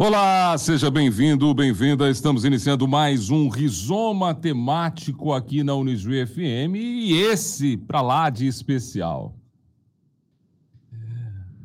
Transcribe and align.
Olá, 0.00 0.56
seja 0.56 0.92
bem-vindo, 0.92 1.52
bem-vinda. 1.52 2.08
Estamos 2.08 2.44
iniciando 2.44 2.86
mais 2.86 3.30
um 3.30 3.48
rizoma 3.48 4.32
temático 4.32 5.32
aqui 5.32 5.64
na 5.64 5.74
Unijuí 5.74 6.24
FM 6.24 6.76
e 6.76 7.14
esse 7.14 7.76
para 7.76 8.00
lá 8.00 8.30
de 8.30 8.46
especial. 8.46 9.34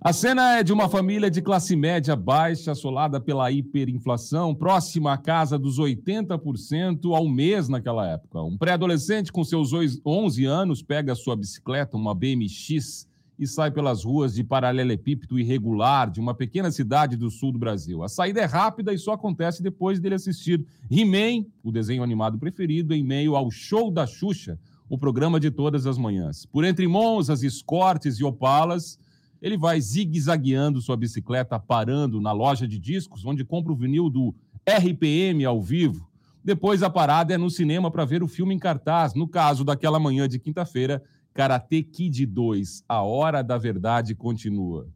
A 0.02 0.12
cena 0.12 0.58
é 0.58 0.64
de 0.64 0.74
uma 0.74 0.90
família 0.90 1.30
de 1.30 1.44
classe 1.44 1.76
média 1.76 2.16
baixa, 2.16 2.72
assolada 2.72 3.22
pela 3.22 3.52
hiperinflação, 3.52 4.56
próxima 4.56 5.14
à 5.14 5.18
casa 5.18 5.56
dos 5.56 5.80
80% 5.80 7.16
ao 7.16 7.30
mês 7.30 7.70
naquela 7.70 8.10
época. 8.10 8.42
Um 8.42 8.58
pré-adolescente 8.58 9.32
com 9.32 9.44
seus 9.44 9.70
11 10.04 10.44
anos 10.46 10.82
pega 10.82 11.14
sua 11.14 11.36
bicicleta, 11.36 11.96
uma 11.96 12.16
BMX, 12.16 13.08
e 13.38 13.48
sai 13.48 13.72
pelas 13.72 14.04
ruas 14.04 14.34
de 14.34 14.44
paralelepípedo 14.44 15.40
irregular 15.40 16.10
de 16.10 16.20
uma 16.20 16.34
pequena 16.34 16.72
cidade 16.72 17.18
do 17.18 17.32
sul 17.32 17.52
do 17.52 17.60
Brasil. 17.60 18.04
A 18.04 18.10
saída 18.10 18.42
é 18.42 18.46
rápida 18.46 18.94
e 18.94 18.98
só 18.98 19.14
acontece 19.14 19.64
depois 19.64 20.00
dele 20.00 20.16
assistir 20.16 20.66
He-Man, 20.90 21.46
o 21.64 21.72
desenho 21.72 22.04
animado 22.04 22.38
preferido, 22.38 22.94
em 22.94 23.04
meio 23.04 23.36
ao 23.36 23.50
show 23.50 23.90
da 23.90 24.06
Xuxa, 24.06 24.60
o 24.88 24.98
programa 24.98 25.40
de 25.40 25.50
todas 25.50 25.88
as 25.88 25.98
manhãs. 25.98 26.46
Por 26.46 26.64
entre 26.64 26.88
monzas, 26.88 27.42
escortes 27.42 28.20
e 28.20 28.24
opalas, 28.24 29.00
ele 29.42 29.58
vai 29.58 29.82
zigue-zagueando 29.82 30.82
sua 30.82 30.96
bicicleta, 30.96 31.60
parando 31.60 32.22
na 32.22 32.32
loja 32.32 32.68
de 32.68 32.80
discos, 32.80 33.26
onde 33.26 33.44
compra 33.44 33.74
o 33.74 33.76
vinil 33.76 34.10
do 34.10 34.34
RPM 34.66 35.44
ao 35.44 35.62
vivo. 35.62 36.08
Depois 36.44 36.84
a 36.84 36.90
parada 36.90 37.34
é 37.34 37.38
no 37.38 37.50
cinema 37.50 37.90
para 37.90 38.06
ver 38.06 38.22
o 38.22 38.28
filme 38.28 38.54
em 38.54 38.60
cartaz. 38.60 39.14
No 39.14 39.28
caso 39.28 39.64
daquela 39.64 40.00
manhã 40.00 40.28
de 40.28 40.40
quinta-feira, 40.40 41.02
Karate 41.34 41.84
Kid 41.84 42.26
2, 42.26 42.84
A 42.88 43.02
Hora 43.02 43.42
da 43.42 43.58
Verdade 43.58 44.14
continua. 44.14 44.88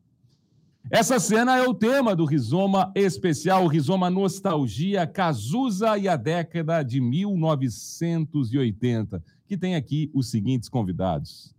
Essa 0.89 1.19
cena 1.19 1.57
é 1.57 1.67
o 1.67 1.73
tema 1.73 2.15
do 2.15 2.23
Rizoma 2.23 2.93
Especial, 2.95 3.65
o 3.65 3.67
Rizoma 3.67 4.09
Nostalgia, 4.09 5.05
Cazuza 5.05 5.97
e 5.97 6.07
a 6.07 6.15
década 6.15 6.81
de 6.81 7.01
1980, 7.01 9.21
que 9.45 9.57
tem 9.57 9.75
aqui 9.75 10.09
os 10.13 10.29
seguintes 10.29 10.69
convidados. 10.69 11.53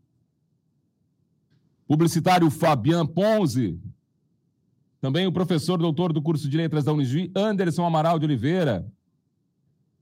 Publicitário 1.86 2.50
Fabian 2.50 3.06
Ponzi, 3.06 3.78
também 5.00 5.26
o 5.26 5.32
professor 5.32 5.76
doutor 5.76 6.12
do 6.12 6.22
curso 6.22 6.48
de 6.48 6.56
letras 6.56 6.84
da 6.84 6.92
Unijuí, 6.92 7.30
Anderson 7.34 7.84
Amaral 7.84 8.18
de 8.18 8.24
Oliveira, 8.24 8.86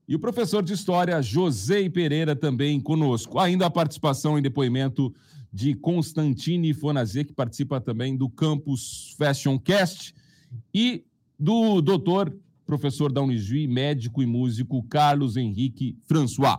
e 0.09 0.15
o 0.15 0.19
professor 0.19 0.63
de 0.63 0.73
História, 0.73 1.21
José 1.21 1.89
Pereira, 1.89 2.37
também 2.37 2.81
conosco. 2.81 3.39
Ainda 3.39 3.67
a 3.67 3.71
participação 3.71 4.39
em 4.39 4.43
depoimento 4.43 5.13
de 5.53 5.75
Constantine 5.75 6.73
Fonazé, 6.75 7.25
que 7.25 7.33
participa 7.33 7.81
também 7.81 8.17
do 8.17 8.29
Campus 8.29 9.15
Fashion 9.19 9.59
Cast, 9.59 10.15
e 10.73 11.05
do 11.39 11.81
doutor, 11.81 12.35
professor 12.65 13.13
da 13.13 13.23
Unijuí, 13.23 13.67
médico 13.67 14.23
e 14.23 14.27
músico 14.27 14.83
Carlos 14.85 15.37
Henrique 15.37 15.97
François. 16.05 16.59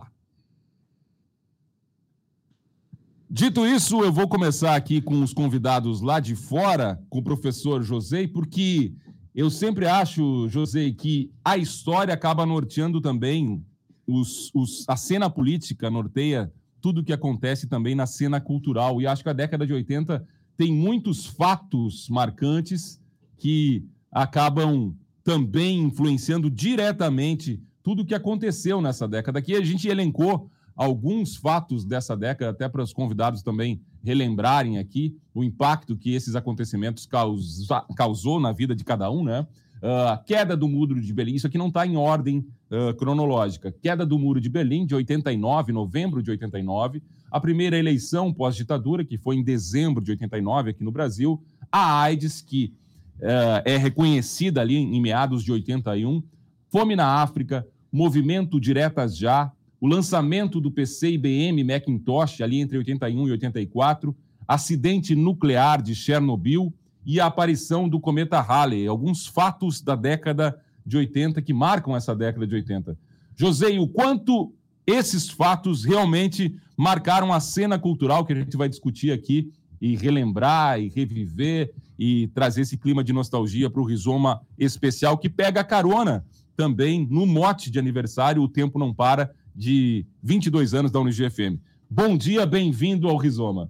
Dito 3.30 3.66
isso, 3.66 4.02
eu 4.02 4.12
vou 4.12 4.26
começar 4.26 4.74
aqui 4.74 5.02
com 5.02 5.22
os 5.22 5.34
convidados 5.34 6.00
lá 6.00 6.18
de 6.18 6.34
fora, 6.34 6.98
com 7.10 7.18
o 7.18 7.22
professor 7.22 7.82
José, 7.82 8.26
porque 8.26 8.94
eu 9.38 9.50
sempre 9.50 9.86
acho, 9.86 10.48
José, 10.48 10.90
que 10.90 11.30
a 11.44 11.56
história 11.56 12.12
acaba 12.12 12.44
norteando 12.44 13.00
também 13.00 13.64
os, 14.04 14.50
os, 14.52 14.84
a 14.88 14.96
cena 14.96 15.30
política, 15.30 15.88
norteia 15.88 16.52
tudo 16.80 17.02
o 17.02 17.04
que 17.04 17.12
acontece 17.12 17.68
também 17.68 17.94
na 17.94 18.04
cena 18.04 18.40
cultural. 18.40 19.00
E 19.00 19.06
acho 19.06 19.22
que 19.22 19.28
a 19.28 19.32
década 19.32 19.64
de 19.64 19.72
80 19.72 20.26
tem 20.56 20.72
muitos 20.72 21.24
fatos 21.24 22.08
marcantes 22.08 23.00
que 23.36 23.86
acabam 24.10 24.92
também 25.22 25.82
influenciando 25.84 26.50
diretamente 26.50 27.62
tudo 27.80 28.02
o 28.02 28.04
que 28.04 28.16
aconteceu 28.16 28.80
nessa 28.80 29.06
década. 29.06 29.38
Aqui 29.38 29.54
a 29.54 29.64
gente 29.64 29.86
elencou 29.86 30.50
alguns 30.78 31.34
fatos 31.34 31.84
dessa 31.84 32.16
década, 32.16 32.52
até 32.52 32.68
para 32.68 32.84
os 32.84 32.92
convidados 32.92 33.42
também 33.42 33.82
relembrarem 34.04 34.78
aqui 34.78 35.16
o 35.34 35.42
impacto 35.42 35.96
que 35.96 36.14
esses 36.14 36.36
acontecimentos 36.36 37.04
causa, 37.04 37.84
causou 37.96 38.38
na 38.38 38.52
vida 38.52 38.76
de 38.76 38.84
cada 38.84 39.10
um, 39.10 39.24
né? 39.24 39.44
Uh, 39.82 40.08
a 40.12 40.18
queda 40.18 40.56
do 40.56 40.68
muro 40.68 41.00
de 41.00 41.12
Berlim, 41.12 41.34
isso 41.34 41.46
aqui 41.48 41.58
não 41.58 41.66
está 41.68 41.84
em 41.84 41.96
ordem 41.96 42.46
uh, 42.70 42.94
cronológica. 42.94 43.72
Queda 43.72 44.06
do 44.06 44.18
muro 44.18 44.40
de 44.40 44.48
Berlim, 44.48 44.86
de 44.86 44.94
89, 44.94 45.72
novembro 45.72 46.22
de 46.22 46.30
89. 46.30 47.02
A 47.30 47.40
primeira 47.40 47.76
eleição 47.76 48.32
pós-ditadura, 48.32 49.04
que 49.04 49.18
foi 49.18 49.36
em 49.36 49.42
dezembro 49.42 50.02
de 50.02 50.12
89 50.12 50.70
aqui 50.70 50.84
no 50.84 50.92
Brasil. 50.92 51.42
A 51.70 52.02
AIDS, 52.02 52.40
que 52.40 52.72
uh, 53.18 53.62
é 53.64 53.76
reconhecida 53.76 54.60
ali 54.60 54.76
em 54.76 55.00
meados 55.00 55.42
de 55.42 55.50
81. 55.50 56.22
Fome 56.70 56.94
na 56.96 57.22
África, 57.22 57.66
movimento 57.90 58.60
Diretas 58.60 59.16
Já, 59.16 59.52
o 59.80 59.86
lançamento 59.86 60.60
do 60.60 60.70
PC 60.70 61.12
IBM 61.12 61.62
Macintosh 61.64 62.40
ali 62.40 62.60
entre 62.60 62.78
81 62.78 63.28
e 63.28 63.30
84, 63.32 64.16
acidente 64.46 65.14
nuclear 65.14 65.80
de 65.80 65.94
Chernobyl 65.94 66.72
e 67.04 67.20
a 67.20 67.26
aparição 67.26 67.88
do 67.88 68.00
cometa 68.00 68.40
Halley, 68.40 68.86
alguns 68.86 69.26
fatos 69.26 69.80
da 69.80 69.94
década 69.94 70.58
de 70.84 70.96
80 70.96 71.40
que 71.42 71.52
marcam 71.52 71.94
essa 71.94 72.14
década 72.14 72.46
de 72.46 72.54
80. 72.54 72.98
José, 73.36 73.78
o 73.78 73.86
quanto 73.86 74.52
esses 74.86 75.28
fatos 75.28 75.84
realmente 75.84 76.56
marcaram 76.76 77.32
a 77.32 77.40
cena 77.40 77.78
cultural 77.78 78.24
que 78.24 78.32
a 78.32 78.36
gente 78.36 78.56
vai 78.56 78.68
discutir 78.68 79.12
aqui 79.12 79.52
e 79.80 79.96
relembrar 79.96 80.80
e 80.80 80.88
reviver 80.88 81.72
e 81.98 82.28
trazer 82.28 82.62
esse 82.62 82.76
clima 82.76 83.04
de 83.04 83.12
nostalgia 83.12 83.70
para 83.70 83.80
o 83.80 83.84
Rizoma 83.84 84.40
especial 84.58 85.18
que 85.18 85.28
pega 85.28 85.62
carona 85.62 86.24
também 86.56 87.06
no 87.08 87.24
mote 87.26 87.70
de 87.70 87.78
aniversário 87.78 88.42
O 88.42 88.48
Tempo 88.48 88.78
Não 88.78 88.92
Para, 88.92 89.32
de 89.58 90.06
22 90.22 90.72
anos 90.72 90.92
da 90.92 91.00
UniGFM. 91.00 91.58
Bom 91.90 92.16
dia, 92.16 92.46
bem-vindo 92.46 93.08
ao 93.08 93.16
Rizoma. 93.16 93.68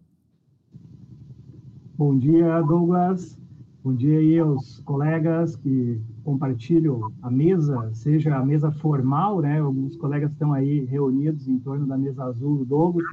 Bom 1.97 2.19
dia, 2.19 2.61
Douglas. 2.61 3.39
Bom 3.83 3.95
dia 3.95 4.19
aí 4.19 4.39
aos 4.39 4.81
colegas 4.81 5.57
que 5.57 5.99
compartilham 6.23 7.11
a 7.23 7.31
mesa, 7.31 7.89
seja 7.95 8.37
a 8.37 8.45
mesa 8.45 8.71
formal, 8.71 9.41
né? 9.41 9.61
Alguns 9.61 9.97
colegas 9.97 10.31
estão 10.31 10.53
aí 10.53 10.85
reunidos 10.85 11.49
em 11.49 11.59
torno 11.59 11.87
da 11.87 11.97
mesa 11.97 12.23
azul 12.25 12.59
do 12.59 12.65
Douglas, 12.67 13.07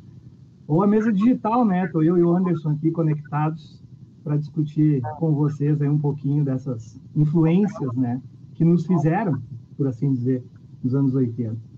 ou 0.67 0.83
a 0.83 0.87
mesa 0.87 1.13
digital, 1.13 1.63
né? 1.63 1.85
Estou 1.85 2.03
eu 2.03 2.17
e 2.17 2.23
o 2.23 2.35
Anderson 2.35 2.71
aqui 2.71 2.91
conectados 2.91 3.81
para 4.21 4.35
discutir 4.35 5.01
com 5.17 5.33
vocês 5.33 5.81
aí 5.81 5.87
um 5.87 5.99
pouquinho 5.99 6.43
dessas 6.43 6.99
influências, 7.15 7.95
né? 7.95 8.21
Que 8.53 8.65
nos 8.65 8.85
fizeram, 8.85 9.41
por 9.77 9.87
assim 9.87 10.11
dizer, 10.11 10.43
nos 10.83 10.93
anos 10.93 11.15
80. 11.15 11.74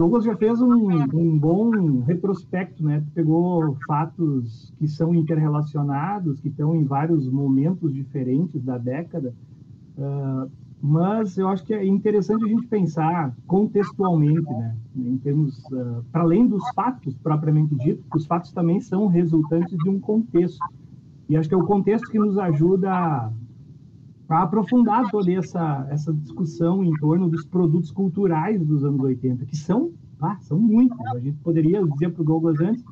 Douglas 0.00 0.24
já 0.24 0.34
fez 0.34 0.62
um, 0.62 0.88
um, 1.12 1.38
bom 1.38 2.00
retrospecto, 2.00 2.82
né? 2.82 3.04
Pegou 3.14 3.76
fatos 3.86 4.72
que 4.78 4.88
são 4.88 5.14
interrelacionados, 5.14 6.40
que 6.40 6.48
estão 6.48 6.74
em 6.74 6.84
vários 6.84 7.28
momentos 7.28 7.92
diferentes 7.92 8.62
da 8.62 8.78
década, 8.78 9.34
uh, 9.98 10.50
mas 10.80 11.36
eu 11.36 11.48
acho 11.48 11.66
que 11.66 11.74
é 11.74 11.84
interessante 11.84 12.42
a 12.46 12.48
gente 12.48 12.66
pensar 12.66 13.36
contextualmente, 13.46 14.50
né? 14.50 14.74
Em 14.96 15.18
termos, 15.18 15.58
uh, 15.66 16.02
para 16.10 16.22
além 16.22 16.48
dos 16.48 16.66
fatos 16.74 17.14
propriamente 17.18 17.74
dito, 17.74 18.02
os 18.14 18.24
fatos 18.24 18.52
também 18.52 18.80
são 18.80 19.06
resultantes 19.06 19.76
de 19.76 19.90
um 19.90 20.00
contexto. 20.00 20.64
E 21.28 21.36
acho 21.36 21.46
que 21.46 21.54
é 21.54 21.58
o 21.58 21.66
contexto 21.66 22.10
que 22.10 22.18
nos 22.18 22.38
ajuda 22.38 22.90
a, 22.90 23.30
a 24.36 24.42
aprofundar 24.42 25.10
toda 25.10 25.32
essa, 25.32 25.86
essa 25.90 26.12
discussão 26.12 26.84
em 26.84 26.92
torno 26.94 27.28
dos 27.28 27.44
produtos 27.44 27.90
culturais 27.90 28.64
dos 28.64 28.84
anos 28.84 29.00
80, 29.00 29.44
que 29.44 29.56
são, 29.56 29.90
ah, 30.20 30.36
são 30.40 30.58
muitos. 30.58 30.98
A 31.14 31.18
gente 31.18 31.38
poderia 31.38 31.84
dizer 31.84 32.10
para 32.10 32.22
o 32.22 32.24
Douglas 32.24 32.60
antes, 32.60 32.84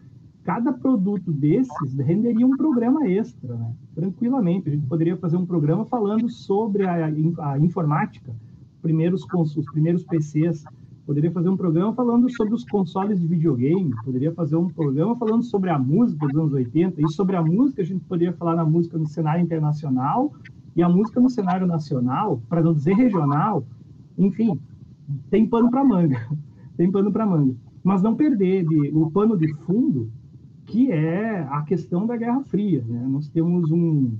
cada 0.42 0.72
produto 0.72 1.30
desses 1.30 1.94
renderia 1.98 2.46
um 2.46 2.56
programa 2.56 3.06
extra, 3.06 3.54
né? 3.54 3.72
tranquilamente. 3.94 4.68
A 4.68 4.72
gente 4.72 4.86
poderia 4.86 5.16
fazer 5.16 5.36
um 5.36 5.46
programa 5.46 5.84
falando 5.84 6.28
sobre 6.28 6.84
a, 6.84 7.06
a 7.06 7.58
informática, 7.58 8.34
primeiros, 8.82 9.24
os 9.34 9.70
primeiros 9.70 10.04
PCs, 10.04 10.64
poderia 11.06 11.30
fazer 11.30 11.48
um 11.48 11.56
programa 11.56 11.94
falando 11.94 12.28
sobre 12.34 12.52
os 12.52 12.64
consoles 12.64 13.20
de 13.20 13.26
videogame, 13.26 13.94
poderia 14.04 14.32
fazer 14.32 14.56
um 14.56 14.68
programa 14.68 15.16
falando 15.16 15.42
sobre 15.42 15.70
a 15.70 15.78
música 15.78 16.26
dos 16.26 16.36
anos 16.36 16.52
80, 16.52 17.00
e 17.00 17.08
sobre 17.12 17.36
a 17.36 17.42
música 17.42 17.80
a 17.80 17.84
gente 17.84 18.04
poderia 18.04 18.32
falar 18.32 18.56
na 18.56 18.64
música 18.64 18.98
no 18.98 19.06
cenário 19.06 19.42
internacional, 19.42 20.32
e 20.78 20.82
a 20.82 20.88
música 20.88 21.20
no 21.20 21.28
cenário 21.28 21.66
nacional, 21.66 22.40
para 22.48 22.62
não 22.62 22.72
dizer 22.72 22.94
regional, 22.94 23.66
enfim, 24.16 24.60
tem 25.28 25.44
pano 25.44 25.72
para 25.72 25.84
manga. 25.84 26.16
tem 26.78 26.88
pano 26.88 27.10
para 27.10 27.26
manga. 27.26 27.56
Mas 27.82 28.00
não 28.00 28.14
perder 28.14 28.64
de, 28.64 28.92
o 28.94 29.10
pano 29.10 29.36
de 29.36 29.52
fundo, 29.64 30.08
que 30.66 30.92
é 30.92 31.40
a 31.50 31.62
questão 31.62 32.06
da 32.06 32.16
Guerra 32.16 32.44
Fria. 32.44 32.84
Né? 32.86 33.04
Nós 33.08 33.28
temos 33.28 33.72
um. 33.72 34.16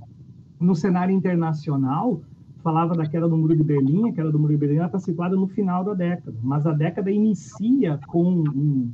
No 0.59 0.75
cenário 0.75 1.15
internacional, 1.15 2.21
falava 2.61 2.93
da 2.93 3.07
queda 3.07 3.29
do 3.29 3.37
Muro 3.37 3.55
de 3.55 3.63
Berlim, 3.63 4.09
a 4.09 4.13
queda 4.13 4.29
do 4.29 4.37
Muro 4.37 4.51
de 4.51 4.59
Berlim 4.59 4.83
está 4.83 4.99
situada 4.99 5.37
no 5.37 5.47
final 5.47 5.85
da 5.85 5.93
década, 5.93 6.37
mas 6.43 6.67
a 6.67 6.73
década 6.73 7.09
inicia 7.09 7.97
com 8.07 8.43
um, 8.43 8.91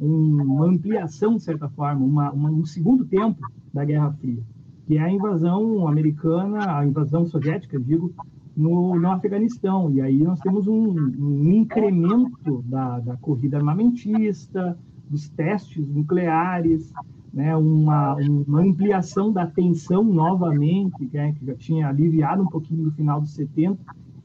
um, 0.00 0.42
uma 0.44 0.66
ampliação, 0.66 1.34
de 1.34 1.42
certa 1.42 1.68
forma, 1.68 2.06
uma, 2.06 2.30
uma, 2.30 2.48
um 2.48 2.64
segundo 2.64 3.04
tempo 3.04 3.40
da 3.74 3.84
Guerra 3.84 4.12
Fria 4.12 4.40
que 4.88 4.96
é 4.96 5.02
a 5.02 5.12
invasão 5.12 5.86
americana, 5.86 6.78
a 6.78 6.86
invasão 6.86 7.26
soviética, 7.26 7.78
digo, 7.78 8.10
no, 8.56 8.98
no 8.98 9.10
Afeganistão. 9.10 9.90
E 9.92 10.00
aí 10.00 10.16
nós 10.16 10.40
temos 10.40 10.66
um, 10.66 10.96
um 11.18 11.52
incremento 11.52 12.64
da, 12.64 12.98
da 13.00 13.14
corrida 13.18 13.58
armamentista, 13.58 14.78
dos 15.10 15.28
testes 15.28 15.86
nucleares, 15.86 16.90
né, 17.34 17.54
uma, 17.54 18.14
uma 18.14 18.62
ampliação 18.62 19.30
da 19.30 19.46
tensão 19.46 20.02
novamente, 20.02 21.06
né, 21.12 21.34
que 21.34 21.44
já 21.44 21.54
tinha 21.54 21.88
aliviado 21.88 22.42
um 22.42 22.46
pouquinho 22.46 22.84
no 22.84 22.90
final 22.92 23.20
dos 23.20 23.34
70. 23.34 23.78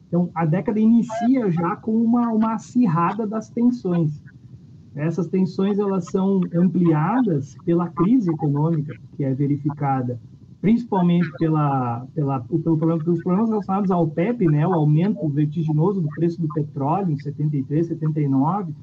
Então, 0.07 0.29
a 0.33 0.45
década 0.45 0.79
inicia 0.79 1.51
já 1.51 1.75
com 1.75 1.91
uma, 1.91 2.29
uma 2.29 2.53
acirrada 2.53 3.27
das 3.27 3.49
tensões. 3.49 4.23
Essas 4.95 5.27
tensões 5.27 5.77
elas 5.77 6.05
são 6.05 6.39
ampliadas 6.55 7.57
pela 7.65 7.89
crise 7.89 8.31
econômica 8.31 8.95
que 9.17 9.25
é 9.25 9.33
verificada 9.33 10.17
principalmente 10.63 11.29
pela, 11.37 12.07
pela, 12.15 12.39
pelo 12.39 12.77
problema, 12.77 13.03
pelos 13.03 13.21
problemas 13.21 13.49
relacionados 13.49 13.91
ao 13.91 14.07
PEP, 14.07 14.47
né, 14.47 14.65
o 14.65 14.71
aumento 14.71 15.27
vertiginoso 15.27 15.99
do 15.99 16.07
preço 16.07 16.39
do 16.41 16.47
petróleo 16.47 17.11
em 17.11 17.17
73, 17.17 17.87
79. 17.87 18.73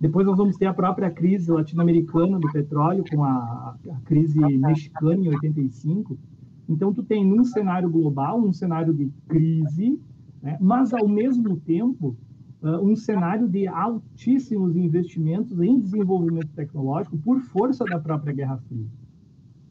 Depois 0.00 0.24
nós 0.24 0.36
vamos 0.36 0.56
ter 0.56 0.66
a 0.66 0.72
própria 0.72 1.10
crise 1.10 1.50
latino-americana 1.50 2.38
do 2.38 2.48
petróleo, 2.52 3.02
com 3.10 3.24
a, 3.24 3.74
a, 3.90 4.00
crise 4.04 4.38
mexicana 4.38 5.16
em 5.16 5.28
85. 5.30 6.16
Então, 6.68 6.94
tu 6.94 7.02
tem 7.02 7.26
num 7.26 7.42
cenário 7.42 7.90
global, 7.90 8.40
um 8.40 8.52
cenário 8.52 8.94
de 8.94 9.10
crise, 9.26 9.98
né, 10.40 10.56
mas, 10.60 10.94
ao 10.94 11.08
mesmo 11.08 11.56
tempo, 11.56 12.16
uh, 12.62 12.88
um 12.88 12.94
cenário 12.94 13.48
de 13.48 13.66
altíssimos 13.66 14.76
investimentos 14.76 15.60
em 15.60 15.80
desenvolvimento 15.80 16.50
tecnológico 16.54 17.18
por 17.18 17.40
força 17.40 17.84
da 17.84 17.98
própria 17.98 18.32
Guerra 18.32 18.58
Fria. 18.68 18.86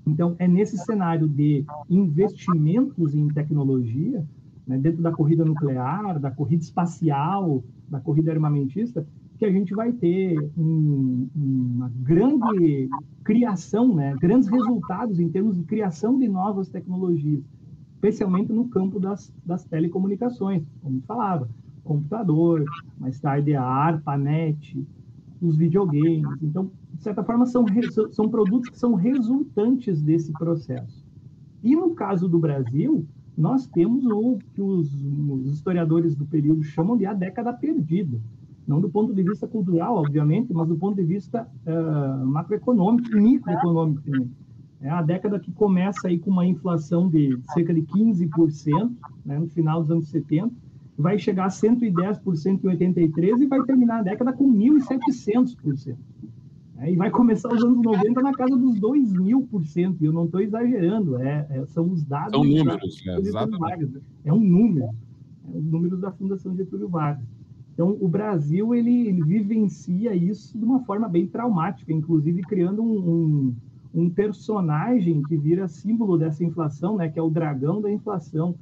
Então, 0.06 0.36
é 0.38 0.48
nesse 0.48 0.78
cenário 0.78 1.28
de 1.28 1.66
investimentos 1.90 3.16
em 3.16 3.28
tecnologia, 3.30 4.26
né, 4.68 4.78
dentro 4.78 5.02
da 5.02 5.12
corrida 5.12 5.44
nuclear, 5.44 6.20
da 6.20 6.32
corrida 6.32 6.64
espacial, 6.64 7.64
da 7.90 8.00
corrida 8.00 8.32
armamentista, 8.32 9.06
que 9.38 9.46
a 9.46 9.52
gente 9.52 9.74
vai 9.74 9.92
ter 9.92 10.38
um, 10.58 11.28
uma 11.36 11.92
grande 12.02 12.90
criação, 13.24 13.94
né, 13.94 14.16
grandes 14.20 14.48
resultados 14.48 15.20
em 15.20 15.30
termos 15.30 15.58
de 15.58 15.64
criação 15.64 16.18
de 16.18 16.28
novas 16.28 16.70
tecnologias, 16.70 17.44
especialmente 17.96 18.54
no 18.54 18.68
campo 18.70 19.00
das, 19.00 19.34
das 19.46 19.66
telecomunicações, 19.66 20.64
como 20.82 21.02
falava, 21.02 21.50
computador, 21.84 22.64
mais 22.98 23.20
tarde 23.20 23.56
a 23.56 23.64
ARPANET, 23.64 24.86
os 25.42 25.58
videogames. 25.58 26.42
Então, 26.42 26.72
de 26.96 27.04
certa 27.04 27.24
forma, 27.24 27.46
são, 27.46 27.66
são 28.12 28.30
produtos 28.30 28.70
que 28.70 28.80
são 28.80 28.96
resultantes 28.96 30.02
desse 30.02 30.32
processo. 30.34 31.06
E 31.64 31.76
no 31.76 31.94
caso 31.94 32.28
do 32.28 32.40
Brasil, 32.40 33.06
nós 33.38 33.68
temos 33.68 34.06
o 34.06 34.40
que 34.54 34.62
os, 34.62 34.94
os, 34.94 35.54
historiadores 35.54 36.16
do 36.16 36.26
período 36.26 36.64
chamam 36.64 36.96
de 36.96 37.06
a 37.06 37.14
década 37.14 37.52
perdida. 37.52 38.20
Não 38.66 38.80
do 38.80 38.90
ponto 38.90 39.14
de 39.14 39.22
vista 39.22 39.48
cultural, 39.48 39.98
obviamente, 39.98 40.54
mas 40.54 40.68
do 40.68 40.76
ponto 40.76 40.96
de 40.96 41.04
vista 41.04 41.48
uh, 41.68 42.26
macroeconômico 42.26 43.16
e 43.16 43.22
microeconômico 43.22 44.02
também. 44.02 44.32
É 44.82 44.90
a 44.90 45.02
década 45.02 45.40
que 45.40 45.52
começa 45.52 46.08
aí 46.08 46.18
com 46.18 46.32
uma 46.32 46.46
inflação 46.46 47.10
de 47.10 47.38
cerca 47.54 47.74
de 47.74 47.82
15%, 47.82 48.92
né, 49.26 49.40
no 49.40 49.48
final 49.50 49.82
dos 49.82 49.92
anos 49.92 50.08
70, 50.10 50.52
vai 50.98 51.20
chegar 51.20 51.46
a 51.46 51.50
110% 51.50 52.64
em 52.64 52.68
83 52.68 53.42
e 53.42 53.48
vai 53.48 53.62
terminar 53.64 54.00
a 54.00 54.04
década 54.04 54.32
com 54.32 54.52
1.700%. 54.52 55.98
É, 56.78 56.92
e 56.92 56.96
vai 56.96 57.10
começar 57.10 57.54
os 57.54 57.64
anos 57.64 57.82
90 57.82 58.22
na 58.22 58.34
casa 58.34 58.56
dos 58.58 58.80
2 58.80 59.14
mil 59.14 59.48
por 59.48 59.66
cento, 59.66 60.02
e 60.02 60.06
eu 60.06 60.14
não 60.14 60.26
estou 60.26 60.42
exagerando, 60.42 61.18
é, 61.22 61.48
é, 61.50 61.66
são 61.68 61.90
os 61.90 62.04
dados. 62.04 62.32
São 62.32 62.44
números, 62.44 63.08
é, 63.08 63.20
exatamente. 63.20 63.60
Vargas, 63.60 64.02
é 64.26 64.34
um 64.34 64.42
número, 64.42 64.90
é 65.54 65.58
os 65.58 65.64
números 65.64 66.02
da 66.02 66.12
Fundação 66.12 66.56
Getúlio 66.56 66.90
Vargas. 66.90 67.26
Então, 67.74 67.98
o 68.00 68.08
Brasil, 68.08 68.74
ele, 68.74 69.08
ele, 69.08 69.24
vivencia 69.24 70.16
isso 70.16 70.58
de 70.58 70.64
uma 70.64 70.80
forma 70.86 71.08
bem 71.08 71.28
traumática, 71.28 71.92
inclusive 71.92 72.42
criando 72.42 72.82
um, 72.82 73.10
um, 73.10 73.56
um, 73.94 74.10
personagem 74.10 75.22
que 75.24 75.36
vira 75.36 75.68
símbolo 75.68 76.18
dessa 76.18 76.44
inflação, 76.44 76.96
né, 76.96 77.10
que 77.10 77.20
é 77.20 77.22
o 77.22 77.30
dragão 77.30 77.82
da 77.82 77.92
inflação, 77.92 78.56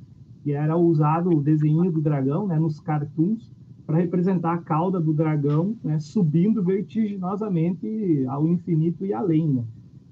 que 0.43 0.51
era 0.51 0.75
usado 0.75 1.29
o 1.29 1.41
desenho 1.41 1.91
do 1.91 2.01
dragão 2.01 2.47
né, 2.47 2.59
nos 2.59 2.79
cartoons, 2.79 3.51
para 3.85 3.97
representar 3.97 4.53
a 4.53 4.57
cauda 4.57 4.99
do 4.99 5.13
dragão 5.13 5.75
né, 5.83 5.99
subindo 5.99 6.63
vertiginosamente 6.63 8.25
ao 8.27 8.47
infinito 8.47 9.05
e 9.05 9.13
além. 9.13 9.47
Né? 9.49 9.63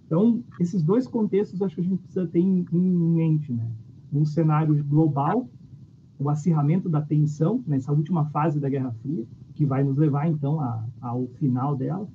Então, 0.05 0.43
esses 0.59 0.83
dois 0.83 1.07
contextos 1.07 1.61
acho 1.61 1.75
que 1.75 1.81
a 1.81 1.83
gente 1.85 2.01
precisa 2.01 2.27
ter 2.27 2.39
em, 2.39 2.65
mente. 2.71 3.51
Né? 3.53 3.65
Um 4.11 4.25
cenário 4.25 4.83
global, 4.83 5.49
o 6.19 6.29
acirramento 6.29 6.89
da 6.89 7.01
tensão 7.01 7.63
nessa 7.65 7.93
última 7.93 8.25
fase 8.25 8.59
da 8.59 8.69
Guerra 8.69 8.93
Fria, 9.01 9.25
que 9.55 9.65
vai 9.65 9.83
nos 9.83 9.97
levar 9.97 10.27
então 10.27 10.59
a, 10.59 10.83
ao 11.01 11.27
final 11.39 11.75
dela, 11.75 12.07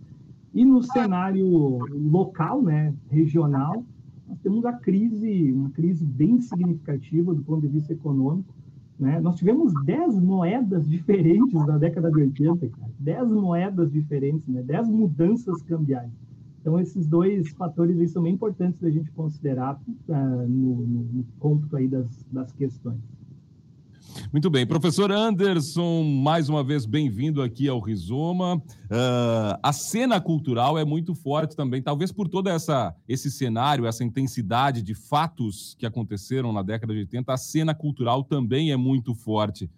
e 0.56 0.64
no 0.64 0.82
cenário 0.82 1.78
local, 2.10 2.62
né, 2.62 2.94
regional, 3.10 3.84
nós 4.26 4.38
temos 4.40 4.64
a 4.64 4.72
crise, 4.72 5.52
uma 5.52 5.70
crise 5.70 6.04
bem 6.04 6.40
significativa 6.40 7.34
do 7.34 7.42
ponto 7.42 7.60
de 7.60 7.68
vista 7.68 7.92
econômico, 7.92 8.54
né? 8.98 9.20
Nós 9.20 9.36
tivemos 9.36 9.72
10 9.84 10.20
moedas 10.20 10.88
diferentes 10.88 11.54
na 11.66 11.76
década 11.76 12.10
de 12.10 12.20
80, 12.20 12.68
cara. 12.68 12.92
10 12.98 13.28
moedas 13.30 13.92
diferentes, 13.92 14.48
né? 14.48 14.62
10 14.62 14.88
mudanças 14.88 15.62
cambiais. 15.62 16.10
Então, 16.60 16.80
esses 16.80 17.06
dois 17.06 17.48
fatores 17.50 17.98
aí 18.00 18.08
são 18.08 18.22
bem 18.22 18.34
importantes 18.34 18.80
da 18.80 18.90
gente 18.90 19.10
considerar 19.12 19.78
uh, 20.08 20.48
no, 20.48 20.76
no, 20.76 21.04
no 21.04 21.24
cômputo 21.38 21.76
aí 21.76 21.86
das, 21.86 22.08
das 22.32 22.50
questões. 22.52 22.98
Muito 24.32 24.50
bem, 24.50 24.66
professor 24.66 25.11
Anderson, 25.12 26.02
mais 26.02 26.49
uma 26.49 26.62
vez 26.62 26.85
bem-vindo 26.85 27.42
aqui 27.42 27.68
ao 27.68 27.80
Rizoma. 27.80 28.56
Uh, 28.56 29.58
a 29.62 29.73
cena 29.73 30.20
cultural 30.20 30.78
é 30.78 30.85
muito 30.85 31.14
forte 31.14 31.54
também, 31.54 31.82
talvez 31.82 32.11
por 32.12 32.28
todo 32.28 32.49
essa, 32.49 32.94
esse 33.08 33.30
cenário, 33.30 33.87
essa 33.87 34.04
intensidade 34.04 34.82
de 34.82 34.94
fatos 34.94 35.75
que 35.78 35.87
aconteceram 35.87 36.52
na 36.52 36.62
década 36.62 36.92
de 36.92 37.00
80, 37.00 37.32
a 37.32 37.37
cena 37.37 37.75
cultural 37.75 38.25
também 38.25 38.73
é 38.73 38.76
muito 38.76 39.14
forte. 39.14 39.70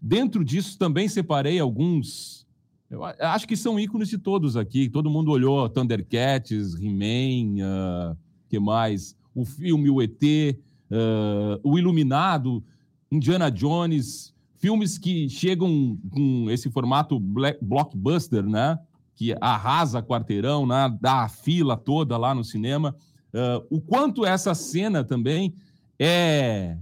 Dentro 0.00 0.44
disso, 0.44 0.78
também 0.78 1.08
separei 1.08 1.58
alguns. 1.58 2.46
Eu 2.90 3.04
acho 3.04 3.46
que 3.46 3.56
são 3.56 3.78
ícones 3.78 4.08
de 4.08 4.18
todos 4.18 4.56
aqui. 4.56 4.88
Todo 4.88 5.10
mundo 5.10 5.30
olhou 5.30 5.68
Thundercats, 5.68 6.74
He-Man, 6.74 7.62
uh, 7.62 8.16
que 8.48 8.58
mais? 8.58 9.16
O 9.34 9.44
filme 9.44 9.90
O 9.90 10.00
ET, 10.00 10.22
uh, 10.22 11.60
O 11.62 11.78
Iluminado. 11.78 12.64
Indiana 13.10 13.50
Jones, 13.50 14.32
filmes 14.58 14.96
que 14.96 15.28
chegam 15.28 15.98
com 16.10 16.48
esse 16.50 16.70
formato 16.70 17.18
blockbuster, 17.18 18.46
né? 18.46 18.78
Que 19.16 19.34
arrasa 19.40 20.02
quarteirão, 20.02 20.66
né? 20.66 20.96
dá 21.00 21.24
a 21.24 21.28
fila 21.28 21.76
toda 21.76 22.16
lá 22.16 22.34
no 22.34 22.44
cinema. 22.44 22.94
Uh, 23.34 23.76
o 23.76 23.80
quanto 23.80 24.24
essa 24.24 24.54
cena 24.54 25.04
também 25.04 25.54
é, 25.98 26.76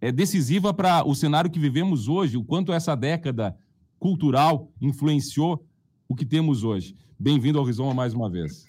é 0.00 0.12
decisiva 0.12 0.72
para 0.72 1.06
o 1.06 1.14
cenário 1.14 1.50
que 1.50 1.58
vivemos 1.58 2.06
hoje, 2.06 2.36
o 2.36 2.44
quanto 2.44 2.72
essa 2.72 2.94
década 2.94 3.56
cultural 3.98 4.70
influenciou 4.80 5.64
o 6.08 6.14
que 6.14 6.24
temos 6.24 6.64
hoje. 6.64 6.94
Bem-vindo 7.18 7.58
ao 7.58 7.64
Rizoma 7.64 7.94
mais 7.94 8.14
uma 8.14 8.28
vez. 8.28 8.66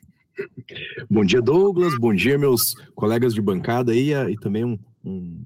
Bom 1.10 1.24
dia, 1.24 1.42
Douglas. 1.42 1.98
Bom 2.00 2.14
dia, 2.14 2.38
meus 2.38 2.74
colegas 2.96 3.34
de 3.34 3.42
bancada 3.42 3.92
aí, 3.92 4.14
e 4.14 4.36
também 4.38 4.66
um, 4.66 4.78
um 5.04 5.44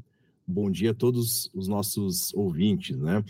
Bom 0.47 0.71
dia 0.71 0.91
a 0.91 0.93
todos 0.93 1.49
os 1.53 1.67
nossos 1.67 2.33
ouvintes, 2.33 2.97
né? 2.97 3.21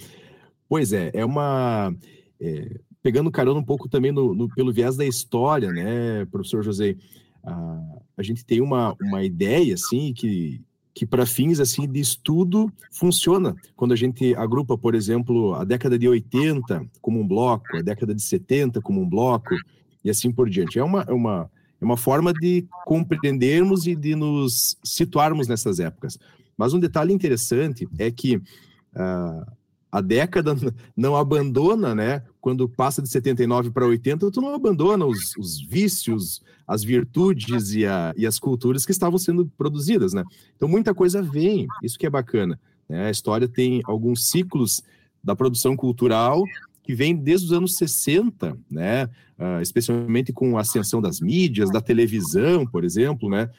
Pois 0.70 0.94
é, 0.94 1.10
é 1.16 1.26
uma. 1.26 1.92
É, 2.40 2.80
pegando 3.02 3.32
carona 3.32 3.60
um 3.60 3.64
pouco 3.64 3.90
também 3.90 4.12
no, 4.12 4.36
no, 4.36 4.48
pelo 4.50 4.72
viés 4.72 4.96
da 4.96 5.04
história, 5.04 5.72
né, 5.72 6.26
professor 6.26 6.64
José? 6.64 6.96
A, 7.44 7.82
a 8.18 8.22
gente 8.22 8.46
tem 8.46 8.62
uma, 8.62 8.96
uma 9.02 9.24
ideia, 9.24 9.74
assim, 9.74 10.14
que, 10.14 10.62
que 10.94 11.08
para 11.08 11.26
fins 11.26 11.60
assim 11.60 11.88
de 11.88 12.00
estudo 12.00 12.72
funciona. 12.92 13.56
Quando 13.76 13.94
a 13.94 13.96
gente 13.96 14.36
agrupa, 14.36 14.78
por 14.78 14.94
exemplo, 14.94 15.56
a 15.56 15.64
década 15.64 15.98
de 15.98 16.08
80 16.08 16.86
como 17.02 17.20
um 17.20 17.28
bloco, 17.28 17.78
a 17.78 17.82
década 17.82 18.14
de 18.14 18.22
70 18.22 18.80
como 18.80 19.02
um 19.02 19.10
bloco, 19.10 19.56
e 20.04 20.10
assim 20.12 20.32
por 20.32 20.48
diante. 20.50 20.78
É 20.78 20.84
uma, 20.84 21.02
é 21.02 21.14
uma, 21.14 21.50
é 21.82 21.86
uma 21.86 21.98
forma 21.98 22.32
de 22.32 22.68
compreendermos 22.86 23.88
e 23.88 23.96
de 23.96 24.16
nos 24.16 24.78
situarmos 24.84 25.48
nessas 25.48 25.80
épocas. 25.80 26.20
Mas 26.58 26.74
um 26.74 26.80
detalhe 26.80 27.14
interessante 27.14 27.88
é 28.00 28.10
que 28.10 28.38
uh, 28.38 29.46
a 29.92 30.02
década 30.02 30.56
não 30.96 31.16
abandona, 31.16 31.94
né? 31.94 32.24
Quando 32.42 32.68
passa 32.68 33.02
de 33.02 33.10
79 33.10 33.72
para 33.72 33.86
80, 33.86 34.32
tu 34.32 34.42
não 34.42 34.54
abandona 34.54 35.06
os, 35.06 35.36
os 35.38 35.62
vícios, 35.62 36.42
as 36.68 36.84
virtudes 36.84 37.74
e, 37.74 37.86
a, 37.86 38.14
e, 38.18 38.26
as 38.26 38.40
culturas 38.40 38.86
que 38.86 38.92
estavam 38.92 39.18
sendo 39.18 39.46
produzidas, 39.58 40.14
né? 40.14 40.24
Então 40.56 40.68
muita 40.68 40.94
coisa 40.94 41.22
vem, 41.22 41.68
isso 41.84 41.98
que 41.98 42.06
é 42.06 42.10
bacana. 42.10 42.60
Né? 42.88 43.08
A 43.08 43.12
história 43.12 43.48
tem 43.48 43.82
alguns 43.86 44.30
ciclos 44.30 44.82
da 45.24 45.36
produção 45.36 45.76
cultural 45.76 46.44
que 46.84 46.96
vem 46.96 47.14
desde 47.16 47.48
os 47.48 47.54
anos 47.54 47.76
60, 47.76 48.58
né? 48.72 49.06
Uh, 49.38 49.62
especialmente 49.62 50.34
com 50.34 50.58
a 50.58 50.62
ascensão 50.62 51.02
das 51.02 51.20
mídias, 51.20 51.70
da 51.70 51.82
televisão, 51.82 52.66
por 52.66 52.84
exemplo, 52.84 53.30
né? 53.30 53.50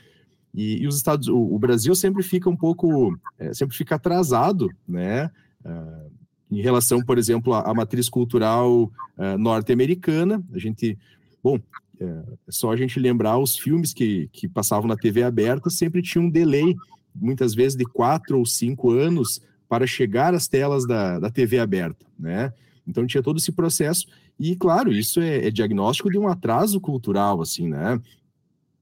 E, 0.58 0.82
e 0.82 0.88
os 0.88 0.96
Estados, 0.96 1.28
o, 1.28 1.38
o, 1.38 1.56
Brasil 1.56 1.94
sempre 1.94 2.20
fica 2.20 2.50
um 2.50 2.56
pouco, 2.56 3.16
é, 3.38 3.54
sempre 3.54 3.76
fica 3.76 3.94
atrasado, 3.94 4.68
né? 4.88 5.30
uh, 5.64 6.10
em 6.50 6.60
relação, 6.60 7.00
por 7.00 7.16
exemplo, 7.16 7.54
à, 7.54 7.72
matriz 7.72 8.08
cultural 8.08 8.90
uh, 9.16 9.38
norte-americana. 9.38 10.42
A 10.52 10.58
gente, 10.58 10.98
bom, 11.40 11.60
é 12.00 12.24
só 12.48 12.72
a 12.72 12.76
gente 12.76 12.98
lembrar 12.98 13.38
os 13.38 13.56
filmes 13.56 13.94
que, 13.94 14.28
que 14.32 14.48
passavam 14.48 14.88
na 14.88 14.96
TV 14.96 15.22
aberta 15.22 15.70
sempre 15.70 16.02
tinha 16.02 16.22
um 16.22 16.30
delay, 16.30 16.74
muitas 17.14 17.54
vezes 17.54 17.78
de 17.78 17.84
quatro 17.84 18.36
ou 18.36 18.44
cinco 18.44 18.90
anos 18.90 19.40
para 19.68 19.86
chegar 19.86 20.34
às 20.34 20.48
telas 20.48 20.84
da, 20.86 21.20
da 21.20 21.30
TV 21.30 21.60
aberta, 21.60 22.04
né? 22.18 22.52
Então 22.84 23.06
tinha 23.06 23.22
todo 23.22 23.36
esse 23.36 23.52
processo 23.52 24.06
e, 24.40 24.56
claro, 24.56 24.90
isso 24.92 25.20
é, 25.20 25.46
é 25.46 25.50
diagnóstico 25.50 26.10
de 26.10 26.16
um 26.16 26.26
atraso 26.26 26.80
cultural, 26.80 27.42
assim, 27.42 27.68
né? 27.68 28.00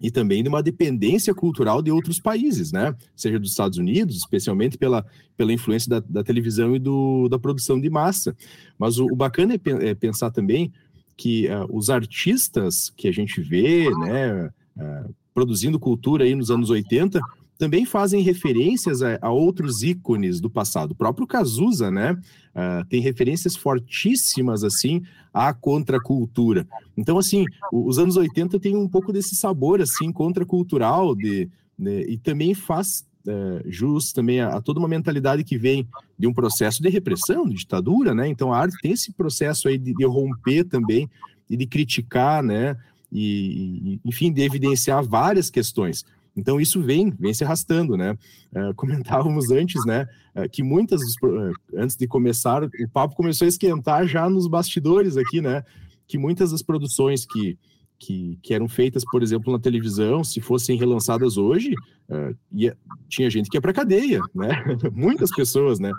E 0.00 0.10
também 0.10 0.42
de 0.42 0.48
uma 0.48 0.62
dependência 0.62 1.34
cultural 1.34 1.80
de 1.80 1.90
outros 1.90 2.20
países, 2.20 2.70
né? 2.70 2.94
Seja 3.14 3.38
dos 3.38 3.50
Estados 3.50 3.78
Unidos, 3.78 4.16
especialmente 4.16 4.76
pela, 4.76 5.04
pela 5.36 5.52
influência 5.52 5.88
da, 5.88 6.00
da 6.00 6.22
televisão 6.22 6.76
e 6.76 6.78
do, 6.78 7.28
da 7.28 7.38
produção 7.38 7.80
de 7.80 7.88
massa. 7.88 8.36
Mas 8.78 8.98
o, 8.98 9.06
o 9.06 9.16
bacana 9.16 9.54
é, 9.54 9.88
é 9.88 9.94
pensar 9.94 10.30
também 10.30 10.70
que 11.16 11.48
uh, 11.48 11.66
os 11.74 11.88
artistas 11.88 12.90
que 12.94 13.08
a 13.08 13.12
gente 13.12 13.40
vê, 13.40 13.88
né, 14.00 14.50
uh, 14.76 15.14
produzindo 15.32 15.80
cultura 15.80 16.24
aí 16.24 16.34
nos 16.34 16.50
anos 16.50 16.68
80, 16.68 17.18
também 17.58 17.84
fazem 17.84 18.22
referências 18.22 19.02
a, 19.02 19.18
a, 19.20 19.30
outros 19.30 19.82
ícones 19.82 20.40
do 20.40 20.50
passado. 20.50 20.92
O 20.92 20.94
próprio 20.94 21.26
Cazuza, 21.26 21.90
né, 21.90 22.12
uh, 22.12 22.84
tem 22.88 23.00
referências 23.00 23.56
fortíssimas, 23.56 24.62
assim, 24.62 25.02
à 25.32 25.52
contracultura. 25.52 26.66
Então, 26.96 27.18
assim, 27.18 27.44
os 27.72 27.98
anos 27.98 28.16
80 28.16 28.58
tem 28.60 28.76
um 28.76 28.88
pouco 28.88 29.12
desse 29.12 29.34
sabor, 29.34 29.80
assim, 29.80 30.12
contracultural, 30.12 31.14
de, 31.14 31.48
de, 31.78 32.10
e 32.10 32.18
também 32.18 32.54
faz 32.54 33.04
é, 33.28 33.62
jus 33.66 34.12
também 34.12 34.40
a, 34.40 34.56
a, 34.56 34.62
toda 34.62 34.78
uma 34.78 34.88
mentalidade 34.88 35.42
que 35.42 35.58
vem 35.58 35.86
de 36.16 36.26
um 36.28 36.32
processo 36.32 36.80
de 36.80 36.88
repressão, 36.88 37.44
de 37.44 37.56
ditadura, 37.56 38.14
né? 38.14 38.28
Então 38.28 38.52
a 38.52 38.58
arte 38.58 38.76
tem 38.80 38.92
esse 38.92 39.12
processo 39.12 39.66
aí 39.66 39.76
de, 39.76 39.92
de 39.92 40.04
romper 40.06 40.64
também 40.64 41.10
e 41.50 41.56
de 41.56 41.66
criticar, 41.66 42.42
né? 42.42 42.76
E, 43.12 44.00
enfim, 44.04 44.32
de 44.32 44.42
evidenciar 44.42 45.04
várias 45.04 45.50
questões. 45.50 46.04
Então 46.36 46.60
isso 46.60 46.82
vem, 46.82 47.10
vem 47.18 47.32
se 47.32 47.44
arrastando, 47.44 47.96
né? 47.96 48.16
É, 48.54 48.72
comentávamos 48.76 49.50
antes, 49.50 49.84
né? 49.86 50.06
É, 50.34 50.48
que 50.48 50.62
muitas, 50.62 51.00
é, 51.00 51.80
antes 51.80 51.96
de 51.96 52.06
começar, 52.06 52.62
o 52.62 52.70
papo 52.92 53.16
começou 53.16 53.46
a 53.46 53.48
esquentar 53.48 54.06
já 54.06 54.28
nos 54.28 54.46
bastidores 54.46 55.16
aqui, 55.16 55.40
né? 55.40 55.64
Que 56.06 56.18
muitas 56.18 56.52
das 56.52 56.62
produções 56.62 57.24
que 57.24 57.58
que, 57.98 58.38
que 58.42 58.54
eram 58.54 58.68
feitas, 58.68 59.04
por 59.04 59.22
exemplo, 59.22 59.52
na 59.52 59.58
televisão, 59.58 60.22
se 60.22 60.40
fossem 60.40 60.76
relançadas 60.76 61.36
hoje, 61.36 61.72
uh, 62.08 62.36
ia, 62.52 62.76
tinha 63.08 63.30
gente 63.30 63.48
que 63.48 63.56
ia 63.56 63.60
para 63.60 63.72
cadeia, 63.72 64.20
né? 64.34 64.48
Muitas 64.92 65.30
pessoas, 65.30 65.78
né? 65.78 65.90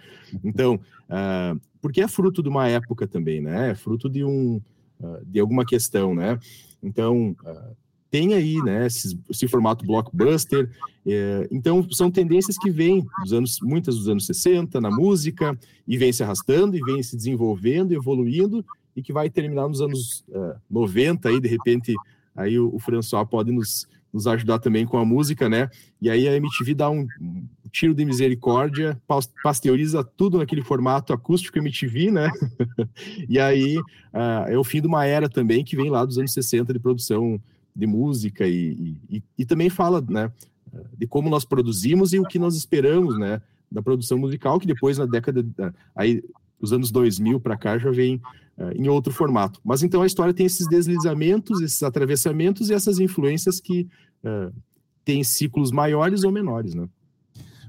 Então, 0.43 0.75
uh, 0.75 1.59
porque 1.81 2.01
é 2.01 2.07
fruto 2.07 2.43
de 2.43 2.49
uma 2.49 2.67
época 2.67 3.07
também, 3.07 3.41
né? 3.41 3.71
É 3.71 3.75
fruto 3.75 4.09
de 4.09 4.23
um 4.23 4.61
uh, 4.99 5.25
de 5.25 5.39
alguma 5.39 5.65
questão, 5.65 6.13
né? 6.13 6.39
Então 6.81 7.35
tem 8.09 8.33
aí, 8.33 8.57
né? 8.61 8.85
Esse, 8.85 9.17
esse 9.29 9.47
formato 9.47 9.85
blockbuster. 9.85 10.69
É, 11.05 11.47
então 11.51 11.87
são 11.91 12.11
tendências 12.11 12.57
que 12.57 12.69
vêm 12.69 13.05
dos 13.21 13.33
anos, 13.33 13.59
muitas 13.61 13.95
dos 13.95 14.09
anos 14.09 14.25
60 14.25 14.79
na 14.81 14.91
música 14.91 15.57
e 15.87 15.97
vem 15.97 16.11
se 16.11 16.23
arrastando 16.23 16.75
e 16.75 16.81
vem 16.81 17.01
se 17.01 17.15
desenvolvendo, 17.15 17.93
evoluindo 17.93 18.65
e 18.95 19.01
que 19.01 19.13
vai 19.13 19.29
terminar 19.29 19.67
nos 19.67 19.79
anos 19.79 20.25
uh, 20.29 20.51
é, 20.51 20.55
90 20.69 21.29
aí, 21.29 21.39
de 21.39 21.47
repente, 21.47 21.93
aí 22.35 22.59
o, 22.59 22.73
o 22.73 22.79
François 22.79 23.27
pode 23.29 23.51
nos, 23.51 23.87
nos 24.11 24.25
ajudar 24.25 24.57
também 24.59 24.85
com 24.85 24.97
a 24.97 25.05
música, 25.05 25.47
né? 25.47 25.69
E 26.01 26.09
aí 26.09 26.27
a 26.27 26.35
MTV 26.35 26.73
dá 26.73 26.89
um, 26.89 27.07
tiro 27.71 27.93
de 27.93 28.03
misericórdia, 28.03 28.99
pasteuriza 29.43 30.03
tudo 30.03 30.39
naquele 30.39 30.63
formato 30.63 31.13
acústico 31.13 31.59
MTV, 31.59 32.11
né? 32.11 32.31
e 33.29 33.39
aí 33.39 33.77
uh, 33.77 34.47
é 34.47 34.57
o 34.57 34.63
fim 34.63 34.81
de 34.81 34.87
uma 34.87 35.05
era 35.05 35.29
também 35.29 35.63
que 35.63 35.75
vem 35.75 35.89
lá 35.89 36.03
dos 36.03 36.17
anos 36.17 36.33
60 36.33 36.73
de 36.73 36.79
produção 36.79 37.39
de 37.77 37.85
música 37.85 38.47
e, 38.47 38.97
e, 39.09 39.23
e 39.37 39.45
também 39.45 39.69
fala, 39.69 40.01
né, 40.01 40.31
de 40.97 41.05
como 41.05 41.29
nós 41.29 41.45
produzimos 41.45 42.11
e 42.11 42.19
o 42.19 42.25
que 42.25 42.39
nós 42.39 42.55
esperamos, 42.55 43.17
né, 43.19 43.39
da 43.71 43.81
produção 43.81 44.17
musical, 44.17 44.59
que 44.59 44.65
depois 44.65 44.97
na 44.97 45.05
década, 45.05 45.45
aí 45.95 46.23
os 46.59 46.73
anos 46.73 46.89
2000 46.89 47.39
para 47.39 47.57
cá 47.57 47.77
já 47.77 47.91
vem 47.91 48.15
uh, 48.57 48.71
em 48.75 48.87
outro 48.87 49.13
formato. 49.13 49.59
Mas 49.63 49.83
então 49.83 50.01
a 50.01 50.07
história 50.07 50.33
tem 50.33 50.45
esses 50.45 50.67
deslizamentos, 50.67 51.61
esses 51.61 51.83
atravessamentos 51.83 52.69
e 52.69 52.73
essas 52.73 52.99
influências 52.99 53.59
que 53.59 53.87
uh, 54.23 54.53
têm 55.05 55.23
ciclos 55.23 55.71
maiores 55.71 56.23
ou 56.23 56.31
menores, 56.31 56.73
né? 56.73 56.87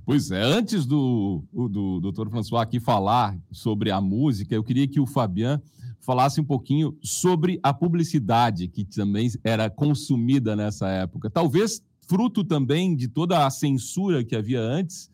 Pois 0.07 0.31
é, 0.31 0.41
antes 0.41 0.87
do, 0.87 1.43
do, 1.53 2.00
do 2.00 2.12
Dr. 2.12 2.31
François 2.31 2.62
aqui 2.62 2.81
falar 2.81 3.37
sobre 3.53 3.91
a 3.91 4.00
música, 4.00 4.55
eu 4.55 4.65
queria 4.65 4.88
que 4.88 4.99
o 4.99 5.07
Fabian 5.07 5.61
falasse 6.00 6.40
um 6.40 6.45
pouquinho 6.45 6.97
sobre 7.02 7.59
a 7.62 7.73
publicidade 7.73 8.69
que 8.69 8.85
também 8.85 9.31
era 9.45 9.69
consumida 9.69 10.57
nessa 10.57 10.88
época. 10.88 11.28
Talvez 11.28 11.83
fruto 12.09 12.43
também 12.43 12.97
de 12.97 13.09
toda 13.09 13.47
a 13.47 13.50
censura 13.50 14.25
que 14.25 14.35
havia 14.35 14.61
antes, 14.61 15.11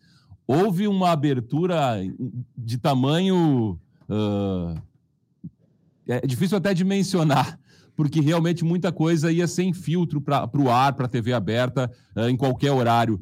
houve 0.46 0.86
uma 0.86 1.10
abertura 1.10 2.00
de 2.56 2.78
tamanho 2.78 3.78
uh, 4.08 4.80
é 6.06 6.26
difícil 6.26 6.58
até 6.58 6.74
de 6.74 6.84
mencionar, 6.84 7.58
porque 7.96 8.20
realmente 8.20 8.64
muita 8.64 8.92
coisa 8.92 9.32
ia 9.32 9.46
sem 9.46 9.72
filtro 9.72 10.20
para 10.20 10.48
o 10.54 10.70
ar, 10.70 10.92
para 10.92 11.06
a 11.06 11.08
TV 11.08 11.32
aberta, 11.32 11.90
uh, 12.16 12.28
em 12.28 12.36
qualquer 12.36 12.72
horário. 12.72 13.20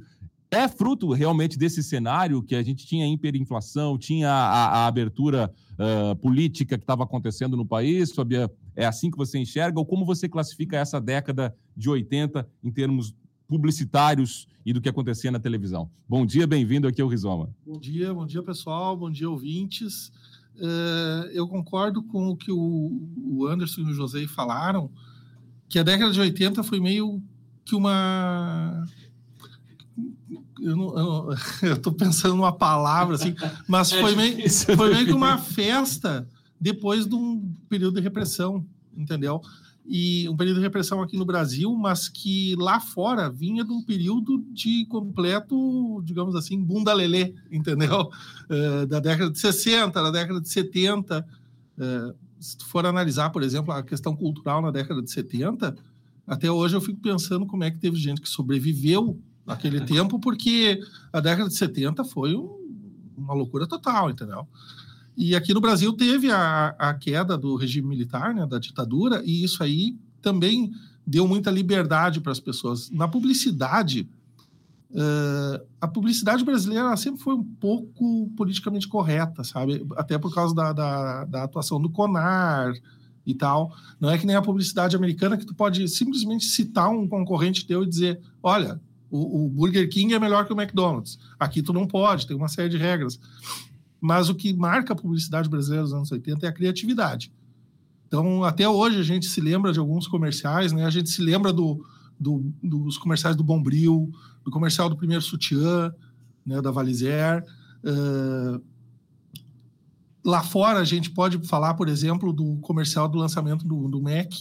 É 0.54 0.68
fruto 0.68 1.10
realmente 1.12 1.58
desse 1.58 1.82
cenário 1.82 2.42
que 2.42 2.54
a 2.54 2.62
gente 2.62 2.84
tinha 2.84 3.10
hiperinflação, 3.10 3.96
tinha 3.96 4.28
a, 4.28 4.82
a 4.82 4.86
abertura 4.86 5.50
uh, 5.72 6.14
política 6.16 6.76
que 6.76 6.84
estava 6.84 7.04
acontecendo 7.04 7.56
no 7.56 7.64
país, 7.64 8.12
Fabia? 8.12 8.52
É 8.76 8.84
assim 8.84 9.10
que 9.10 9.16
você 9.16 9.38
enxerga? 9.38 9.78
Ou 9.78 9.86
como 9.86 10.04
você 10.04 10.28
classifica 10.28 10.76
essa 10.76 11.00
década 11.00 11.56
de 11.74 11.88
80 11.88 12.46
em 12.62 12.70
termos 12.70 13.14
publicitários 13.48 14.46
e 14.64 14.74
do 14.74 14.80
que 14.82 14.90
acontecia 14.90 15.30
na 15.30 15.40
televisão? 15.40 15.90
Bom 16.06 16.26
dia, 16.26 16.46
bem-vindo 16.46 16.86
aqui 16.86 17.00
ao 17.00 17.08
Rizoma. 17.08 17.48
Bom 17.66 17.80
dia, 17.80 18.12
bom 18.12 18.26
dia 18.26 18.42
pessoal, 18.42 18.94
bom 18.94 19.10
dia 19.10 19.30
ouvintes. 19.30 20.12
Eu 21.32 21.48
concordo 21.48 22.02
com 22.02 22.28
o 22.28 22.36
que 22.36 22.52
o 22.52 23.46
Anderson 23.48 23.80
e 23.80 23.84
o 23.84 23.94
José 23.94 24.26
falaram, 24.26 24.90
que 25.66 25.78
a 25.78 25.82
década 25.82 26.12
de 26.12 26.20
80 26.20 26.62
foi 26.62 26.78
meio 26.78 27.22
que 27.64 27.74
uma. 27.74 28.84
Eu 30.62 31.74
estou 31.74 31.92
pensando 31.94 32.36
numa 32.36 32.52
palavra 32.52 33.16
assim, 33.16 33.34
mas 33.66 33.92
é 33.92 34.00
foi, 34.00 34.14
meio, 34.14 34.50
foi 34.76 34.94
meio 34.94 35.06
que 35.06 35.12
uma 35.12 35.38
festa 35.38 36.26
depois 36.60 37.06
de 37.06 37.14
um 37.14 37.52
período 37.68 37.96
de 37.96 38.00
repressão, 38.00 38.64
entendeu? 38.96 39.42
e 39.84 40.28
um 40.28 40.36
período 40.36 40.56
de 40.56 40.62
repressão 40.62 41.02
aqui 41.02 41.16
no 41.16 41.24
Brasil, 41.24 41.74
mas 41.74 42.08
que 42.08 42.54
lá 42.56 42.78
fora 42.78 43.28
vinha 43.28 43.64
de 43.64 43.72
um 43.72 43.82
período 43.82 44.38
de 44.52 44.86
completo, 44.86 46.00
digamos 46.04 46.36
assim, 46.36 46.62
bunda 46.62 46.92
lelê, 46.92 47.34
entendeu? 47.50 48.10
Uh, 48.48 48.86
da 48.88 49.00
década 49.00 49.30
de 49.30 49.38
60, 49.38 50.02
da 50.02 50.10
década 50.10 50.40
de 50.40 50.48
70. 50.48 51.26
Uh, 51.76 51.82
eh, 51.82 52.14
se 52.38 52.56
tu 52.56 52.66
for 52.66 52.84
analisar, 52.86 53.30
por 53.30 53.42
exemplo, 53.42 53.72
a 53.72 53.82
questão 53.82 54.14
cultural 54.14 54.62
na 54.62 54.70
década 54.70 55.02
de 55.02 55.10
70, 55.10 55.76
até 56.26 56.50
hoje 56.50 56.76
eu 56.76 56.80
fico 56.80 57.00
pensando 57.00 57.46
como 57.46 57.64
é 57.64 57.70
que 57.70 57.78
teve 57.78 57.96
gente 57.96 58.20
que 58.20 58.28
sobreviveu 58.28 59.18
naquele 59.46 59.80
tempo, 59.80 60.18
porque 60.18 60.80
a 61.12 61.20
década 61.20 61.48
de 61.48 61.56
70 61.56 62.04
foi 62.04 62.34
um, 62.34 62.58
uma 63.16 63.34
loucura 63.34 63.66
total, 63.66 64.10
entendeu? 64.10 64.46
E 65.16 65.36
aqui 65.36 65.52
no 65.52 65.60
Brasil 65.60 65.92
teve 65.92 66.30
a, 66.30 66.68
a 66.78 66.94
queda 66.94 67.36
do 67.36 67.56
regime 67.56 67.88
militar, 67.88 68.34
né, 68.34 68.46
da 68.46 68.58
ditadura, 68.58 69.22
e 69.24 69.44
isso 69.44 69.62
aí 69.62 69.96
também 70.22 70.72
deu 71.06 71.26
muita 71.26 71.50
liberdade 71.50 72.20
para 72.20 72.32
as 72.32 72.40
pessoas. 72.40 72.90
Na 72.90 73.08
publicidade, 73.08 74.08
uh, 74.90 75.66
a 75.80 75.88
publicidade 75.88 76.44
brasileira 76.44 76.96
sempre 76.96 77.20
foi 77.20 77.34
um 77.34 77.44
pouco 77.44 78.30
politicamente 78.36 78.88
correta, 78.88 79.44
sabe? 79.44 79.84
Até 79.96 80.16
por 80.16 80.32
causa 80.32 80.54
da, 80.54 80.72
da, 80.72 81.24
da, 81.24 81.42
atuação 81.42 81.80
do 81.80 81.90
CONAR 81.90 82.72
e 83.26 83.34
tal. 83.34 83.74
Não 84.00 84.08
é 84.08 84.16
que 84.16 84.26
nem 84.26 84.36
a 84.36 84.42
publicidade 84.42 84.96
americana 84.96 85.36
que 85.36 85.44
tu 85.44 85.54
pode 85.54 85.86
simplesmente 85.88 86.44
citar 86.44 86.88
um 86.88 87.06
concorrente 87.06 87.66
teu 87.66 87.82
e 87.82 87.88
dizer, 87.88 88.20
olha, 88.42 88.80
o, 89.12 89.44
o 89.44 89.48
Burger 89.50 89.86
King 89.90 90.14
é 90.14 90.18
melhor 90.18 90.46
que 90.46 90.52
o 90.54 90.58
McDonald's. 90.58 91.18
Aqui 91.38 91.62
tu 91.62 91.72
não 91.72 91.86
pode, 91.86 92.26
tem 92.26 92.34
uma 92.34 92.48
série 92.48 92.70
de 92.70 92.78
regras. 92.78 93.20
Mas 94.00 94.30
o 94.30 94.34
que 94.34 94.54
marca 94.54 94.94
a 94.94 94.96
publicidade 94.96 95.50
brasileira 95.50 95.84
dos 95.84 95.92
anos 95.92 96.10
80 96.10 96.46
é 96.46 96.48
a 96.48 96.52
criatividade. 96.52 97.30
Então, 98.08 98.42
até 98.42 98.66
hoje, 98.66 98.98
a 98.98 99.02
gente 99.02 99.26
se 99.26 99.40
lembra 99.40 99.70
de 99.70 99.78
alguns 99.78 100.08
comerciais, 100.08 100.72
né? 100.72 100.84
A 100.84 100.90
gente 100.90 101.10
se 101.10 101.22
lembra 101.22 101.52
do, 101.52 101.84
do, 102.18 102.52
dos 102.62 102.96
comerciais 102.96 103.36
do 103.36 103.44
Bombril, 103.44 104.10
do 104.42 104.50
comercial 104.50 104.88
do 104.88 104.96
primeiro 104.96 105.22
sutiã, 105.22 105.94
né, 106.44 106.60
da 106.62 106.70
Valizer. 106.70 107.44
Uh, 107.84 108.62
lá 110.24 110.42
fora, 110.42 110.78
a 110.78 110.84
gente 110.84 111.10
pode 111.10 111.38
falar, 111.46 111.74
por 111.74 111.88
exemplo, 111.88 112.32
do 112.32 112.56
comercial 112.58 113.08
do 113.08 113.18
lançamento 113.18 113.66
do, 113.66 113.88
do 113.88 114.00
Mac, 114.00 114.32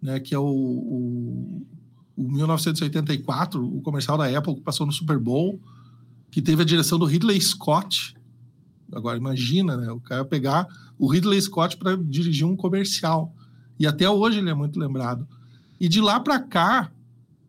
né, 0.00 0.20
que 0.20 0.34
é 0.34 0.38
o, 0.38 0.44
o, 0.44 1.66
o 2.16 2.30
1984, 2.30 3.64
o 3.64 3.80
comercial 3.80 4.16
da 4.16 4.26
Apple 4.36 4.54
que 4.54 4.60
passou 4.60 4.86
no 4.86 4.92
Super 4.92 5.18
Bowl, 5.18 5.60
que 6.30 6.42
teve 6.42 6.62
a 6.62 6.64
direção 6.64 6.98
do 6.98 7.04
Ridley 7.04 7.40
Scott, 7.40 8.14
Agora, 8.94 9.18
imagina, 9.18 9.76
né? 9.76 9.90
O 9.90 10.00
cara 10.00 10.24
pegar 10.24 10.68
o 10.98 11.06
Ridley 11.06 11.40
Scott 11.40 11.76
para 11.76 11.96
dirigir 11.96 12.46
um 12.46 12.56
comercial. 12.56 13.34
E 13.78 13.86
até 13.86 14.08
hoje 14.08 14.38
ele 14.38 14.50
é 14.50 14.54
muito 14.54 14.78
lembrado. 14.78 15.26
E 15.80 15.88
de 15.88 16.00
lá 16.00 16.20
para 16.20 16.38
cá, 16.38 16.92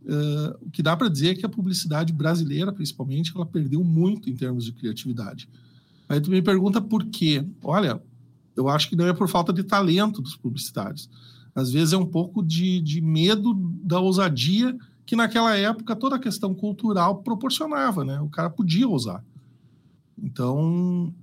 uh, 0.03 0.65
o 0.65 0.71
que 0.71 0.81
dá 0.81 0.97
para 0.97 1.07
dizer 1.07 1.29
é 1.29 1.35
que 1.35 1.45
a 1.45 1.49
publicidade 1.49 2.11
brasileira, 2.11 2.73
principalmente, 2.73 3.31
ela 3.35 3.45
perdeu 3.45 3.83
muito 3.83 4.29
em 4.29 4.35
termos 4.35 4.65
de 4.65 4.71
criatividade. 4.71 5.47
Aí 6.09 6.19
tu 6.19 6.31
me 6.31 6.41
pergunta 6.41 6.81
por 6.81 7.05
quê. 7.05 7.45
Olha, 7.63 8.01
eu 8.55 8.67
acho 8.67 8.89
que 8.89 8.95
não 8.95 9.07
é 9.07 9.13
por 9.13 9.29
falta 9.29 9.53
de 9.53 9.63
talento 9.63 10.21
dos 10.21 10.35
publicitários. 10.35 11.09
Às 11.55 11.71
vezes 11.71 11.93
é 11.93 11.97
um 11.97 12.05
pouco 12.05 12.43
de, 12.43 12.81
de 12.81 12.99
medo 12.99 13.53
da 13.81 13.99
ousadia 13.99 14.77
que 15.05 15.15
naquela 15.15 15.55
época 15.55 15.95
toda 15.95 16.17
a 16.17 16.19
questão 16.19 16.53
cultural 16.53 17.21
proporcionava, 17.23 18.03
né? 18.03 18.19
O 18.19 18.29
cara 18.29 18.49
podia 18.49 18.89
usar. 18.89 19.23
Então, 20.21 21.13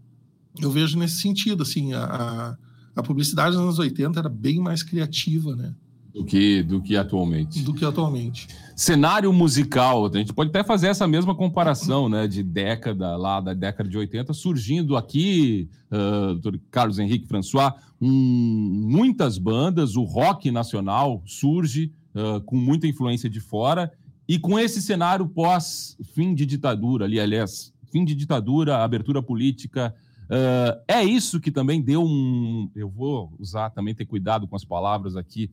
eu 0.61 0.71
vejo 0.71 0.99
nesse 0.99 1.21
sentido, 1.21 1.63
assim, 1.63 1.93
a, 1.93 2.57
a 2.97 3.03
publicidade 3.03 3.57
nos 3.57 3.65
anos 3.65 3.79
80 3.79 4.19
era 4.19 4.29
bem 4.29 4.59
mais 4.59 4.83
criativa, 4.83 5.55
né? 5.55 5.75
Do 6.15 6.25
que, 6.25 6.63
do 6.63 6.83
que 6.83 6.95
atualmente. 6.95 7.63
Do 7.63 7.73
que 7.73 7.85
atualmente. 7.85 8.47
Cenário 8.77 9.33
musical, 9.33 10.07
a 10.07 10.19
gente 10.19 10.33
pode 10.33 10.51
até 10.51 10.63
fazer 10.63 10.89
essa 10.89 11.09
mesma 11.09 11.35
comparação, 11.35 12.09
né? 12.09 12.29
De 12.29 12.43
década, 12.43 13.17
lá 13.17 13.41
da 13.41 13.55
década 13.55 13.89
de 13.89 13.97
80, 13.97 14.35
surgindo 14.35 14.95
aqui, 14.95 15.71
uh, 15.91 16.61
Carlos 16.71 16.99
Henrique 16.99 17.27
François, 17.27 17.73
um, 18.01 18.09
muitas 18.11 19.39
bandas, 19.39 19.97
o 19.97 20.03
rock 20.03 20.51
nacional 20.51 21.23
surge 21.25 21.91
uh, 22.15 22.43
com 22.43 22.57
muita 22.57 22.87
influência 22.87 23.31
de 23.31 23.41
fora, 23.41 23.91
e 24.29 24.39
com 24.39 24.59
esse 24.59 24.83
cenário 24.83 25.27
pós-fim 25.27 26.35
de 26.35 26.45
ditadura, 26.45 27.07
ali, 27.07 27.19
aliás, 27.19 27.73
fim 27.91 28.05
de 28.05 28.15
ditadura, 28.15 28.85
abertura 28.85 29.23
política, 29.23 29.95
Uh, 30.33 30.81
é 30.89 31.05
isso 31.05 31.39
que 31.39 31.51
também 31.51 31.83
deu 31.83 32.03
um. 32.03 32.71
Eu 32.75 32.89
vou 32.89 33.31
usar 33.39 33.69
também, 33.69 33.95
ter 33.95 34.07
cuidado 34.07 34.49
com 34.49 34.57
as 34.57 34.65
palavras 34.65 35.15
aqui, 35.15 35.51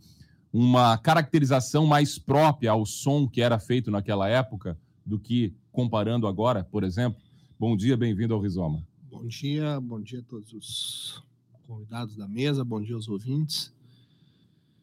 uma 0.51 0.97
caracterização 0.97 1.85
mais 1.85 2.17
própria 2.17 2.71
ao 2.71 2.85
som 2.85 3.27
que 3.27 3.41
era 3.41 3.59
feito 3.59 3.91
naquela 3.91 4.27
época 4.27 4.77
do 5.05 5.19
que 5.19 5.53
comparando 5.71 6.27
agora, 6.27 6.63
por 6.63 6.83
exemplo. 6.83 7.21
Bom 7.59 7.75
dia, 7.77 7.95
bem-vindo 7.95 8.33
ao 8.33 8.41
Rizoma. 8.41 8.83
Bom 9.09 9.25
dia, 9.27 9.79
bom 9.79 10.01
dia 10.01 10.19
a 10.19 10.23
todos 10.23 10.53
os 10.53 11.23
convidados 11.67 12.15
da 12.15 12.27
mesa, 12.27 12.63
bom 12.63 12.81
dia 12.81 12.95
aos 12.95 13.07
ouvintes. 13.07 13.73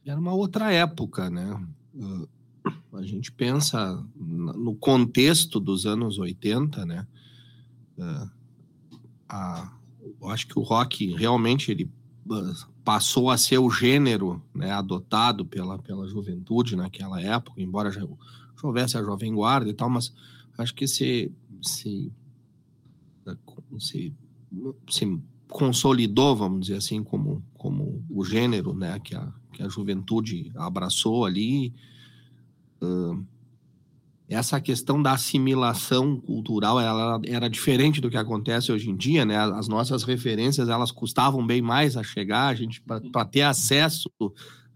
Era 0.05 0.21
uma 0.21 0.33
outra 0.33 0.73
época, 0.73 1.29
né? 1.29 1.67
Uh, 1.95 2.29
a 2.93 3.03
gente 3.03 3.33
pensa 3.33 4.05
no 4.15 4.75
contexto 4.77 5.59
dos 5.59 5.85
anos 5.85 6.19
80, 6.19 6.87
né? 6.87 7.07
Uh, 7.99 8.31
a, 9.29 9.73
acho 10.29 10.47
que 10.47 10.59
o 10.59 10.63
rock 10.63 11.13
realmente 11.15 11.71
ele 11.71 11.91
ah, 12.31 12.53
passou 12.87 13.31
a 13.31 13.37
ser 13.37 13.59
o 13.59 13.69
gênero 13.69 14.41
né, 14.55 14.71
adotado 14.71 15.45
pela, 15.45 15.77
pela 15.77 16.07
juventude 16.07 16.77
naquela 16.77 17.21
época, 17.21 17.61
embora 17.61 17.91
já 17.91 18.07
houvesse 18.63 18.97
a 18.97 19.03
Jovem 19.03 19.35
Guarda 19.35 19.69
e 19.69 19.75
tal, 19.75 19.91
mas 19.91 20.15
acho 20.57 20.73
que 20.73 20.87
se, 20.87 21.33
se, 21.61 22.13
se, 23.81 24.15
se 24.89 25.21
consolidou, 25.49 26.37
vamos 26.37 26.61
dizer 26.61 26.77
assim, 26.77 27.03
como, 27.03 27.45
como 27.55 28.05
o 28.09 28.25
gênero 28.25 28.73
né, 28.73 29.01
que, 29.01 29.17
a, 29.17 29.33
que 29.53 29.65
a 29.65 29.69
juventude 29.69 30.53
abraçou 30.55 31.25
ali. 31.25 31.75
Uh, 32.81 33.27
essa 34.29 34.61
questão 34.61 35.01
da 35.01 35.13
assimilação 35.13 36.21
cultural 36.21 36.81
ela 36.81 37.21
era 37.25 37.49
diferente 37.49 38.01
do 38.01 38.11
que 38.11 38.17
acontece 38.17 38.73
hoje 38.73 38.91
em 38.91 38.97
dia, 38.97 39.25
né? 39.25 39.37
As 39.37 39.69
nossas 39.69 40.03
referências 40.03 40.69
elas 40.69 40.91
custavam 40.91 41.47
bem 41.47 41.63
mais 41.63 41.97
a 41.97 42.03
chegar, 42.03 42.49
a 42.49 42.55
gente 42.55 42.83
para 42.83 43.25
ter 43.25 43.43
acesso 43.43 44.11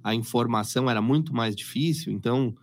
à 0.02 0.14
informação 0.14 0.88
era 0.88 1.02
muito 1.02 1.34
mais 1.34 1.56
difícil. 1.56 2.12
Então, 2.12 2.54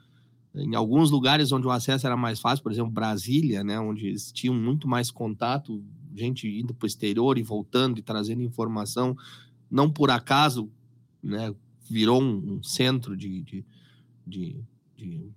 em 0.55 0.75
alguns 0.75 1.11
lugares 1.11 1.51
onde 1.51 1.67
o 1.67 1.71
acesso 1.71 2.05
era 2.07 2.15
mais 2.15 2.39
fácil, 2.39 2.63
por 2.63 2.71
exemplo, 2.71 2.91
Brasília, 2.91 3.63
né, 3.63 3.77
onde 3.79 4.07
eles 4.07 4.31
tinham 4.31 4.55
muito 4.55 4.87
mais 4.87 5.11
contato, 5.11 5.83
gente 6.15 6.47
indo 6.47 6.73
para 6.73 6.85
o 6.85 6.87
exterior 6.87 7.37
e 7.37 7.43
voltando 7.43 7.99
e 7.99 8.01
trazendo 8.01 8.41
informação, 8.41 9.15
não 9.69 9.89
por 9.89 10.09
acaso, 10.09 10.71
né, 11.21 11.53
virou 11.89 12.21
um, 12.21 12.55
um 12.55 12.63
centro 12.63 13.15
de, 13.15 13.43
de, 13.43 13.65
de, 14.25 14.63
de 14.95 15.31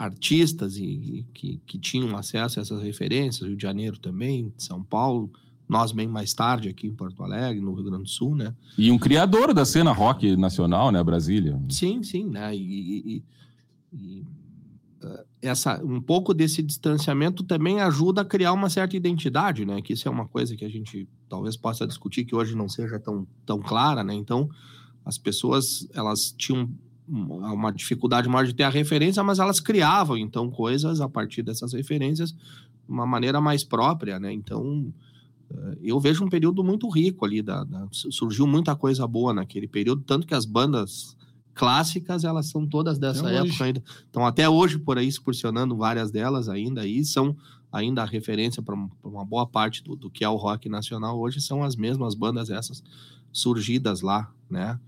artistas 0.00 0.78
e, 0.78 1.26
que, 1.34 1.60
que 1.66 1.78
tinham 1.78 2.16
acesso 2.16 2.58
a 2.58 2.62
essas 2.62 2.82
referências, 2.82 3.46
Rio 3.46 3.56
de 3.56 3.62
Janeiro 3.62 3.98
também, 3.98 4.50
São 4.56 4.82
Paulo, 4.82 5.30
nós 5.68 5.92
bem 5.92 6.08
mais 6.08 6.32
tarde 6.32 6.70
aqui 6.70 6.86
em 6.86 6.94
Porto 6.94 7.22
Alegre, 7.22 7.60
no 7.60 7.74
Rio 7.74 7.84
Grande 7.84 8.04
do 8.04 8.08
Sul, 8.08 8.34
né? 8.34 8.54
E 8.78 8.90
um 8.90 8.98
criador 8.98 9.52
da 9.52 9.66
cena 9.66 9.92
rock 9.92 10.34
nacional, 10.38 10.90
né, 10.90 11.04
Brasília? 11.04 11.60
Sim, 11.68 12.02
sim, 12.02 12.24
né? 12.24 12.56
E, 12.56 12.62
e, 12.62 13.24
e, 13.92 14.24
uh, 15.04 15.22
essa, 15.42 15.78
um 15.84 16.00
pouco 16.00 16.32
desse 16.32 16.62
distanciamento 16.62 17.44
também 17.44 17.82
ajuda 17.82 18.22
a 18.22 18.24
criar 18.24 18.54
uma 18.54 18.70
certa 18.70 18.96
identidade, 18.96 19.66
né? 19.66 19.82
Que 19.82 19.92
isso 19.92 20.08
é 20.08 20.10
uma 20.10 20.26
coisa 20.26 20.56
que 20.56 20.64
a 20.64 20.70
gente 20.70 21.06
talvez 21.28 21.58
possa 21.58 21.86
discutir 21.86 22.24
que 22.24 22.34
hoje 22.34 22.56
não 22.56 22.70
seja 22.70 22.98
tão, 22.98 23.26
tão 23.44 23.60
clara, 23.60 24.02
né? 24.02 24.14
Então, 24.14 24.48
as 25.04 25.18
pessoas, 25.18 25.86
elas 25.92 26.34
tinham 26.36 26.70
uma 27.10 27.72
dificuldade 27.72 28.28
maior 28.28 28.46
de 28.46 28.54
ter 28.54 28.62
a 28.62 28.68
referência, 28.68 29.22
mas 29.22 29.38
elas 29.38 29.58
criavam 29.58 30.16
então 30.16 30.48
coisas 30.50 31.00
a 31.00 31.08
partir 31.08 31.42
dessas 31.42 31.72
referências 31.72 32.30
de 32.30 32.38
uma 32.88 33.06
maneira 33.06 33.40
mais 33.40 33.64
própria, 33.64 34.20
né? 34.20 34.32
Então 34.32 34.92
eh, 35.50 35.78
eu 35.82 35.98
vejo 35.98 36.24
um 36.24 36.28
período 36.28 36.62
muito 36.62 36.88
rico 36.88 37.24
ali, 37.24 37.42
da, 37.42 37.64
da, 37.64 37.88
surgiu 37.90 38.46
muita 38.46 38.76
coisa 38.76 39.06
boa 39.06 39.34
naquele 39.34 39.66
período, 39.66 40.02
tanto 40.02 40.26
que 40.26 40.34
as 40.34 40.44
bandas 40.44 41.16
clássicas 41.52 42.22
elas 42.22 42.48
são 42.48 42.66
todas 42.66 42.98
dessa 42.98 43.26
até 43.26 43.36
época 43.36 43.52
hoje. 43.52 43.62
ainda, 43.64 43.84
estão 44.06 44.24
até 44.24 44.48
hoje 44.48 44.78
por 44.78 44.96
aí 44.96 45.08
excursionando 45.08 45.76
várias 45.76 46.12
delas 46.12 46.48
ainda 46.48 46.86
e 46.86 47.04
são 47.04 47.36
ainda 47.72 48.02
a 48.02 48.06
referência 48.06 48.62
para 48.62 48.74
uma 49.02 49.24
boa 49.24 49.46
parte 49.46 49.82
do, 49.82 49.96
do 49.96 50.08
que 50.08 50.24
é 50.24 50.28
o 50.28 50.36
rock 50.36 50.68
nacional 50.68 51.18
hoje 51.18 51.40
são 51.40 51.62
as 51.62 51.74
mesmas 51.74 52.14
bandas 52.14 52.50
essas 52.50 52.82
surgidas 53.32 54.00
lá, 54.00 54.32
né? 54.48 54.78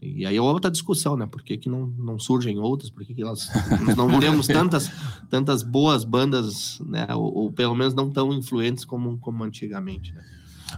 E 0.00 0.26
aí 0.26 0.36
é 0.36 0.40
outra 0.40 0.70
discussão, 0.70 1.16
né? 1.16 1.26
Por 1.26 1.42
que, 1.42 1.56
que 1.56 1.68
não, 1.68 1.86
não 1.98 2.18
surgem 2.18 2.58
outras? 2.58 2.90
Por 2.90 3.04
que, 3.04 3.14
que 3.14 3.22
elas, 3.22 3.50
nós 3.84 3.96
não 3.96 4.20
temos 4.20 4.46
tantas, 4.46 4.90
tantas 5.30 5.62
boas 5.62 6.04
bandas, 6.04 6.80
né? 6.80 7.06
Ou, 7.14 7.34
ou, 7.34 7.52
pelo 7.52 7.74
menos 7.74 7.94
não 7.94 8.10
tão 8.10 8.32
influentes 8.32 8.84
como, 8.84 9.18
como 9.18 9.42
antigamente, 9.42 10.12
né? 10.12 10.22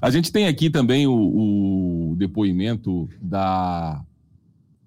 A 0.00 0.11
gente 0.11 0.31
tem 0.31 0.46
aqui 0.46 0.70
também 0.70 1.07
o, 1.07 2.12
o 2.12 2.16
depoimento 2.16 3.09
da 3.20 4.04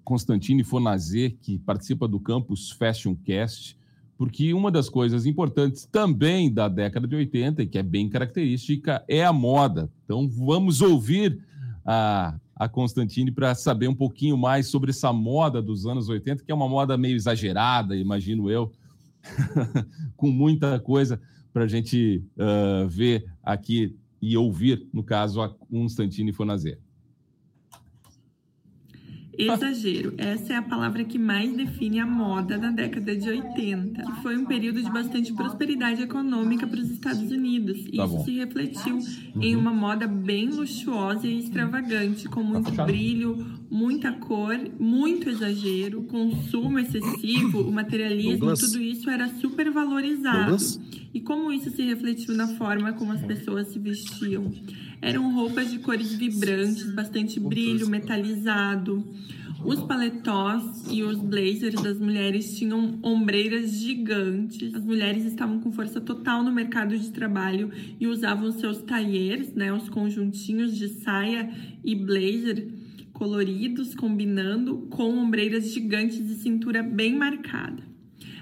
Constantine 0.04 0.64
Fonazé, 0.64 1.34
que 1.42 1.58
participa 1.58 2.08
do 2.08 2.18
Campus 2.18 2.70
Fashion 2.70 3.14
Cast, 3.14 3.76
porque 4.16 4.54
uma 4.54 4.70
das 4.70 4.88
coisas 4.88 5.26
importantes 5.26 5.84
também 5.84 6.52
da 6.52 6.68
década 6.68 7.06
de 7.06 7.16
80, 7.16 7.62
e 7.62 7.66
que 7.66 7.78
é 7.78 7.82
bem 7.82 8.08
característica, 8.08 9.04
é 9.08 9.24
a 9.24 9.32
moda. 9.32 9.90
Então 10.04 10.28
vamos 10.28 10.80
ouvir 10.80 11.40
a 11.84 12.34
a 12.62 12.68
Constantine 12.68 13.32
para 13.32 13.54
saber 13.56 13.88
um 13.88 13.94
pouquinho 13.94 14.36
mais 14.36 14.68
sobre 14.68 14.90
essa 14.90 15.12
moda 15.12 15.60
dos 15.60 15.84
anos 15.84 16.08
80, 16.08 16.44
que 16.44 16.52
é 16.52 16.54
uma 16.54 16.68
moda 16.68 16.96
meio 16.96 17.16
exagerada, 17.16 17.96
imagino 17.96 18.48
eu, 18.48 18.70
com 20.16 20.30
muita 20.30 20.78
coisa 20.78 21.20
para 21.52 21.64
a 21.64 21.66
gente 21.66 22.24
uh, 22.36 22.88
ver 22.88 23.24
aqui 23.42 23.96
e 24.20 24.36
ouvir, 24.36 24.86
no 24.92 25.02
caso, 25.02 25.42
a 25.42 25.48
Constantine 25.48 26.32
Fonazé. 26.32 26.78
Exagero. 29.50 30.14
Essa 30.18 30.54
é 30.54 30.56
a 30.56 30.62
palavra 30.62 31.04
que 31.04 31.18
mais 31.18 31.54
define 31.54 32.00
a 32.00 32.06
moda 32.06 32.58
da 32.58 32.70
década 32.70 33.16
de 33.16 33.28
80, 33.28 34.02
que 34.02 34.22
foi 34.22 34.36
um 34.36 34.44
período 34.44 34.82
de 34.82 34.90
bastante 34.90 35.32
prosperidade 35.32 36.02
econômica 36.02 36.66
para 36.66 36.80
os 36.80 36.90
Estados 36.90 37.30
Unidos. 37.30 37.78
E 37.86 37.96
tá 37.96 38.04
isso 38.04 38.16
bom. 38.16 38.24
se 38.24 38.30
refletiu 38.32 38.96
uhum. 38.96 39.42
em 39.42 39.56
uma 39.56 39.72
moda 39.72 40.06
bem 40.06 40.48
luxuosa 40.48 41.26
e 41.26 41.38
extravagante, 41.38 42.28
com 42.28 42.42
muito 42.42 42.72
tá 42.72 42.84
brilho, 42.84 43.46
muita 43.70 44.12
cor, 44.12 44.58
muito 44.78 45.28
exagero, 45.28 46.02
consumo 46.02 46.78
excessivo, 46.78 47.62
o 47.62 47.72
materialismo, 47.72 48.38
Douglas. 48.38 48.60
tudo 48.60 48.80
isso 48.80 49.08
era 49.08 49.28
super 49.28 49.70
valorizado. 49.70 50.38
Douglas. 50.38 50.80
E 51.14 51.20
como 51.20 51.52
isso 51.52 51.70
se 51.70 51.82
refletiu 51.82 52.34
na 52.34 52.48
forma 52.48 52.92
como 52.94 53.12
as 53.12 53.22
pessoas 53.22 53.68
se 53.68 53.78
vestiam? 53.78 54.50
Eram 55.02 55.34
roupas 55.34 55.68
de 55.68 55.80
cores 55.80 56.14
vibrantes, 56.14 56.88
bastante 56.94 57.40
brilho, 57.40 57.88
metalizado. 57.88 59.04
Os 59.64 59.80
paletós 59.80 60.84
e 60.88 61.02
os 61.02 61.18
blazers 61.18 61.82
das 61.82 61.98
mulheres 61.98 62.56
tinham 62.56 63.00
ombreiras 63.02 63.72
gigantes. 63.72 64.72
As 64.72 64.84
mulheres 64.84 65.24
estavam 65.24 65.58
com 65.58 65.72
força 65.72 66.00
total 66.00 66.44
no 66.44 66.52
mercado 66.52 66.96
de 66.96 67.10
trabalho 67.10 67.72
e 67.98 68.06
usavam 68.06 68.52
seus 68.52 68.80
tailleurs, 68.82 69.52
né, 69.54 69.72
os 69.72 69.88
conjuntinhos 69.88 70.78
de 70.78 70.88
saia 70.88 71.50
e 71.84 71.96
blazer 71.96 72.68
coloridos, 73.12 73.96
combinando 73.96 74.86
com 74.88 75.18
ombreiras 75.18 75.72
gigantes 75.72 76.30
e 76.30 76.36
cintura 76.36 76.80
bem 76.80 77.16
marcada. 77.16 77.91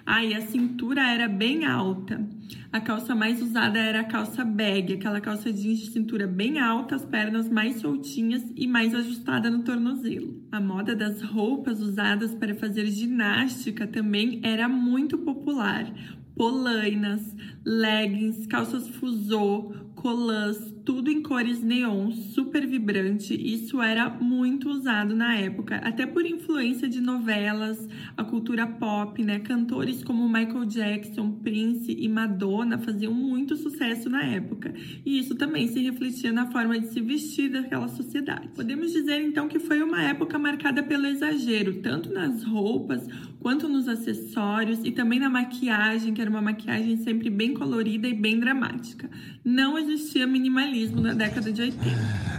Ah, 0.05 0.25
e 0.25 0.35
a 0.35 0.41
cintura 0.41 1.03
era 1.03 1.29
bem 1.29 1.65
alta. 1.65 2.29
A 2.73 2.81
calça 2.81 3.15
mais 3.15 3.43
usada 3.43 3.79
era 3.79 4.01
a 4.01 4.05
calça 4.05 4.45
bag, 4.45 4.95
aquela 4.95 5.21
calça 5.21 5.53
jeans 5.53 5.79
de 5.81 5.91
cintura 5.91 6.27
bem 6.27 6.59
alta, 6.59 6.95
as 6.95 7.05
pernas 7.05 7.49
mais 7.49 7.77
soltinhas 7.81 8.45
e 8.57 8.67
mais 8.67 8.95
ajustada 8.95 9.51
no 9.51 9.63
tornozelo. 9.63 10.43
A 10.53 10.61
moda 10.61 10.95
das 10.95 11.23
roupas 11.23 11.81
usadas 11.81 12.35
para 12.35 12.55
fazer 12.55 12.87
ginástica 12.87 13.87
também 13.87 14.41
era 14.43 14.69
muito 14.69 15.19
popular 15.19 15.93
polainas, 16.41 17.37
leggings, 17.67 18.47
calças 18.47 18.89
fusô, 18.89 19.75
colãs, 20.01 20.57
tudo 20.83 21.11
em 21.11 21.23
cores 21.23 21.63
neon, 21.63 22.11
super 22.11 22.67
vibrante. 22.67 23.35
Isso 23.35 23.83
era 23.83 24.09
muito 24.09 24.71
usado 24.71 25.15
na 25.15 25.37
época, 25.37 25.77
até 25.77 26.07
por 26.07 26.25
influência 26.25 26.89
de 26.89 27.01
novelas, 27.01 27.87
a 28.17 28.25
cultura 28.25 28.67
pop, 28.67 29.23
né? 29.23 29.41
Cantores 29.41 30.03
como 30.03 30.27
Michael 30.27 30.65
Jackson, 30.65 31.33
Prince 31.33 31.93
e 31.93 32.09
Madonna 32.09 32.79
faziam 32.79 33.13
muito 33.13 33.57
sucesso 33.57 34.09
na 34.09 34.23
época. 34.23 34.73
E 35.05 35.19
isso 35.19 35.35
também 35.35 35.69
se 35.69 35.81
refletia 35.81 36.33
na 36.33 36.51
forma 36.51 36.81
de 36.81 36.89
se 36.89 37.01
vestir 37.03 37.51
daquela 37.51 37.89
sociedade. 37.89 38.49
Podemos 38.55 38.93
dizer 38.93 39.21
então 39.21 39.49
que 39.49 39.59
foi 39.59 39.83
uma 39.83 40.03
época 40.03 40.39
marcada 40.39 40.83
pelo 40.83 41.07
exagero, 41.07 41.83
tanto 41.83 42.11
nas 42.11 42.43
roupas 42.43 43.07
quanto 43.39 43.69
nos 43.69 43.87
acessórios 43.87 44.81
e 44.85 44.93
também 44.93 45.19
na 45.19 45.29
maquiagem, 45.29 46.15
que 46.15 46.21
era 46.21 46.31
uma 46.31 46.43
maquiagem 46.43 46.97
sempre 46.99 47.29
bem 47.29 47.53
colorida 47.53 48.09
e 48.09 48.15
bem 48.15 48.39
dramática. 48.39 49.11
Não 49.45 49.79
existia 49.93 50.27
minimalismo 50.27 51.01
na 51.01 51.13
década 51.13 51.53
de 51.53 51.61
80. 51.63 51.85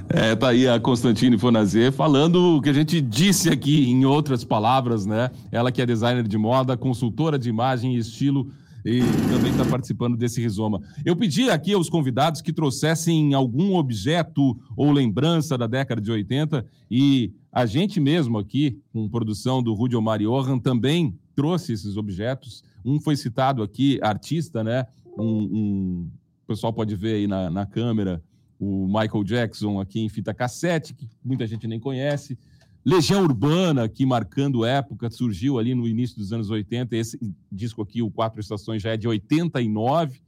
É, 0.09 0.35
tá 0.35 0.49
aí 0.49 0.67
a 0.67 0.79
Constantine 0.79 1.37
Fonazer 1.37 1.91
falando 1.91 2.57
o 2.57 2.61
que 2.61 2.69
a 2.69 2.73
gente 2.73 2.99
disse 2.99 3.49
aqui 3.49 3.89
em 3.89 4.05
outras 4.05 4.43
palavras, 4.43 5.05
né? 5.05 5.31
Ela 5.51 5.71
que 5.71 5.81
é 5.81 5.85
designer 5.85 6.27
de 6.27 6.37
moda, 6.37 6.75
consultora 6.75 7.37
de 7.37 7.49
imagem 7.49 7.95
e 7.95 7.97
estilo 7.97 8.51
e 8.83 9.01
também 9.29 9.51
está 9.51 9.63
participando 9.63 10.17
desse 10.17 10.41
rizoma. 10.41 10.81
Eu 11.05 11.15
pedi 11.15 11.49
aqui 11.49 11.73
aos 11.73 11.89
convidados 11.89 12.41
que 12.41 12.51
trouxessem 12.51 13.33
algum 13.33 13.75
objeto 13.75 14.57
ou 14.75 14.91
lembrança 14.91 15.57
da 15.57 15.67
década 15.67 16.01
de 16.01 16.11
80 16.11 16.65
e 16.89 17.31
a 17.51 17.65
gente 17.65 17.99
mesmo 17.99 18.37
aqui, 18.37 18.79
com 18.91 19.07
produção 19.09 19.61
do 19.61 19.73
Rudy 19.73 19.95
Omar 19.95 20.19
Johan, 20.19 20.57
também 20.57 21.15
trouxe 21.35 21.73
esses 21.73 21.97
objetos. 21.97 22.63
Um 22.83 22.99
foi 22.99 23.15
citado 23.15 23.61
aqui, 23.61 23.99
artista, 24.01 24.63
né? 24.63 24.85
Um, 25.17 25.25
um, 25.25 26.09
pessoal 26.51 26.73
pode 26.73 26.95
ver 26.95 27.15
aí 27.15 27.27
na, 27.27 27.49
na 27.49 27.65
câmera 27.65 28.21
o 28.59 28.85
Michael 28.85 29.23
Jackson 29.23 29.79
aqui 29.79 29.99
em 29.99 30.09
fita 30.09 30.33
cassete, 30.33 30.93
que 30.93 31.07
muita 31.23 31.47
gente 31.47 31.67
nem 31.67 31.79
conhece. 31.79 32.37
Legião 32.85 33.23
Urbana, 33.23 33.87
que 33.87 34.05
marcando 34.05 34.65
época, 34.65 35.09
surgiu 35.09 35.57
ali 35.57 35.73
no 35.73 35.87
início 35.87 36.17
dos 36.17 36.33
anos 36.33 36.49
80. 36.49 36.95
Esse 36.95 37.19
disco 37.51 37.81
aqui, 37.81 38.01
o 38.01 38.11
Quatro 38.11 38.39
Estações, 38.39 38.81
já 38.81 38.91
é 38.91 38.97
de 38.97 39.07
89. 39.07 40.21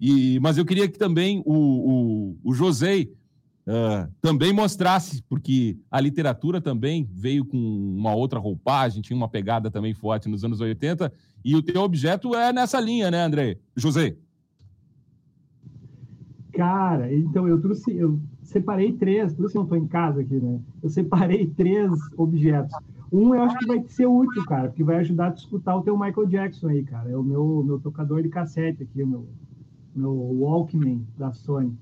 E, 0.00 0.38
mas 0.40 0.58
eu 0.58 0.64
queria 0.64 0.88
que 0.88 0.98
também 0.98 1.42
o, 1.44 1.54
o, 1.54 2.38
o 2.44 2.54
José 2.54 3.08
uh, 3.66 4.12
também 4.20 4.52
mostrasse, 4.52 5.22
porque 5.28 5.78
a 5.90 6.00
literatura 6.00 6.60
também 6.60 7.08
veio 7.10 7.44
com 7.44 7.58
uma 7.58 8.14
outra 8.14 8.38
roupagem, 8.38 9.02
tinha 9.02 9.16
uma 9.16 9.28
pegada 9.28 9.70
também 9.70 9.94
forte 9.94 10.28
nos 10.28 10.44
anos 10.44 10.60
80. 10.60 11.12
E 11.44 11.54
o 11.54 11.62
teu 11.62 11.82
objeto 11.82 12.34
é 12.34 12.52
nessa 12.52 12.80
linha, 12.80 13.10
né, 13.10 13.22
André? 13.22 13.58
José? 13.74 14.16
Cara, 16.56 17.14
então 17.14 17.46
eu 17.46 17.60
trouxe, 17.60 17.94
eu 17.94 18.18
separei 18.42 18.92
três, 18.92 19.34
por 19.34 19.44
isso 19.44 19.56
eu 19.56 19.60
não 19.60 19.64
estou 19.64 19.78
em 19.78 19.86
casa 19.86 20.22
aqui, 20.22 20.36
né? 20.36 20.58
Eu 20.82 20.88
separei 20.88 21.46
três 21.46 21.92
objetos. 22.16 22.74
Um 23.12 23.34
eu 23.34 23.42
acho 23.42 23.58
que 23.58 23.66
vai 23.66 23.84
ser 23.88 24.06
útil, 24.06 24.42
cara, 24.46 24.68
porque 24.68 24.82
vai 24.82 24.96
ajudar 24.96 25.30
a 25.30 25.34
escutar 25.34 25.76
o 25.76 25.82
teu 25.82 25.98
Michael 25.98 26.26
Jackson 26.26 26.68
aí, 26.68 26.82
cara. 26.82 27.10
É 27.10 27.16
o 27.16 27.22
meu, 27.22 27.62
meu 27.62 27.78
tocador 27.78 28.22
de 28.22 28.30
cassete 28.30 28.82
aqui, 28.82 29.02
o 29.02 29.06
meu, 29.06 29.26
meu 29.94 30.12
Walkman 30.12 31.06
da 31.18 31.30
Sony. 31.32 31.76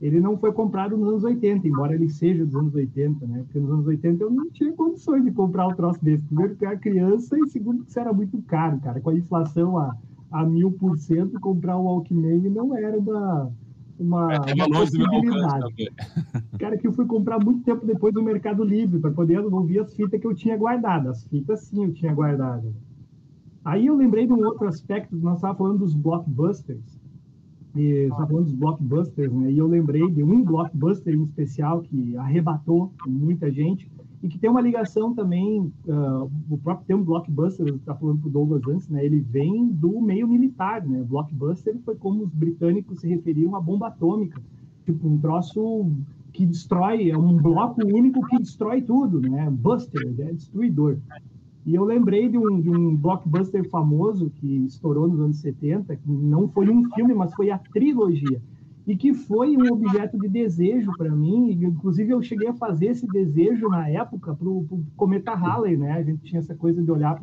Ele 0.00 0.20
não 0.20 0.36
foi 0.36 0.52
comprado 0.52 0.96
nos 0.96 1.08
anos 1.08 1.24
80, 1.24 1.66
embora 1.66 1.94
ele 1.94 2.08
seja 2.08 2.44
dos 2.44 2.54
anos 2.54 2.74
80, 2.74 3.26
né? 3.26 3.42
Porque 3.44 3.58
nos 3.58 3.70
anos 3.70 3.86
80 3.86 4.22
eu 4.22 4.30
não 4.30 4.48
tinha 4.50 4.72
condições 4.72 5.24
de 5.24 5.32
comprar 5.32 5.66
um 5.66 5.74
troço 5.74 6.04
desse. 6.04 6.22
Primeiro, 6.22 6.56
eu 6.60 6.68
era 6.68 6.78
criança, 6.78 7.36
e 7.36 7.48
segundo, 7.48 7.82
que 7.82 7.90
isso 7.90 7.98
era 7.98 8.12
muito 8.12 8.40
caro, 8.42 8.78
cara. 8.78 9.00
Com 9.00 9.10
a 9.10 9.14
inflação 9.14 9.76
a, 9.76 9.96
a 10.30 10.44
mil 10.44 10.70
por 10.70 10.96
cento, 10.98 11.40
comprar 11.40 11.76
um 11.78 11.84
Walkman 11.84 12.48
não 12.50 12.76
era 12.76 12.96
uma 12.96 13.50
uma, 13.98 14.34
é, 14.34 14.54
uma 14.54 14.70
possibilidade. 14.70 15.90
Cara, 16.58 16.78
que 16.78 16.86
eu 16.86 16.92
fui 16.92 17.06
comprar 17.06 17.38
muito 17.42 17.64
tempo 17.64 17.86
depois 17.86 18.14
do 18.14 18.22
Mercado 18.22 18.64
Livre 18.64 18.98
para 18.98 19.10
poder 19.10 19.40
ouvir 19.40 19.80
as 19.80 19.94
fitas 19.94 20.20
que 20.20 20.26
eu 20.26 20.34
tinha 20.34 20.56
guardadas. 20.56 21.18
As 21.18 21.24
fitas, 21.24 21.60
sim, 21.62 21.84
eu 21.84 21.92
tinha 21.92 22.12
guardadas. 22.12 22.72
Aí 23.64 23.86
eu 23.86 23.96
lembrei 23.96 24.26
de 24.26 24.32
um 24.32 24.44
outro 24.44 24.66
aspecto, 24.66 25.16
nós 25.16 25.36
estávamos 25.36 25.58
falando 25.58 25.78
dos 25.78 25.94
blockbusters. 25.94 26.98
E 27.76 28.08
falando 28.08 28.44
dos 28.44 28.54
blockbusters, 28.54 29.32
né? 29.32 29.52
E 29.52 29.58
eu 29.58 29.66
lembrei 29.66 30.08
de 30.10 30.22
um 30.22 30.42
blockbuster 30.42 31.14
em 31.14 31.22
especial 31.22 31.82
que 31.82 32.16
arrebatou 32.16 32.92
muita 33.06 33.50
gente 33.50 33.90
e 34.22 34.28
que 34.28 34.38
tem 34.38 34.50
uma 34.50 34.60
ligação 34.60 35.14
também, 35.14 35.72
uh, 35.86 36.30
o 36.50 36.58
próprio 36.58 36.86
termo 36.86 37.04
blockbuster, 37.04 37.66
está 37.68 37.94
falando 37.94 38.18
para 38.20 38.28
o 38.28 38.32
Douglas 38.32 38.62
antes, 38.66 38.88
né, 38.88 39.04
ele 39.04 39.20
vem 39.20 39.66
do 39.68 40.00
meio 40.00 40.26
militar, 40.26 40.84
né, 40.84 41.04
blockbuster 41.04 41.76
foi 41.84 41.94
como 41.94 42.24
os 42.24 42.32
britânicos 42.32 43.00
se 43.00 43.08
referiam 43.08 43.54
à 43.54 43.60
bomba 43.60 43.88
atômica, 43.88 44.40
tipo 44.84 45.06
um 45.06 45.18
troço 45.18 45.90
que 46.32 46.44
destrói, 46.44 47.10
é 47.10 47.16
um 47.16 47.36
bloco 47.36 47.80
único 47.86 48.26
que 48.26 48.38
destrói 48.38 48.82
tudo, 48.82 49.20
né, 49.20 49.48
buster, 49.50 50.02
é 50.18 50.32
destruidor. 50.32 50.98
E 51.64 51.74
eu 51.74 51.84
lembrei 51.84 52.28
de 52.28 52.38
um, 52.38 52.60
de 52.60 52.70
um 52.70 52.96
blockbuster 52.96 53.68
famoso 53.68 54.30
que 54.30 54.64
estourou 54.64 55.06
nos 55.06 55.20
anos 55.20 55.36
70, 55.38 55.96
que 55.96 56.10
não 56.10 56.48
foi 56.48 56.68
um 56.70 56.88
filme, 56.94 57.14
mas 57.14 57.34
foi 57.34 57.50
a 57.50 57.58
trilogia, 57.58 58.40
e 58.88 58.96
que 58.96 59.12
foi 59.12 59.54
um 59.54 59.70
objeto 59.70 60.18
de 60.18 60.26
desejo 60.28 60.90
para 60.96 61.14
mim. 61.14 61.52
Inclusive, 61.62 62.10
eu 62.10 62.22
cheguei 62.22 62.48
a 62.48 62.54
fazer 62.54 62.86
esse 62.86 63.06
desejo 63.06 63.68
na 63.68 63.86
época 63.86 64.34
para 64.34 64.48
o 64.48 64.66
cometa 64.96 65.34
Halley, 65.34 65.76
né? 65.76 65.92
A 65.92 66.02
gente 66.02 66.22
tinha 66.22 66.38
essa 66.38 66.54
coisa 66.54 66.82
de 66.82 66.90
olhar 66.90 67.20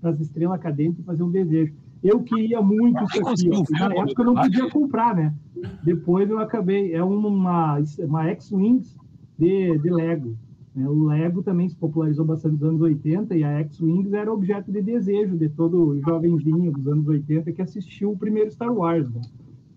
para 0.00 0.10
as 0.10 0.20
estrelas 0.20 0.60
cadentes 0.60 1.00
e 1.00 1.02
fazer 1.02 1.24
um 1.24 1.30
desejo. 1.30 1.74
Eu 2.04 2.22
queria 2.22 2.62
muito 2.62 3.02
isso 3.02 3.28
aqui. 3.28 3.50
Ó. 3.52 3.88
Na 3.88 3.94
época 3.96 4.22
eu 4.22 4.26
não 4.26 4.34
podia 4.36 4.70
comprar, 4.70 5.16
né? 5.16 5.34
Depois 5.82 6.30
eu 6.30 6.38
acabei. 6.38 6.94
É 6.94 7.02
uma, 7.02 7.80
uma 7.98 8.24
X-Wings 8.28 8.96
de, 9.36 9.76
de 9.76 9.90
Lego. 9.90 10.36
Né? 10.72 10.88
O 10.88 11.06
Lego 11.06 11.42
também 11.42 11.68
se 11.68 11.74
popularizou 11.74 12.24
bastante 12.24 12.52
nos 12.52 12.62
anos 12.62 12.80
80 12.80 13.36
e 13.36 13.42
a 13.42 13.58
X-Wings 13.58 14.12
era 14.12 14.32
objeto 14.32 14.70
de 14.70 14.80
desejo 14.80 15.36
de 15.36 15.48
todo 15.48 15.98
jovenzinho 16.00 16.70
dos 16.70 16.86
anos 16.86 17.08
80 17.08 17.50
que 17.50 17.60
assistiu 17.60 18.12
o 18.12 18.16
primeiro 18.16 18.52
Star 18.52 18.72
Wars. 18.72 19.10
Né? 19.10 19.20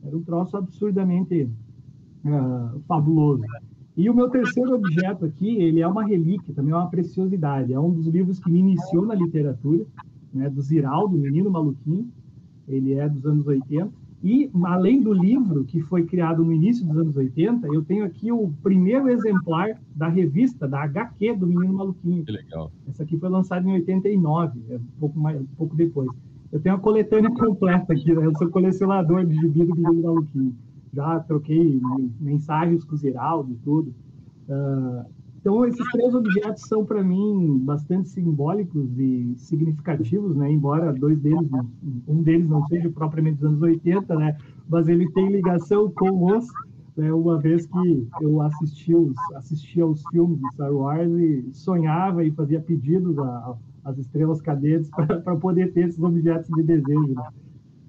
Era 0.04 0.18
um 0.18 0.24
troço 0.24 0.58
absurdamente 0.58 1.50
uh, 2.26 2.80
fabuloso. 2.88 3.44
E 3.96 4.10
o 4.10 4.14
meu 4.14 4.30
terceiro 4.30 4.74
objeto 4.74 5.26
aqui, 5.26 5.56
ele 5.58 5.82
é 5.82 5.88
uma 5.88 6.04
relíquia, 6.04 6.54
também 6.54 6.74
é 6.74 6.76
uma 6.76 6.90
preciosidade. 6.90 7.74
É 7.74 7.80
um 7.80 7.92
dos 7.92 8.08
livros 8.08 8.40
que 8.40 8.50
me 8.50 8.60
iniciou 8.60 9.06
na 9.06 9.14
literatura, 9.14 9.86
né, 10.34 10.50
do 10.50 10.62
Ziraldo, 10.62 11.18
Menino 11.18 11.52
Maluquinho. 11.52 12.10
Ele 12.68 12.94
é 12.94 13.08
dos 13.08 13.26
anos 13.26 13.46
80. 13.46 13.92
E, 14.24 14.52
além 14.64 15.02
do 15.02 15.12
livro, 15.12 15.64
que 15.66 15.82
foi 15.82 16.06
criado 16.06 16.44
no 16.44 16.54
início 16.54 16.86
dos 16.86 16.96
anos 16.96 17.18
80, 17.18 17.68
eu 17.68 17.84
tenho 17.84 18.06
aqui 18.06 18.32
o 18.32 18.54
primeiro 18.62 19.10
exemplar 19.10 19.82
da 19.96 20.08
revista, 20.08 20.68
da 20.68 20.84
HQ 20.84 21.36
do 21.36 21.48
Menino 21.48 21.74
Maluquinho. 21.74 22.24
Que 22.24 22.32
legal. 22.32 22.72
Essa 22.88 23.02
aqui 23.02 23.18
foi 23.18 23.30
lançada 23.30 23.68
em 23.68 23.74
89, 23.74 24.62
é 24.70 24.76
um 24.76 25.00
pouco, 25.00 25.20
mais, 25.20 25.42
um 25.42 25.46
pouco 25.58 25.76
depois. 25.76 26.08
Eu 26.52 26.60
tenho 26.60 26.76
a 26.76 26.80
coletânea 26.80 27.32
completa 27.32 27.94
aqui, 27.94 28.14
né? 28.14 28.26
Eu 28.26 28.36
sou 28.38 28.50
colecionador 28.50 29.26
de 29.26 29.36
gibi 29.36 29.64
do 29.64 29.74
Guilherme 29.74 30.02
Maluquinho. 30.02 30.56
Já 30.94 31.20
troquei 31.22 31.80
mensagens 32.20 32.84
com 32.84 32.94
o 32.94 32.98
Ziraldo 32.98 33.54
e 33.54 33.56
tudo. 33.64 33.94
Uh, 34.50 35.06
então, 35.42 35.66
esses 35.66 35.92
três 35.92 36.14
objetos 36.14 36.64
são, 36.68 36.86
para 36.86 37.02
mim, 37.02 37.58
bastante 37.64 38.10
simbólicos 38.10 39.00
e 39.00 39.34
significativos, 39.38 40.36
né? 40.36 40.52
Embora 40.52 40.94
dois 40.94 41.20
deles, 41.20 41.50
um 42.08 42.22
deles 42.22 42.48
não 42.48 42.64
seja 42.68 42.92
propriamente 42.92 43.38
dos 43.38 43.46
anos 43.46 43.62
80, 43.62 44.16
né? 44.16 44.38
Mas 44.70 44.88
ele 44.88 45.10
tem 45.14 45.32
ligação 45.32 45.90
com 45.90 46.36
os, 46.36 46.46
né? 46.96 47.12
Uma 47.12 47.40
vez 47.40 47.66
que 47.66 48.08
eu 48.22 48.40
assisti, 48.42 48.94
os, 48.94 49.16
assistia 49.36 49.84
aos 49.84 50.04
filmes 50.12 50.40
de 50.40 50.48
Star 50.54 50.72
Wars 50.72 51.12
e 51.12 51.50
sonhava 51.54 52.24
e 52.24 52.30
fazia 52.32 52.60
pedidos 52.60 53.18
a, 53.18 53.56
as 53.84 53.98
estrelas 53.98 54.42
cadentes 54.42 54.90
para 54.90 55.36
poder 55.38 55.72
ter 55.74 55.88
esses 55.88 56.02
objetos 56.02 56.50
de 56.50 56.64
desejo. 56.64 57.14
Né? 57.14 57.24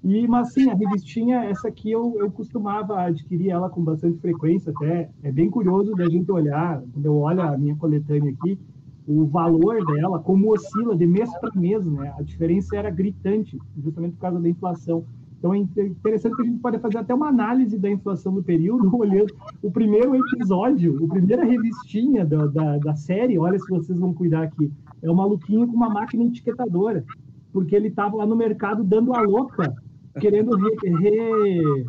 E, 0.03 0.27
mas 0.27 0.51
sim, 0.51 0.69
a 0.69 0.73
revistinha, 0.73 1.45
essa 1.45 1.69
aqui 1.69 1.91
eu, 1.91 2.15
eu 2.19 2.29
costumava 2.29 2.99
adquirir 2.99 3.51
ela 3.51 3.69
com 3.69 3.81
bastante 3.81 4.19
frequência, 4.19 4.73
até 4.75 5.09
é 5.23 5.31
bem 5.31 5.49
curioso 5.49 5.95
da 5.95 6.09
gente 6.09 6.29
olhar, 6.29 6.83
quando 6.93 7.05
eu 7.05 7.17
olho 7.17 7.41
a 7.41 7.57
minha 7.57 7.75
coletânea 7.75 8.33
aqui, 8.33 8.59
o 9.07 9.25
valor 9.25 9.85
dela, 9.85 10.19
como 10.19 10.51
oscila 10.51 10.95
de 10.95 11.05
mês 11.05 11.29
para 11.39 11.51
mês, 11.55 11.85
né? 11.85 12.13
A 12.17 12.21
diferença 12.21 12.75
era 12.75 12.89
gritante, 12.89 13.57
justamente 13.81 14.13
por 14.13 14.21
causa 14.21 14.39
da 14.39 14.49
inflação. 14.49 15.05
Então 15.37 15.53
é 15.53 15.57
interessante 15.57 16.37
que 16.37 16.41
a 16.41 16.45
gente 16.45 16.59
pode 16.59 16.79
fazer 16.79 16.97
até 16.97 17.13
uma 17.13 17.27
análise 17.27 17.77
da 17.77 17.89
inflação 17.89 18.33
do 18.33 18.41
período, 18.41 18.89
olhando 18.95 19.33
o 19.61 19.69
primeiro 19.69 20.15
episódio, 20.15 21.03
a 21.03 21.07
primeira 21.07 21.43
revistinha 21.43 22.25
da, 22.25 22.45
da, 22.47 22.77
da 22.77 22.95
série, 22.95 23.37
olha 23.37 23.59
se 23.59 23.69
vocês 23.69 23.99
vão 23.99 24.13
cuidar 24.13 24.43
aqui, 24.43 24.71
é 25.03 25.11
o 25.11 25.15
maluquinho 25.15 25.67
com 25.67 25.75
uma 25.75 25.89
máquina 25.89 26.23
etiquetadora. 26.23 27.05
porque 27.51 27.75
ele 27.75 27.89
estava 27.89 28.17
lá 28.17 28.25
no 28.25 28.35
mercado 28.35 28.83
dando 28.83 29.13
a 29.13 29.21
louca, 29.21 29.75
querendo 30.19 30.55
re, 30.55 30.75
re, 30.97 31.85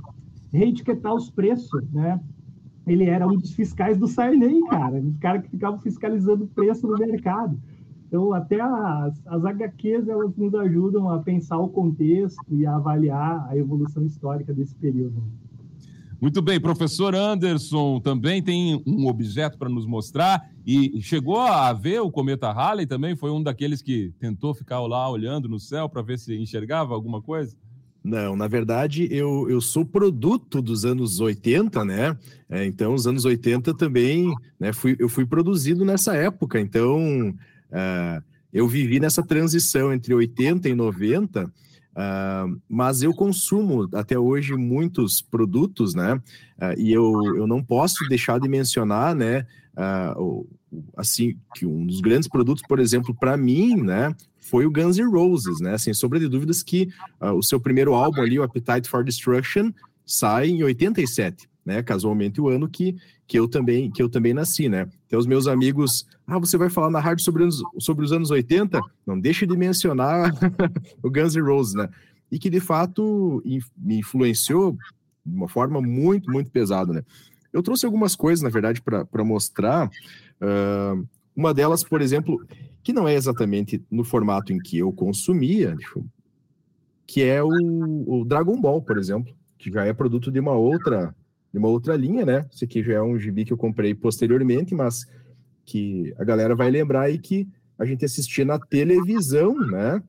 reetiquetar 0.53 1.15
os 1.15 1.31
preços, 1.31 1.91
né? 1.91 2.21
Ele 2.87 3.05
era 3.05 3.27
um 3.27 3.39
dos 3.39 3.55
fiscais 3.55 3.97
do 3.97 4.07
Sarney, 4.07 4.61
cara, 4.69 5.01
os 5.01 5.17
caras 5.17 5.43
que 5.43 5.51
ficavam 5.51 5.81
fiscalizando 5.81 6.45
o 6.45 6.49
preço 6.49 6.87
no 6.87 6.99
mercado. 6.99 7.59
Então, 8.07 8.35
até 8.35 8.61
as, 8.61 9.27
as 9.27 9.45
HQs, 9.45 10.07
elas 10.07 10.37
nos 10.37 10.55
ajudam 10.55 11.09
a 11.09 11.19
pensar 11.21 11.59
o 11.59 11.69
contexto 11.69 12.45
e 12.51 12.67
a 12.67 12.77
avaliar 12.77 13.47
a 13.49 13.57
evolução 13.57 14.05
histórica 14.05 14.53
desse 14.53 14.75
período. 14.75 15.23
Muito 16.25 16.41
bem, 16.41 16.59
professor 16.59 17.15
Anderson 17.15 18.01
também 18.01 18.43
tem 18.43 18.83
um 18.87 19.09
objeto 19.09 19.59
para 19.59 19.69
nos 19.69 19.85
mostrar 19.85 20.51
e 20.67 20.99
chegou 21.03 21.39
a 21.39 21.71
ver 21.75 22.01
o 22.01 22.11
cometa 22.11 22.51
Halley 22.51 22.87
também? 22.87 23.15
Foi 23.15 23.31
um 23.31 23.43
daqueles 23.43 23.83
que 23.83 24.11
tentou 24.19 24.55
ficar 24.55 24.81
lá 24.81 25.07
olhando 25.07 25.51
no 25.51 25.61
céu 25.61 25.87
para 25.87 26.01
ver 26.01 26.19
se 26.19 26.35
enxergava 26.35 26.95
alguma 26.95 27.21
coisa? 27.21 27.55
Não, 28.03 28.35
na 28.37 28.49
verdade, 28.49 29.07
eu, 29.11 29.51
eu 29.51 29.61
sou 29.61 29.85
produto 29.85 30.63
dos 30.63 30.87
anos 30.87 31.21
80, 31.21 31.85
né? 31.85 32.17
É, 32.49 32.65
então, 32.65 32.95
os 32.95 33.07
anos 33.07 33.27
80 33.27 33.75
também, 33.75 34.35
né? 34.59 34.73
Fui, 34.73 34.97
eu 34.99 35.11
fui 35.11 35.27
produzido 35.27 35.85
nessa 35.85 36.17
época, 36.17 36.59
então 36.59 37.29
uh, 37.71 38.25
eu 38.51 38.67
vivi 38.67 38.99
nessa 38.99 39.23
transição 39.23 39.93
entre 39.93 40.15
80 40.15 40.71
e 40.71 40.75
90 40.75 41.53
Uh, 41.95 42.61
mas 42.69 43.03
eu 43.03 43.13
consumo 43.15 43.89
até 43.95 44.19
hoje 44.19 44.55
muitos 44.55 45.23
produtos, 45.23 45.95
né? 45.95 46.15
Uh, 46.59 46.79
e 46.79 46.93
eu, 46.93 47.13
eu 47.37 47.47
não 47.47 47.63
posso 47.63 48.07
deixar 48.09 48.41
de 48.41 48.49
mencionar, 48.49 49.15
né? 49.15 49.47
Uh, 49.77 50.47
assim, 50.97 51.37
que 51.55 51.65
um 51.65 51.87
dos 51.87 52.01
grandes 52.01 52.29
produtos, 52.29 52.65
por 52.69 52.81
exemplo, 52.81 53.15
para 53.15 53.37
mim, 53.37 53.77
né? 53.77 54.15
Foi 54.41 54.67
o 54.67 54.71
Guns 54.71 54.99
N' 54.99 55.11
Roses, 55.11 55.61
né? 55.61 55.79
Sem 55.79 55.95
sombra 55.95 56.19
de 56.19 56.29
dúvidas 56.29 56.63
que 56.63 56.89
o 57.21 57.43
seu 57.43 57.59
primeiro 57.59 57.95
álbum 57.95 58.21
ali, 58.21 58.39
o 58.39 58.43
Appetite 58.43 58.89
for 58.89 59.03
Destruction, 59.03 59.71
sai 60.05 60.49
em 60.49 60.63
87 60.63 61.49
né? 61.65 61.83
Casualmente 61.83 62.41
o 62.41 62.49
ano 62.49 62.69
que, 62.69 62.97
que 63.27 63.39
eu 63.39 63.49
também 63.49 63.91
que 63.91 64.03
eu 64.03 64.09
também 64.09 64.35
nasci, 64.35 64.69
né? 64.69 64.89
Então 65.07 65.19
os 65.19 65.27
meus 65.27 65.47
amigos, 65.47 66.07
ah, 66.27 66.39
você 66.39 66.57
vai 66.57 66.71
falar 66.71 66.91
na 66.91 67.01
rádio 67.01 67.25
sobre, 67.25 67.45
os, 67.45 67.63
sobre 67.79 68.05
os 68.05 68.13
anos 68.13 68.31
80? 68.31 68.81
Não 69.07 69.19
deixe 69.19 69.47
de 69.47 69.57
mencionar 69.57 70.33
o 71.03 71.11
Guns 71.11 71.35
N' 71.35 71.43
Roses, 71.43 71.75
né? 71.75 71.89
E 72.31 72.39
que 72.39 72.49
de 72.49 72.61
fato 72.61 73.43
me 73.77 73.99
influenciou 73.99 74.73
de 75.25 75.37
uma 75.37 75.49
forma 75.49 75.81
muito, 75.81 76.31
muito 76.31 76.51
pesada, 76.51 76.93
né? 76.93 77.05
Eu 77.53 77.63
trouxe 77.63 77.87
algumas 77.87 78.17
coisas, 78.17 78.43
na 78.43 78.49
verdade, 78.49 78.83
para 78.83 79.25
mostrar. 79.25 79.89
Uh, 80.41 81.07
uma 81.37 81.53
delas, 81.53 81.85
por 81.85 82.01
exemplo, 82.01 82.45
que 82.83 82.93
não 82.93 83.07
é 83.07 83.15
exatamente 83.15 83.83
no 83.91 84.05
formato 84.05 84.53
em 84.53 84.59
que 84.59 84.79
eu 84.79 84.93
consumia, 84.93 85.77
que 87.07 87.23
é 87.23 87.43
o, 87.43 87.49
o 88.07 88.25
Dragon 88.25 88.61
Ball, 88.61 88.81
por 88.81 88.99
exemplo, 88.99 89.35
que 89.59 89.71
já 89.71 89.85
é 89.85 89.93
produto 89.93 90.31
de 90.31 90.41
uma 90.41 90.53
outra 90.53 91.15
de 91.53 91.59
uma 91.59 91.69
outra 91.69 91.95
linha, 91.95 92.27
né? 92.27 92.45
Esse 92.53 92.65
aqui 92.65 92.83
já 92.83 92.95
é 92.95 93.03
um 93.03 93.17
gibi 93.17 93.45
que 93.45 93.53
eu 93.53 93.57
comprei 93.57 93.95
posteriormente, 93.95 94.75
mas 94.75 95.07
que 95.65 96.15
a 96.19 96.25
galera 96.25 96.55
vai 96.55 96.71
lembrar 96.71 97.03
aí 97.03 97.19
que 97.19 97.49
a 97.79 97.85
gente 97.85 98.05
assistia 98.05 98.45
na 98.45 98.59
televisão, 98.59 99.55
né? 99.59 100.03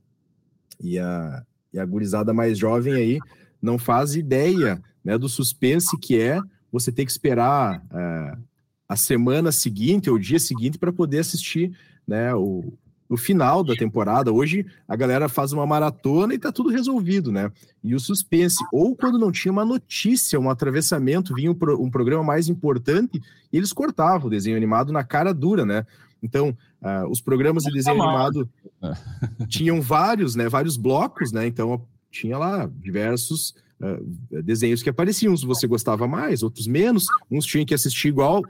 E 0.81 0.99
a, 0.99 1.43
e 1.73 1.79
a 1.79 1.85
gurizada 1.85 2.33
mais 2.33 2.57
jovem 2.57 2.93
aí 2.93 3.19
não 3.61 3.77
faz 3.77 4.15
ideia 4.15 4.81
né, 5.03 5.17
do 5.17 5.29
suspense 5.29 5.97
que 5.97 6.19
é 6.19 6.39
você 6.71 6.91
ter 6.91 7.05
que 7.05 7.11
esperar 7.11 7.79
uh, 7.79 8.43
a 8.87 8.95
semana 8.95 9.51
seguinte 9.51 10.09
ou 10.09 10.17
o 10.17 10.19
dia 10.19 10.39
seguinte 10.39 10.77
para 10.77 10.91
poder 10.91 11.19
assistir 11.19 11.75
né, 12.07 12.33
o, 12.35 12.73
no 13.09 13.17
final 13.17 13.63
da 13.63 13.75
temporada. 13.75 14.31
Hoje 14.31 14.65
a 14.87 14.95
galera 14.95 15.29
faz 15.29 15.53
uma 15.53 15.65
maratona 15.65 16.33
e 16.33 16.39
tá 16.39 16.51
tudo 16.51 16.69
resolvido, 16.69 17.31
né? 17.31 17.51
E 17.83 17.93
o 17.93 17.99
suspense, 17.99 18.57
ou 18.71 18.95
quando 18.95 19.19
não 19.19 19.31
tinha 19.31 19.51
uma 19.51 19.65
notícia, 19.65 20.39
um 20.39 20.49
atravessamento, 20.49 21.33
vinha 21.33 21.51
um, 21.51 21.55
pro, 21.55 21.81
um 21.81 21.89
programa 21.89 22.23
mais 22.23 22.49
importante, 22.49 23.21
e 23.51 23.57
eles 23.57 23.71
cortavam 23.71 24.27
o 24.27 24.29
desenho 24.29 24.57
animado 24.57 24.91
na 24.91 25.03
cara 25.03 25.33
dura, 25.33 25.65
né? 25.65 25.85
Então, 26.21 26.57
uh, 26.81 27.07
os 27.09 27.21
programas 27.21 27.63
de 27.63 27.71
desenho 27.71 28.01
animado 28.01 28.49
tinham 29.47 29.81
vários, 29.81 30.35
né? 30.35 30.49
Vários 30.49 30.75
blocos, 30.75 31.31
né? 31.31 31.45
Então 31.45 31.85
tinha 32.09 32.37
lá 32.37 32.69
diversos 32.79 33.53
uh, 33.79 34.41
desenhos 34.41 34.81
que 34.81 34.89
apareciam. 34.89 35.33
Uns 35.33 35.43
você 35.43 35.67
gostava 35.67 36.07
mais, 36.07 36.41
outros 36.41 36.65
menos. 36.65 37.05
Uns 37.29 37.45
tinham 37.45 37.65
que 37.65 37.73
assistir 37.73 38.07
igual 38.07 38.41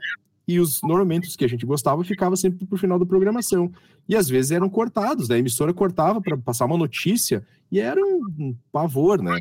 e 0.46 0.60
os 0.60 0.80
normalmente 0.82 1.28
os 1.28 1.36
que 1.36 1.44
a 1.44 1.48
gente 1.48 1.66
gostava 1.66 2.04
ficava 2.04 2.36
sempre 2.36 2.64
pro 2.66 2.78
final 2.78 2.98
da 2.98 3.06
programação. 3.06 3.72
E 4.08 4.14
às 4.14 4.28
vezes 4.28 4.52
eram 4.52 4.70
cortados, 4.70 5.28
né? 5.28 5.36
a 5.36 5.38
emissora 5.38 5.74
cortava 5.74 6.20
para 6.20 6.36
passar 6.36 6.66
uma 6.66 6.78
notícia 6.78 7.44
e 7.70 7.80
era 7.80 8.00
um, 8.00 8.56
pavor, 8.70 9.20
né? 9.20 9.40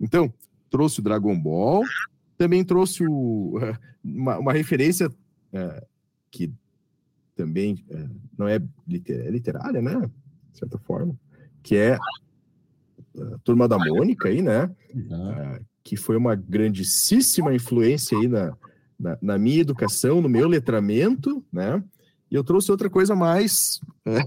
Então, 0.00 0.32
trouxe 0.70 1.00
o 1.00 1.02
Dragon 1.02 1.38
Ball, 1.38 1.82
também 2.38 2.64
trouxe 2.64 3.04
o, 3.04 3.58
uma, 4.04 4.38
uma, 4.38 4.52
referência 4.52 5.08
uh, 5.08 5.86
que 6.30 6.52
também 7.34 7.84
uh, 7.90 8.10
não 8.38 8.46
é, 8.46 8.62
liter, 8.86 9.26
é, 9.26 9.30
literária, 9.30 9.82
né? 9.82 10.08
De 10.52 10.58
certa 10.58 10.78
forma, 10.78 11.18
que 11.62 11.74
é 11.74 11.94
a 11.94 13.38
Turma 13.42 13.66
da 13.66 13.78
Mônica 13.78 14.28
aí, 14.28 14.40
né? 14.40 14.66
Uh, 14.94 15.64
que 15.82 15.96
foi 15.96 16.16
uma 16.16 16.36
grandíssima 16.36 17.52
influência 17.52 18.16
aí 18.16 18.28
na, 18.28 18.56
na, 19.00 19.18
na, 19.20 19.38
minha 19.38 19.60
educação, 19.60 20.20
no 20.20 20.28
meu 20.28 20.46
letramento, 20.46 21.42
né? 21.50 21.82
E 22.30 22.34
eu 22.34 22.44
trouxe 22.44 22.70
outra 22.70 22.90
coisa 22.90 23.16
mais 23.16 23.80
é, 24.06 24.20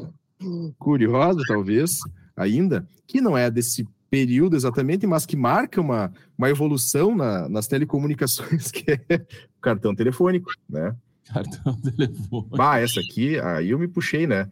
curiosa, 0.78 1.42
talvez, 1.48 2.00
ainda, 2.36 2.86
que 3.08 3.22
não 3.22 3.38
é 3.38 3.50
desse 3.50 3.88
período 4.10 4.56
exatamente, 4.56 5.08
mas 5.08 5.26
que 5.26 5.36
marca 5.36 5.82
uma, 5.82 6.12
uma 6.38 6.50
evolução 6.50 7.16
na, 7.16 7.48
nas 7.50 7.68
telecomunicações, 7.68 8.70
que 8.72 8.92
é 8.92 9.16
o 9.58 9.62
cartão 9.62 9.96
telefônico, 9.96 10.52
né? 10.70 10.96
Cartão 11.26 11.74
telefônico. 11.82 12.62
Ah, 12.62 12.80
essa 12.80 13.00
aqui, 13.00 13.40
aí 13.40 13.70
eu 13.70 13.80
me 13.80 13.88
puxei, 13.88 14.28
né? 14.28 14.50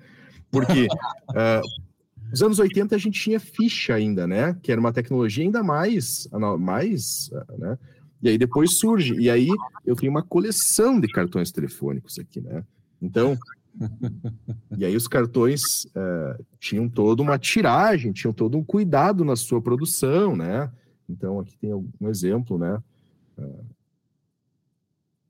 Porque 0.50 0.88
uh, 1.30 1.62
nos 2.32 2.42
anos 2.42 2.60
80 2.60 2.96
a 2.96 2.98
gente 2.98 3.20
tinha 3.20 3.40
ficha 3.40 3.94
ainda, 3.94 4.26
né? 4.26 4.58
Que 4.64 4.72
era 4.72 4.80
uma 4.80 4.94
tecnologia 4.94 5.44
ainda 5.44 5.62
mais, 5.62 6.28
mais 6.60 7.30
né? 7.60 7.78
E 8.22 8.30
aí 8.30 8.38
depois 8.38 8.78
surge. 8.78 9.16
E 9.16 9.30
aí 9.30 9.50
eu 9.86 9.96
tenho 9.96 10.12
uma 10.12 10.24
coleção 10.24 11.00
de 11.00 11.08
cartões 11.08 11.52
telefônicos 11.52 12.20
aqui, 12.20 12.40
né? 12.40 12.64
Então, 13.02 13.38
e 14.78 14.86
aí 14.86 14.96
os 14.96 15.08
cartões 15.08 15.86
uh, 15.86 16.46
tinham 16.60 16.88
toda 16.88 17.22
uma 17.22 17.40
tiragem, 17.40 18.12
tinham 18.12 18.34
todo 18.34 18.58
um 18.58 18.64
cuidado 18.64 19.26
na 19.26 19.36
sua 19.36 19.62
produção, 19.62 20.36
né? 20.36 20.72
Então 21.10 21.40
aqui 21.40 21.58
tem 21.58 21.74
um 21.74 22.10
exemplo, 22.10 22.58
né? 22.58 22.82
Uh, 23.38 23.66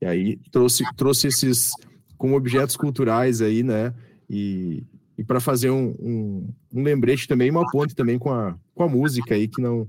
e 0.02 0.06
aí 0.06 0.36
trouxe, 0.50 0.84
trouxe 0.96 1.28
esses 1.28 1.70
como 2.18 2.36
objetos 2.36 2.76
culturais 2.76 3.40
aí, 3.40 3.62
né? 3.62 3.94
E, 4.28 4.84
e 5.16 5.24
para 5.24 5.40
fazer 5.40 5.70
um, 5.70 5.94
um, 6.00 6.48
um, 6.72 6.82
lembrete 6.82 7.28
também, 7.28 7.50
uma 7.50 7.68
ponte 7.70 7.94
também 7.94 8.18
com 8.18 8.32
a, 8.32 8.56
com 8.74 8.82
a 8.82 8.88
música 8.88 9.34
aí 9.34 9.46
que 9.46 9.60
não, 9.60 9.88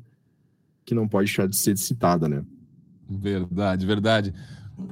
que 0.86 0.94
não 0.94 1.08
pode 1.08 1.28
deixar 1.28 1.48
de 1.48 1.58
ser 1.58 1.78
citada, 1.78 2.28
né? 2.30 2.44
Verdade, 3.18 3.86
verdade. 3.86 4.34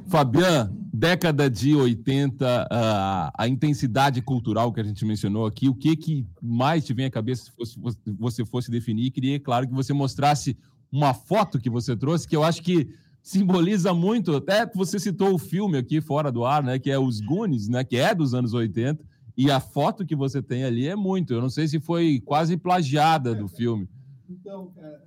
Fabian, 0.07 0.71
década 0.93 1.49
de 1.49 1.75
80, 1.75 2.67
a, 2.69 3.33
a 3.37 3.47
intensidade 3.47 4.21
cultural 4.21 4.71
que 4.71 4.79
a 4.79 4.83
gente 4.83 5.03
mencionou 5.05 5.45
aqui, 5.45 5.67
o 5.67 5.75
que, 5.75 5.95
que 5.95 6.25
mais 6.41 6.85
te 6.85 6.93
vem 6.93 7.05
à 7.05 7.11
cabeça 7.11 7.45
se 7.45 7.51
fosse, 7.51 7.79
você 8.19 8.45
fosse 8.45 8.69
definir? 8.69 9.11
Queria, 9.11 9.39
claro, 9.39 9.67
que 9.67 9.73
você 9.73 9.93
mostrasse 9.93 10.57
uma 10.91 11.13
foto 11.13 11.59
que 11.59 11.69
você 11.69 11.95
trouxe, 11.95 12.27
que 12.27 12.35
eu 12.35 12.43
acho 12.43 12.61
que 12.61 12.93
simboliza 13.23 13.93
muito, 13.93 14.35
até 14.35 14.65
você 14.65 14.99
citou 14.99 15.33
o 15.33 15.37
filme 15.37 15.77
aqui 15.77 16.01
fora 16.01 16.31
do 16.31 16.43
ar, 16.43 16.63
né, 16.63 16.79
que 16.79 16.91
é 16.91 16.99
Os 16.99 17.21
Goonies, 17.21 17.69
né, 17.69 17.83
que 17.83 17.97
é 17.97 18.13
dos 18.13 18.33
anos 18.33 18.53
80, 18.53 19.03
e 19.37 19.49
a 19.49 19.59
foto 19.59 20.05
que 20.05 20.15
você 20.15 20.41
tem 20.41 20.63
ali 20.63 20.87
é 20.87 20.95
muito, 20.95 21.33
eu 21.33 21.41
não 21.41 21.49
sei 21.49 21.67
se 21.67 21.79
foi 21.79 22.21
quase 22.25 22.57
plagiada 22.57 23.33
do 23.33 23.47
filme. 23.47 23.87
Então, 24.29 24.71
cara, 24.75 25.01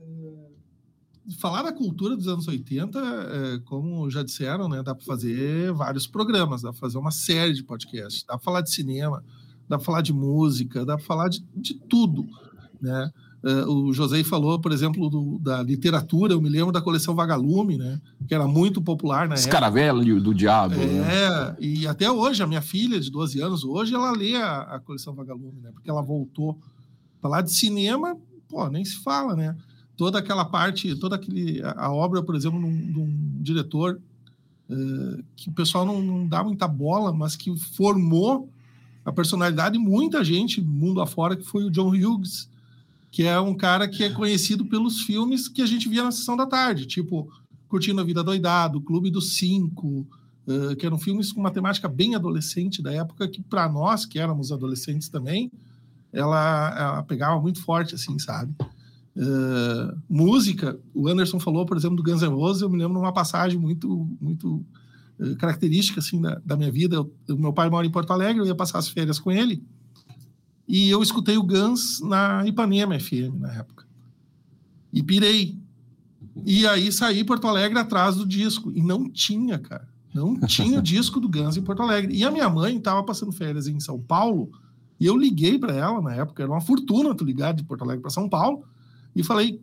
falar 1.38 1.62
da 1.62 1.72
cultura 1.72 2.16
dos 2.16 2.28
anos 2.28 2.46
80, 2.46 2.98
é, 2.98 3.58
como 3.64 4.10
já 4.10 4.22
disseram, 4.22 4.68
né, 4.68 4.82
dá 4.82 4.94
para 4.94 5.04
fazer 5.04 5.72
vários 5.72 6.06
programas, 6.06 6.62
dá 6.62 6.70
para 6.70 6.80
fazer 6.80 6.98
uma 6.98 7.10
série 7.10 7.54
de 7.54 7.62
podcasts, 7.62 8.24
dá 8.26 8.34
para 8.34 8.44
falar 8.44 8.60
de 8.60 8.70
cinema, 8.70 9.24
dá 9.68 9.78
para 9.78 9.84
falar 9.84 10.02
de 10.02 10.12
música, 10.12 10.84
dá 10.84 10.96
para 10.96 11.04
falar 11.04 11.28
de, 11.28 11.44
de 11.56 11.74
tudo, 11.74 12.26
né? 12.80 13.10
Uh, 13.44 13.70
o 13.70 13.92
José 13.92 14.24
falou, 14.24 14.58
por 14.58 14.72
exemplo, 14.72 15.10
do, 15.10 15.38
da 15.38 15.62
literatura, 15.62 16.32
eu 16.32 16.40
me 16.40 16.48
lembro 16.48 16.72
da 16.72 16.80
coleção 16.80 17.14
Vagalume, 17.14 17.76
né? 17.76 18.00
Que 18.26 18.34
era 18.34 18.48
muito 18.48 18.80
popular 18.80 19.28
na 19.28 19.34
Escaravelho 19.34 20.18
do 20.18 20.34
Diabo. 20.34 20.76
É, 20.76 21.50
né? 21.50 21.56
e 21.60 21.86
até 21.86 22.10
hoje, 22.10 22.42
a 22.42 22.46
minha 22.46 22.62
filha 22.62 22.98
de 22.98 23.10
12 23.10 23.42
anos, 23.42 23.62
hoje 23.62 23.94
ela 23.94 24.12
lê 24.12 24.34
a, 24.36 24.60
a 24.62 24.80
coleção 24.80 25.14
Vagalume, 25.14 25.60
né? 25.60 25.70
Porque 25.74 25.90
ela 25.90 26.00
voltou. 26.00 26.58
Falar 27.20 27.42
de 27.42 27.52
cinema, 27.52 28.16
pô, 28.48 28.66
nem 28.68 28.82
se 28.82 28.96
fala, 29.02 29.36
né? 29.36 29.54
Toda 29.96 30.18
aquela 30.18 30.44
parte, 30.44 30.94
toda 30.96 31.16
aquele, 31.16 31.62
a, 31.62 31.92
obra, 31.92 32.22
por 32.22 32.34
exemplo, 32.34 32.60
de 32.60 32.98
um 32.98 33.38
diretor 33.40 34.00
uh, 34.68 35.24
que 35.36 35.48
o 35.48 35.52
pessoal 35.52 35.86
não, 35.86 36.00
não, 36.02 36.26
dá 36.26 36.42
muita 36.42 36.66
bola, 36.66 37.12
mas 37.12 37.36
que 37.36 37.56
formou 37.56 38.48
a 39.04 39.12
personalidade 39.12 39.78
de 39.78 39.84
muita 39.84 40.24
gente 40.24 40.60
mundo 40.60 41.00
afora, 41.00 41.36
que 41.36 41.44
foi 41.44 41.64
o 41.64 41.70
John 41.70 41.90
Hughes, 41.90 42.48
que 43.10 43.24
é 43.24 43.38
um 43.38 43.54
cara 43.54 43.86
que 43.86 44.02
é 44.02 44.10
conhecido 44.10 44.64
pelos 44.64 45.02
filmes 45.02 45.48
que 45.48 45.62
a 45.62 45.66
gente 45.66 45.88
via 45.88 46.02
na 46.02 46.10
sessão 46.10 46.36
da 46.36 46.46
tarde, 46.46 46.86
tipo 46.86 47.30
Curtindo 47.68 48.00
a 48.00 48.04
Vida 48.04 48.24
Doidado, 48.24 48.80
Clube 48.80 49.10
dos 49.10 49.36
Cinco, 49.36 50.06
uh, 50.46 50.74
que 50.76 50.86
eram 50.86 50.98
filmes 50.98 51.30
com 51.30 51.40
uma 51.40 51.50
temática 51.50 51.88
bem 51.88 52.14
adolescente 52.14 52.82
da 52.82 52.92
época, 52.92 53.28
que 53.28 53.42
para 53.42 53.68
nós, 53.68 54.04
que 54.04 54.18
éramos 54.18 54.50
adolescentes 54.50 55.08
também, 55.08 55.52
ela, 56.12 56.74
ela 56.78 57.02
pegava 57.02 57.40
muito 57.40 57.60
forte, 57.60 57.94
assim, 57.94 58.18
sabe? 58.18 58.54
Uh, 59.16 59.96
música, 60.08 60.78
o 60.92 61.06
Anderson 61.06 61.38
falou, 61.38 61.64
por 61.64 61.76
exemplo, 61.76 61.96
do 61.96 62.02
Guns 62.02 62.22
N' 62.22 62.34
Roses, 62.34 62.62
eu 62.62 62.68
me 62.68 62.76
lembro 62.76 62.94
de 62.94 63.00
uma 63.00 63.12
passagem 63.12 63.58
muito, 63.58 64.08
muito 64.20 64.64
uh, 65.18 65.36
característica, 65.36 66.00
assim, 66.00 66.20
da, 66.20 66.40
da 66.44 66.56
minha 66.56 66.70
vida. 66.70 66.96
Eu, 66.96 67.12
meu 67.38 67.52
pai 67.52 67.70
mora 67.70 67.86
em 67.86 67.90
Porto 67.90 68.12
Alegre, 68.12 68.42
eu 68.42 68.46
ia 68.46 68.54
passar 68.54 68.78
as 68.78 68.88
férias 68.88 69.20
com 69.20 69.30
ele, 69.30 69.62
e 70.66 70.90
eu 70.90 71.02
escutei 71.02 71.36
o 71.36 71.44
Guns 71.44 72.00
na 72.00 72.44
Ipanema 72.46 72.98
FM, 72.98 73.38
na 73.38 73.52
época. 73.52 73.86
E 74.92 75.02
pirei. 75.02 75.58
E 76.44 76.66
aí 76.66 76.90
saí 76.90 77.22
Porto 77.22 77.46
Alegre 77.46 77.78
atrás 77.78 78.16
do 78.16 78.26
disco, 78.26 78.72
e 78.74 78.82
não 78.82 79.08
tinha, 79.08 79.58
cara. 79.58 79.86
Não 80.12 80.38
tinha 80.40 80.78
o 80.78 80.82
disco 80.82 81.20
do 81.20 81.28
Guns 81.28 81.56
em 81.56 81.62
Porto 81.62 81.82
Alegre. 81.82 82.16
E 82.16 82.24
a 82.24 82.30
minha 82.30 82.48
mãe 82.48 82.76
estava 82.76 83.02
passando 83.04 83.30
férias 83.30 83.68
em 83.68 83.78
São 83.78 84.00
Paulo, 84.00 84.50
e 84.98 85.06
eu 85.06 85.16
liguei 85.16 85.56
para 85.56 85.74
ela 85.74 86.00
na 86.00 86.14
época, 86.14 86.42
era 86.42 86.50
uma 86.50 86.60
fortuna 86.60 87.14
tu 87.14 87.24
ligar 87.24 87.54
de 87.54 87.62
Porto 87.62 87.82
Alegre 87.82 88.02
para 88.02 88.10
São 88.10 88.28
Paulo, 88.28 88.64
e 89.14 89.22
falei: 89.22 89.60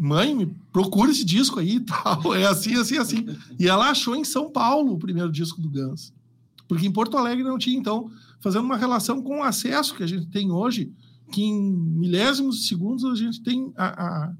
mãe, 0.00 0.34
me 0.34 0.46
procura 0.72 1.10
esse 1.10 1.24
disco 1.24 1.60
aí 1.60 1.76
e 1.76 1.80
tal. 1.80 2.34
É 2.34 2.46
assim, 2.46 2.74
assim, 2.76 2.96
assim. 2.96 3.26
E 3.58 3.68
ela 3.68 3.90
achou 3.90 4.16
em 4.16 4.24
São 4.24 4.50
Paulo 4.50 4.94
o 4.94 4.98
primeiro 4.98 5.30
disco 5.30 5.60
do 5.60 5.68
Guns. 5.68 6.12
Porque 6.66 6.86
em 6.86 6.92
Porto 6.92 7.18
Alegre 7.18 7.44
não 7.44 7.58
tinha. 7.58 7.78
Então, 7.78 8.10
fazendo 8.40 8.64
uma 8.64 8.76
relação 8.76 9.20
com 9.22 9.40
o 9.40 9.42
acesso 9.42 9.94
que 9.94 10.02
a 10.02 10.06
gente 10.06 10.26
tem 10.28 10.50
hoje, 10.50 10.92
que 11.30 11.42
em 11.42 11.60
milésimos 11.60 12.60
de 12.60 12.68
segundos 12.68 13.04
a 13.04 13.14
gente 13.14 13.42
tem 13.42 13.72
a, 13.76 13.86
a, 13.86 14.32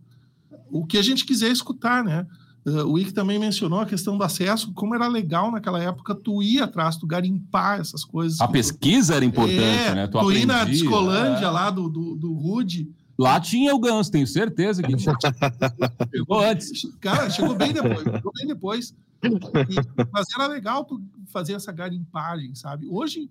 o 0.70 0.86
que 0.86 0.96
a 0.96 1.02
gente 1.02 1.24
quiser 1.24 1.50
escutar, 1.50 2.02
né? 2.02 2.26
Uh, 2.64 2.84
o 2.84 2.98
Ike 2.98 3.12
também 3.12 3.38
mencionou 3.38 3.80
a 3.80 3.86
questão 3.86 4.18
do 4.18 4.24
acesso, 4.24 4.72
como 4.74 4.94
era 4.94 5.08
legal 5.08 5.50
naquela 5.50 5.82
época 5.82 6.14
tu 6.14 6.42
ir 6.42 6.62
atrás, 6.62 6.96
tu 6.96 7.06
garimpar 7.06 7.80
essas 7.80 8.04
coisas. 8.04 8.40
A 8.40 8.48
pesquisa 8.48 9.14
tu... 9.14 9.16
era 9.16 9.24
importante, 9.24 9.58
é, 9.58 9.94
né? 9.94 10.06
Tu, 10.06 10.18
tu 10.18 10.32
ir 10.32 10.46
na 10.46 10.64
Discolândia 10.64 11.46
é. 11.46 11.50
lá 11.50 11.70
do, 11.70 11.88
do, 11.88 12.16
do 12.16 12.32
Rude. 12.32 12.88
Lá 13.20 13.38
tinha 13.38 13.74
o 13.74 13.78
Gans, 13.78 14.08
tenho 14.08 14.26
certeza 14.26 14.82
que 14.82 14.96
tinha. 14.96 15.14
chegou 16.10 16.40
antes. 16.40 16.88
Cara, 17.00 17.28
chegou 17.28 17.54
bem 17.54 17.72
depois. 17.72 18.02
Chegou 18.02 18.32
bem 18.32 18.46
depois. 18.46 18.94
E, 19.22 20.08
mas 20.10 20.26
era 20.34 20.46
legal 20.46 20.88
fazer 21.26 21.52
essa 21.52 21.70
garimpagem, 21.70 22.54
sabe? 22.54 22.88
Hoje 22.88 23.30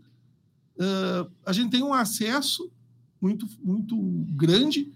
uh, 0.78 1.32
a 1.44 1.52
gente 1.52 1.72
tem 1.72 1.82
um 1.82 1.94
acesso 1.94 2.72
muito, 3.20 3.48
muito 3.64 3.98
grande 4.36 4.94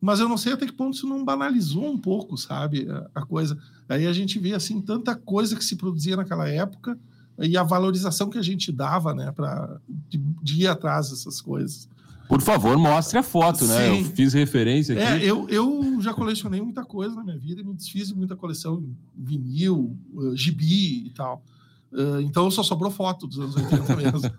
mas 0.00 0.20
eu 0.20 0.28
não 0.28 0.36
sei 0.36 0.52
até 0.52 0.66
que 0.66 0.72
ponto 0.72 0.94
isso 0.94 1.08
não 1.08 1.24
banalizou 1.24 1.90
um 1.90 1.98
pouco, 1.98 2.36
sabe, 2.36 2.86
a, 3.12 3.22
coisa. 3.22 3.58
Aí 3.88 4.06
a 4.06 4.12
gente 4.12 4.38
vê 4.38 4.54
assim 4.54 4.80
tanta 4.80 5.16
coisa 5.16 5.56
que 5.56 5.64
se 5.64 5.74
produzia 5.74 6.16
naquela 6.16 6.48
época 6.48 6.98
e 7.40 7.56
a 7.56 7.62
valorização 7.62 8.30
que 8.30 8.38
a 8.38 8.42
gente 8.42 8.70
dava, 8.70 9.14
né, 9.14 9.32
para 9.32 9.80
de, 10.08 10.18
de, 10.42 10.62
ir 10.62 10.66
atrás 10.68 11.10
dessas 11.10 11.40
coisas. 11.40 11.88
Por 12.28 12.40
favor, 12.42 12.76
mostre 12.76 13.18
a 13.18 13.22
foto, 13.22 13.64
Sim. 13.64 13.68
né? 13.68 14.00
Eu 14.00 14.04
fiz 14.06 14.32
referência 14.32 14.94
é, 14.94 15.14
aqui. 15.14 15.24
É, 15.24 15.30
eu, 15.30 15.48
eu 15.48 16.00
já 16.00 16.12
colecionei 16.12 16.60
muita 16.60 16.84
coisa 16.84 17.14
na 17.14 17.24
minha 17.24 17.38
vida, 17.38 17.62
me 17.62 17.74
desfiz 17.74 18.08
de 18.08 18.14
muita 18.14 18.34
coleção, 18.34 18.82
vinil, 19.16 19.96
uh, 20.14 20.36
gibi 20.36 21.06
e 21.06 21.10
tal. 21.10 21.42
Uh, 21.92 22.20
então 22.20 22.50
só 22.50 22.62
sobrou 22.62 22.90
foto 22.90 23.26
dos 23.26 23.38
anos 23.38 23.56
80 23.56 23.94
mesmo. 23.96 24.30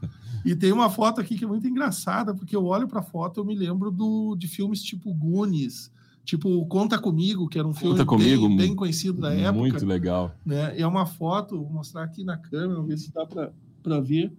E 0.45 0.55
tem 0.55 0.71
uma 0.71 0.89
foto 0.89 1.21
aqui 1.21 1.37
que 1.37 1.43
é 1.43 1.47
muito 1.47 1.67
engraçada, 1.67 2.33
porque 2.33 2.55
eu 2.55 2.65
olho 2.65 2.87
para 2.87 2.99
a 2.99 3.03
foto 3.03 3.39
eu 3.39 3.45
me 3.45 3.55
lembro 3.55 3.89
do, 3.91 4.35
de 4.35 4.47
filmes 4.47 4.81
tipo 4.81 5.13
Goonies, 5.13 5.91
tipo 6.23 6.65
Conta 6.67 6.99
Comigo, 6.99 7.47
que 7.47 7.57
era 7.57 7.67
um 7.67 7.73
filme 7.73 8.03
comigo, 8.05 8.47
bem, 8.49 8.57
bem, 8.57 8.75
conhecido 8.75 9.21
da 9.21 9.33
época. 9.33 9.53
Muito 9.53 9.85
legal. 9.85 10.33
Né? 10.45 10.79
É 10.79 10.85
uma 10.85 11.05
foto, 11.05 11.57
vou 11.57 11.69
mostrar 11.69 12.03
aqui 12.03 12.23
na 12.23 12.37
câmera, 12.37 12.81
ver 12.81 12.97
se 12.97 13.11
dá 13.13 13.25
para 13.25 13.99
ver. 14.01 14.31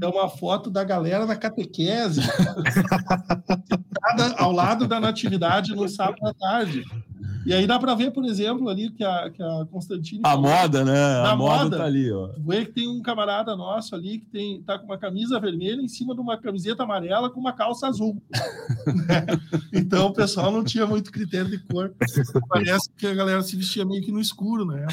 É 0.00 0.06
uma 0.06 0.28
foto 0.28 0.70
da 0.70 0.84
galera 0.84 1.26
da 1.26 1.36
catequese, 1.36 2.20
ao 4.36 4.52
lado 4.52 4.86
da 4.86 5.00
natividade 5.00 5.74
no 5.74 5.88
sábado 5.88 6.26
à 6.26 6.34
tarde. 6.34 6.84
E 7.46 7.54
aí 7.54 7.64
dá 7.64 7.78
para 7.78 7.94
ver, 7.94 8.10
por 8.10 8.24
exemplo, 8.24 8.68
ali 8.68 8.90
que 8.90 9.04
a, 9.04 9.30
que 9.30 9.40
a 9.40 9.64
Constantine. 9.70 10.20
A 10.24 10.36
moda, 10.36 10.84
né? 10.84 11.20
A 11.24 11.36
moda, 11.36 11.64
moda 11.64 11.78
tá 11.78 11.84
ali, 11.84 12.10
ó. 12.10 12.30
Vê 12.38 12.66
que 12.66 12.72
tem 12.72 12.88
um 12.88 13.00
camarada 13.00 13.54
nosso 13.54 13.94
ali 13.94 14.18
que 14.18 14.26
tem, 14.26 14.62
tá 14.62 14.76
com 14.76 14.86
uma 14.86 14.98
camisa 14.98 15.38
vermelha 15.38 15.80
em 15.80 15.86
cima 15.86 16.12
de 16.12 16.20
uma 16.20 16.36
camiseta 16.36 16.82
amarela 16.82 17.30
com 17.30 17.38
uma 17.38 17.52
calça 17.52 17.86
azul. 17.86 18.20
então 19.72 20.08
o 20.08 20.12
pessoal 20.12 20.50
não 20.50 20.64
tinha 20.64 20.86
muito 20.86 21.12
critério 21.12 21.48
de 21.48 21.58
cor. 21.58 21.94
Parece 22.48 22.90
que 22.96 23.06
a 23.06 23.14
galera 23.14 23.40
se 23.42 23.54
vestia 23.54 23.84
meio 23.84 24.02
que 24.02 24.10
no 24.10 24.20
escuro, 24.20 24.66
né? 24.66 24.84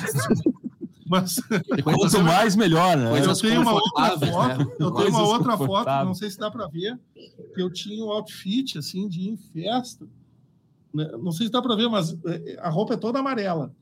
Mas 1.08 1.40
quanto 1.84 2.24
mais 2.24 2.56
melhor, 2.56 2.98
né? 2.98 3.20
Eu 3.20 3.36
tenho 3.36 3.62
uma 3.62 3.74
outra 3.74 4.18
foto, 4.18 4.58
né? 4.58 4.68
eu 4.80 4.92
tenho 4.92 5.10
uma 5.10 5.24
outra 5.24 5.58
foto, 5.58 6.06
não 6.06 6.14
sei 6.14 6.30
se 6.30 6.38
dá 6.38 6.50
para 6.50 6.68
ver, 6.68 7.00
que 7.54 7.62
eu 7.62 7.72
tinha 7.72 8.04
um 8.04 8.10
outfit 8.10 8.78
assim 8.78 9.08
de 9.08 9.22
ir 9.22 9.30
em 9.30 9.38
festa 9.38 10.08
né? 10.94 11.10
Não 11.22 11.32
sei 11.32 11.48
se 11.48 11.52
dá 11.52 11.62
para 11.62 11.76
ver, 11.76 11.90
mas 11.90 12.16
é, 12.26 12.60
a 12.62 12.70
roupa 12.70 12.94
é 12.94 12.98
toda 12.98 13.20
amarela. 13.20 13.74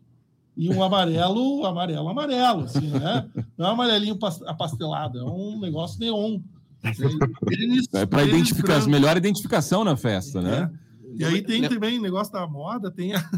E 0.55 0.69
um 0.69 0.81
amarelo, 0.81 1.65
amarelo, 1.65 2.07
amarelo, 2.07 2.63
assim, 2.63 2.87
né? 2.87 3.29
Não 3.57 3.67
é 3.67 3.69
um 3.69 3.73
amarelinho 3.73 4.17
apastelado, 4.45 5.19
é 5.19 5.23
um 5.23 5.59
negócio 5.59 5.99
neon. 5.99 6.39
é 7.93 8.05
para 8.05 8.23
identificar, 8.23 8.85
melhor 8.87 9.15
identificação 9.17 9.83
na 9.83 9.95
festa, 9.95 10.41
né? 10.41 10.71
É. 11.19 11.21
E 11.21 11.25
aí 11.25 11.41
tem 11.41 11.67
também 11.67 11.99
o 11.99 12.01
negócio 12.01 12.31
da 12.31 12.47
moda, 12.47 12.91
tem 12.91 13.13
a, 13.13 13.29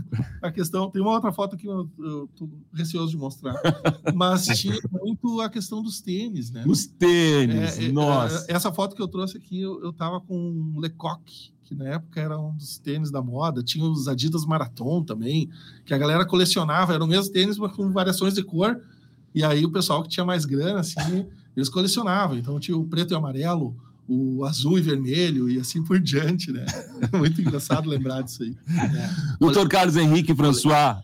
a, 0.42 0.52
questão, 0.52 0.90
tem 0.90 1.02
uma 1.02 1.12
outra 1.12 1.32
foto 1.32 1.58
que 1.58 1.68
eu, 1.68 1.90
eu 2.00 2.30
tô 2.36 2.50
receoso 2.74 3.12
de 3.12 3.18
mostrar, 3.18 3.56
mas 4.14 4.46
tinha 4.46 4.78
muito 4.92 5.42
a 5.42 5.50
questão 5.50 5.82
dos 5.82 6.02
tênis, 6.02 6.52
né? 6.52 6.64
Os 6.68 6.86
tênis, 6.86 7.80
é, 7.80 7.86
é 7.86 7.92
nossa. 7.92 8.46
É, 8.52 8.56
essa 8.56 8.72
foto 8.72 8.96
que 8.96 9.02
eu 9.02 9.08
trouxe 9.08 9.38
aqui, 9.38 9.62
eu, 9.62 9.82
eu 9.84 9.94
tava 9.94 10.22
com 10.22 10.38
um 10.38 10.80
Lecoq, 10.80 11.52
que 11.64 11.74
na 11.74 11.86
época 11.86 12.20
era 12.20 12.38
um 12.38 12.56
dos 12.56 12.78
tênis 12.78 13.10
da 13.10 13.22
moda, 13.22 13.64
tinha 13.64 13.86
os 13.86 14.08
Adidas 14.08 14.46
Marathon 14.46 15.04
também, 15.04 15.50
que 15.86 15.94
a 15.94 15.98
galera 15.98 16.26
colecionava, 16.26 16.94
eram 16.94 17.06
o 17.06 17.10
mesmo 17.10 17.32
tênis, 17.32 17.58
mas 17.58 17.72
com 17.74 17.92
variações 17.92 18.34
de 18.34 18.44
cor, 18.44 18.80
e 19.34 19.44
aí 19.44 19.66
o 19.66 19.72
pessoal 19.72 20.04
que 20.04 20.10
tinha 20.10 20.26
mais 20.26 20.46
grana, 20.46 20.82
assim, 20.82 21.28
eles 21.56 21.70
colecionavam, 21.70 22.38
então 22.38 22.60
tinha 22.60 22.78
o 22.78 22.86
preto 22.86 23.14
e 23.14 23.16
amarelo, 23.16 23.76
o 24.08 24.44
azul 24.46 24.78
e 24.78 24.82
vermelho 24.82 25.50
e 25.50 25.60
assim 25.60 25.84
por 25.84 26.00
diante, 26.00 26.52
né? 26.52 26.66
Muito 27.18 27.42
engraçado 27.42 27.90
lembrar 27.90 28.22
disso 28.22 28.44
aí. 28.44 28.56
É. 28.70 29.38
Doutor 29.40 29.68
Carlos 29.70 29.96
Henrique 29.96 30.36
François, 30.36 30.98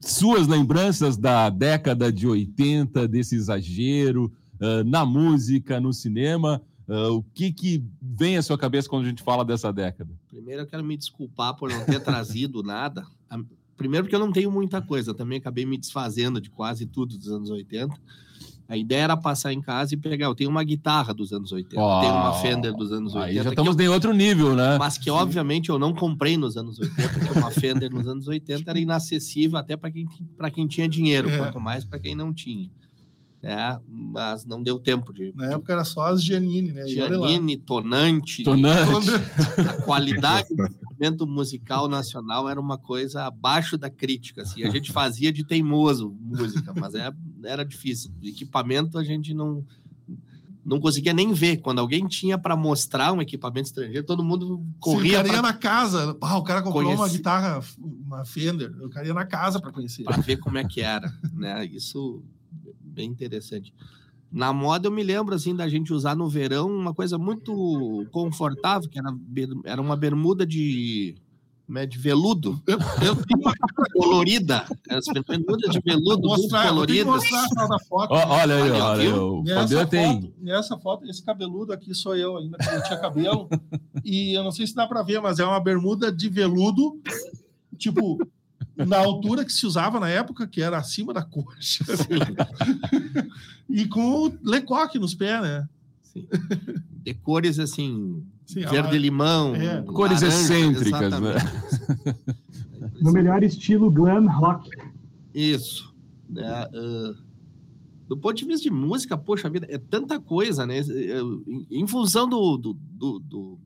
suas 0.00 0.46
lembranças 0.46 1.16
da 1.16 1.48
década 1.48 2.12
de 2.12 2.26
80, 2.26 3.06
desse 3.08 3.36
exagero 3.36 4.32
uh, 4.60 4.84
na 4.84 5.06
música, 5.06 5.80
no 5.80 5.92
cinema, 5.92 6.60
Uh, 6.86 7.16
o 7.16 7.22
que, 7.22 7.50
que 7.50 7.82
vem 8.00 8.36
à 8.36 8.42
sua 8.42 8.58
cabeça 8.58 8.88
quando 8.88 9.06
a 9.06 9.08
gente 9.08 9.22
fala 9.22 9.44
dessa 9.44 9.72
década? 9.72 10.10
Primeiro, 10.28 10.62
eu 10.62 10.66
quero 10.66 10.84
me 10.84 10.96
desculpar 10.96 11.56
por 11.56 11.70
não 11.70 11.84
ter 11.84 11.98
trazido 12.04 12.62
nada. 12.62 13.06
Primeiro, 13.76 14.04
porque 14.04 14.14
eu 14.14 14.20
não 14.20 14.32
tenho 14.32 14.50
muita 14.50 14.82
coisa. 14.82 15.14
Também 15.14 15.38
acabei 15.38 15.64
me 15.64 15.78
desfazendo 15.78 16.40
de 16.40 16.50
quase 16.50 16.86
tudo 16.86 17.16
dos 17.16 17.28
anos 17.28 17.50
80. 17.50 17.94
A 18.68 18.76
ideia 18.76 19.02
era 19.02 19.16
passar 19.16 19.52
em 19.52 19.60
casa 19.60 19.94
e 19.94 19.96
pegar. 19.96 20.26
Eu 20.26 20.34
tenho 20.34 20.48
uma 20.48 20.64
guitarra 20.64 21.12
dos 21.12 21.32
anos 21.32 21.52
80, 21.52 21.80
oh, 21.80 22.00
tenho 22.00 22.12
uma 22.14 22.32
Fender 22.34 22.72
dos 22.72 22.92
anos 22.92 23.14
80. 23.14 23.26
Aí 23.26 23.44
já 23.44 23.50
estamos 23.50 23.76
eu, 23.76 23.84
em 23.84 23.88
outro 23.88 24.14
nível, 24.14 24.54
né? 24.54 24.78
Mas 24.78 24.96
que, 24.96 25.04
Sim. 25.04 25.10
obviamente, 25.10 25.68
eu 25.68 25.78
não 25.78 25.92
comprei 25.92 26.36
nos 26.36 26.56
anos 26.56 26.78
80, 26.78 27.08
porque 27.08 27.38
uma 27.38 27.50
Fender 27.50 27.92
nos 27.92 28.08
anos 28.08 28.26
80 28.26 28.70
era 28.70 28.78
inacessível 28.78 29.58
até 29.58 29.76
para 29.76 29.90
quem, 29.90 30.06
quem 30.54 30.66
tinha 30.66 30.88
dinheiro, 30.88 31.28
é. 31.28 31.36
quanto 31.36 31.60
mais 31.60 31.84
para 31.84 31.98
quem 31.98 32.14
não 32.14 32.32
tinha 32.32 32.70
né? 33.44 33.78
Mas 33.86 34.46
não 34.46 34.62
deu 34.62 34.78
tempo 34.78 35.12
de. 35.12 35.32
Na 35.36 35.52
época 35.52 35.74
era 35.74 35.84
só 35.84 36.06
as 36.06 36.24
Giannini, 36.24 36.72
né? 36.72 36.86
Giannini, 36.86 37.58
Tonante. 37.58 38.42
Tonante. 38.42 39.10
A 39.68 39.82
qualidade 39.82 40.48
do 40.54 40.64
instrumento 40.64 41.26
musical 41.26 41.86
nacional 41.86 42.48
era 42.48 42.58
uma 42.58 42.78
coisa 42.78 43.24
abaixo 43.24 43.76
da 43.76 43.90
crítica. 43.90 44.42
Assim. 44.42 44.64
A 44.64 44.70
gente 44.70 44.90
fazia 44.90 45.30
de 45.30 45.44
teimoso 45.44 46.16
música, 46.18 46.72
mas 46.74 46.94
é, 46.94 47.12
era 47.44 47.64
difícil. 47.64 48.10
O 48.22 48.26
equipamento 48.26 48.98
a 48.98 49.04
gente 49.04 49.34
não 49.34 49.64
não 50.64 50.80
conseguia 50.80 51.12
nem 51.12 51.32
ver. 51.32 51.58
Quando 51.58 51.78
alguém 51.78 52.06
tinha 52.06 52.38
para 52.38 52.56
mostrar 52.56 53.12
um 53.12 53.20
equipamento 53.20 53.68
estrangeiro, 53.68 54.06
todo 54.06 54.24
mundo 54.24 54.64
corria. 54.80 55.02
Sim, 55.02 55.08
o 55.08 55.16
cara 55.16 55.28
ia 55.28 55.32
pra... 55.34 55.42
na 55.42 55.52
casa. 55.52 56.16
Ah, 56.20 56.38
o 56.38 56.42
cara 56.42 56.62
comprou 56.62 56.84
Conheci... 56.84 57.02
uma 57.02 57.08
guitarra, 57.08 57.60
uma 57.78 58.24
Fender. 58.24 58.72
O 58.82 58.88
cara 58.88 59.06
ia 59.06 59.14
na 59.14 59.26
casa 59.26 59.60
para 59.60 59.70
conhecer. 59.70 60.04
Para 60.04 60.16
ver 60.22 60.38
como 60.38 60.56
é 60.56 60.64
que 60.64 60.80
era. 60.80 61.12
Né? 61.32 61.66
Isso 61.66 62.22
bem 62.80 63.10
interessante. 63.10 63.74
Na 64.32 64.52
moda, 64.52 64.88
eu 64.88 64.92
me 64.92 65.02
lembro 65.02 65.34
assim 65.34 65.54
da 65.54 65.68
gente 65.68 65.92
usar 65.92 66.16
no 66.16 66.28
verão 66.28 66.68
uma 66.68 66.92
coisa 66.92 67.16
muito 67.18 68.04
confortável, 68.10 68.88
que 68.88 68.98
era, 68.98 69.14
era 69.64 69.80
uma 69.80 69.96
bermuda 69.96 70.44
de 70.44 71.14
é 71.76 71.86
de 71.86 71.98
veludo. 71.98 72.62
Eu, 72.66 72.78
eu 73.04 73.16
tenho 73.16 73.40
uma 73.40 73.54
colorida. 73.94 74.66
As 74.90 75.04
bermudas 75.06 75.70
de 75.70 75.80
veludo 75.80 76.28
mostrar, 76.28 76.68
coloridas. 76.68 77.24
foto. 77.88 78.12
Oh, 78.12 78.32
olha 78.32 78.56
aí, 78.56 78.70
olha 78.70 79.02
aí. 79.02 79.12
O 79.12 79.42
nessa, 79.42 79.86
tem. 79.86 80.20
Foto, 80.20 80.34
nessa 80.38 80.78
foto, 80.78 81.10
esse 81.10 81.24
cabeludo 81.24 81.72
aqui 81.72 81.94
sou 81.94 82.14
eu 82.16 82.36
ainda, 82.36 82.58
que 82.58 82.70
não 82.70 82.82
tinha 82.82 82.98
cabelo. 82.98 83.48
e 84.04 84.34
eu 84.34 84.44
não 84.44 84.50
sei 84.50 84.66
se 84.66 84.74
dá 84.74 84.86
para 84.86 85.02
ver, 85.02 85.20
mas 85.20 85.38
é 85.38 85.44
uma 85.44 85.60
bermuda 85.60 86.12
de 86.12 86.28
veludo, 86.28 87.00
tipo, 87.78 88.18
na 88.76 88.98
altura 88.98 89.44
que 89.44 89.52
se 89.52 89.66
usava 89.66 89.98
na 89.98 90.08
época, 90.08 90.46
que 90.46 90.60
era 90.60 90.76
acima 90.76 91.14
da 91.14 91.22
coxa. 91.22 91.84
e 93.68 93.86
com 93.86 94.36
lecoque 94.42 94.98
nos 94.98 95.14
pés, 95.14 95.40
né? 95.40 95.66
Sim. 96.02 96.28
De 97.02 97.14
cores 97.14 97.58
assim, 97.58 98.22
verde-limão. 98.52 99.54
É. 99.54 99.82
Cores 99.82 100.22
excêntricas, 100.22 101.20
né? 101.20 101.34
no 103.00 103.12
melhor 103.12 103.42
estilo 103.42 103.90
glam 103.90 104.26
rock. 104.26 104.70
Isso. 105.34 105.94
É, 106.36 106.70
uh, 106.72 107.16
do 108.08 108.16
ponto 108.16 108.34
de 108.34 108.44
vista 108.44 108.62
de 108.62 108.70
música, 108.70 109.16
poxa 109.16 109.48
vida, 109.48 109.66
é 109.70 109.78
tanta 109.78 110.20
coisa, 110.20 110.66
né? 110.66 110.80
Em 111.70 111.86
função 111.86 112.28
do, 112.28 112.56
do, 112.56 112.74
do, 112.74 113.18
do, 113.18 113.58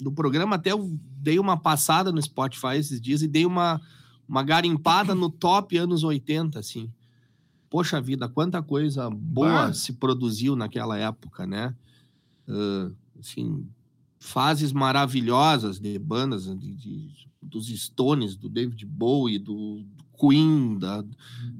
do 0.00 0.12
programa, 0.12 0.56
até 0.56 0.72
eu 0.72 0.98
dei 1.00 1.38
uma 1.38 1.56
passada 1.56 2.12
no 2.12 2.20
Spotify 2.20 2.76
esses 2.76 3.00
dias 3.00 3.22
e 3.22 3.28
dei 3.28 3.46
uma, 3.46 3.80
uma 4.28 4.42
garimpada 4.42 5.14
no 5.14 5.30
top 5.30 5.76
anos 5.76 6.04
80, 6.04 6.58
assim. 6.58 6.90
Poxa 7.68 8.00
vida, 8.00 8.28
quanta 8.28 8.62
coisa 8.62 9.10
boa 9.10 9.66
ah. 9.66 9.72
se 9.72 9.94
produziu 9.94 10.54
naquela 10.54 10.96
época, 10.98 11.46
né? 11.46 11.74
Uh, 12.46 12.94
assim, 13.18 13.66
fases 14.18 14.72
maravilhosas 14.72 15.78
de 15.78 15.98
bandas 15.98 16.44
de, 16.44 16.74
de, 16.74 17.10
dos 17.42 17.68
Stones, 17.68 18.36
do 18.36 18.48
David 18.48 18.84
Bowie, 18.86 19.38
do, 19.38 19.82
do 19.82 20.04
Queen, 20.18 20.78
da, 20.78 21.04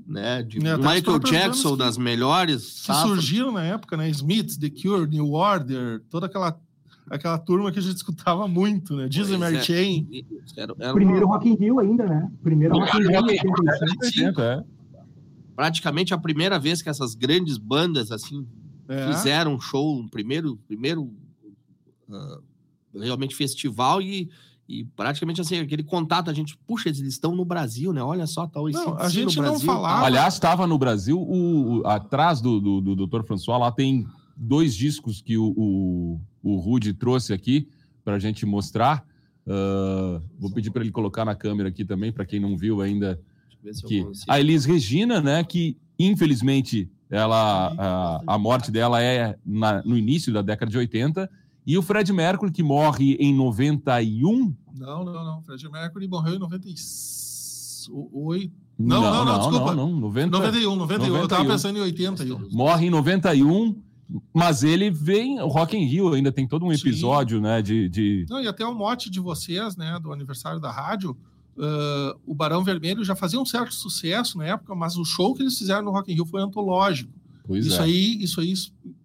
né, 0.06 0.42
de 0.42 0.58
é, 0.66 0.76
Michael 0.76 1.18
Jackson, 1.20 1.76
das 1.76 1.96
melhores. 1.96 2.82
Que 2.84 2.94
surgiram 2.94 3.52
na 3.52 3.64
época, 3.64 3.96
né? 3.96 4.08
Smiths, 4.10 4.56
The 4.56 4.70
Cure, 4.70 5.08
New 5.08 5.32
Order, 5.32 6.02
toda 6.10 6.26
aquela 6.26 6.58
aquela 7.08 7.38
turma 7.38 7.70
que 7.70 7.78
a 7.78 7.82
gente 7.82 7.94
escutava 7.96 8.48
muito, 8.48 8.96
né? 8.96 9.08
Disney 9.08 9.38
Mary 9.38 9.56
é. 9.56 9.62
Chain. 9.62 10.08
Era, 10.56 10.74
era 10.78 10.92
Primeiro 10.92 11.26
uma... 11.26 11.36
Rock 11.36 11.48
in 11.48 11.54
Rio 11.54 11.78
ainda, 11.78 12.04
né? 12.04 12.30
Primeiro 12.42 12.78
Rock 12.78 12.96
in 12.96 13.02
Rio, 13.02 14.40
é. 14.40 14.64
Praticamente 15.54 16.12
a 16.12 16.18
primeira 16.18 16.58
vez 16.58 16.82
que 16.82 16.88
essas 16.88 17.14
grandes 17.14 17.56
bandas, 17.56 18.10
assim, 18.10 18.46
é. 18.88 19.06
fizeram 19.08 19.54
um 19.54 19.60
show, 19.60 19.98
um 19.98 20.08
primeiro, 20.08 20.56
primeiro 20.66 21.10
uh, 22.08 22.42
realmente 22.98 23.34
festival 23.34 24.00
e, 24.00 24.30
e 24.68 24.84
praticamente 24.84 25.40
assim, 25.40 25.58
aquele 25.58 25.82
contato, 25.82 26.30
a 26.30 26.34
gente, 26.34 26.56
puxa, 26.66 26.88
eles 26.88 27.00
estão 27.00 27.34
no 27.34 27.44
Brasil, 27.44 27.92
né? 27.92 28.02
Olha 28.02 28.26
só, 28.26 28.46
tal 28.46 28.70
tá 28.70 28.84
não, 28.84 28.98
A 28.98 29.08
gente 29.08 29.40
não 29.40 29.58
falava. 29.60 30.06
Aliás, 30.06 30.34
estava 30.34 30.66
no 30.66 30.78
Brasil, 30.78 31.18
o, 31.18 31.80
o, 31.80 31.86
atrás 31.86 32.40
do, 32.40 32.60
do, 32.60 32.80
do 32.80 33.06
Dr. 33.06 33.22
François, 33.22 33.60
lá 33.60 33.70
tem 33.70 34.06
dois 34.36 34.74
discos 34.74 35.22
que 35.22 35.38
o, 35.38 35.54
o, 35.56 36.20
o 36.42 36.56
Rude 36.56 36.92
trouxe 36.92 37.32
aqui 37.32 37.68
para 38.04 38.14
a 38.14 38.18
gente 38.18 38.44
mostrar. 38.44 39.04
Uh, 39.46 40.20
vou 40.38 40.50
pedir 40.52 40.70
para 40.70 40.82
ele 40.82 40.90
colocar 40.90 41.24
na 41.24 41.34
câmera 41.34 41.68
aqui 41.68 41.84
também, 41.84 42.12
para 42.12 42.26
quem 42.26 42.40
não 42.40 42.56
viu 42.56 42.80
ainda. 42.80 43.20
Que 43.86 44.06
a 44.28 44.38
Elis 44.38 44.64
Regina, 44.64 45.20
né, 45.20 45.42
que 45.42 45.76
infelizmente 45.98 46.88
ela 47.10 47.72
a, 47.76 48.34
a 48.34 48.38
morte 48.38 48.70
dela 48.70 49.02
é 49.02 49.36
na, 49.44 49.82
no 49.82 49.96
início 49.96 50.32
da 50.32 50.42
década 50.42 50.70
de 50.70 50.78
80 50.78 51.28
e 51.66 51.76
o 51.76 51.82
Fred 51.82 52.12
Mercury, 52.12 52.52
que 52.52 52.62
morre 52.62 53.14
em 53.14 53.34
91. 53.34 54.54
Não, 54.78 55.04
não, 55.04 55.24
não. 55.24 55.42
Fred 55.42 55.68
Mercury 55.68 56.06
morreu 56.06 56.36
em 56.36 56.38
98. 56.38 56.80
Não, 58.78 59.00
não, 59.00 59.10
não, 59.10 59.24
não, 59.24 59.38
desculpa. 59.38 59.74
Não, 59.74 59.90
não, 59.90 60.00
90, 60.00 60.30
91, 60.30 60.76
91. 60.76 60.78
91. 61.08 61.16
Eu 61.16 61.28
tava 61.28 61.44
pensando 61.44 61.78
em 61.78 61.82
81. 61.82 62.50
Morre 62.52 62.86
em 62.86 62.90
91, 62.90 63.82
mas 64.32 64.62
ele 64.62 64.90
vem. 64.90 65.40
O 65.40 65.48
Rock 65.48 65.76
in 65.76 65.84
Rio 65.84 66.12
ainda 66.12 66.30
tem 66.30 66.46
todo 66.46 66.64
um 66.64 66.72
episódio, 66.72 67.38
Sim. 67.38 67.42
né? 67.42 67.60
De, 67.60 67.88
de. 67.88 68.26
Não, 68.28 68.40
e 68.40 68.46
até 68.46 68.64
o 68.64 68.74
mote 68.74 69.10
de 69.10 69.18
vocês, 69.18 69.76
né? 69.76 69.98
Do 70.00 70.12
aniversário 70.12 70.60
da 70.60 70.70
rádio. 70.70 71.16
Uh, 71.56 72.14
o 72.26 72.34
Barão 72.34 72.62
Vermelho 72.62 73.02
já 73.02 73.16
fazia 73.16 73.40
um 73.40 73.46
certo 73.46 73.74
sucesso 73.74 74.38
na 74.38 74.44
época, 74.44 74.74
mas 74.74 74.98
o 74.98 75.04
show 75.04 75.34
que 75.34 75.42
eles 75.42 75.58
fizeram 75.58 75.86
no 75.86 75.90
Rock 75.90 76.12
in 76.12 76.14
Rio 76.14 76.26
foi 76.26 76.42
antológico. 76.42 77.10
Pois 77.46 77.66
isso 77.66 77.80
é. 77.80 77.84
aí, 77.84 78.22
isso 78.22 78.40
aí 78.40 78.52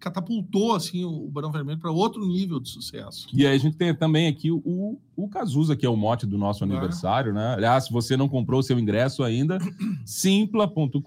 catapultou 0.00 0.74
assim 0.74 1.04
o 1.04 1.28
Barão 1.28 1.52
Vermelho 1.52 1.78
para 1.78 1.90
outro 1.90 2.26
nível 2.26 2.58
de 2.58 2.68
sucesso. 2.68 3.28
E 3.32 3.46
aí 3.46 3.54
a 3.54 3.58
gente 3.58 3.76
tem 3.76 3.94
também 3.94 4.26
aqui 4.26 4.50
o, 4.50 4.98
o 5.16 5.28
Cazuza, 5.28 5.76
que 5.76 5.86
é 5.86 5.88
o 5.88 5.96
mote 5.96 6.26
do 6.26 6.36
nosso 6.36 6.64
é. 6.64 6.66
aniversário, 6.66 7.30
é. 7.30 7.34
né? 7.34 7.54
Aliás, 7.54 7.84
se 7.84 7.92
você 7.92 8.16
não 8.16 8.28
comprou 8.28 8.60
o 8.60 8.62
seu 8.62 8.78
ingresso 8.78 9.22
ainda, 9.22 9.58
simpla.com.br, 10.04 10.98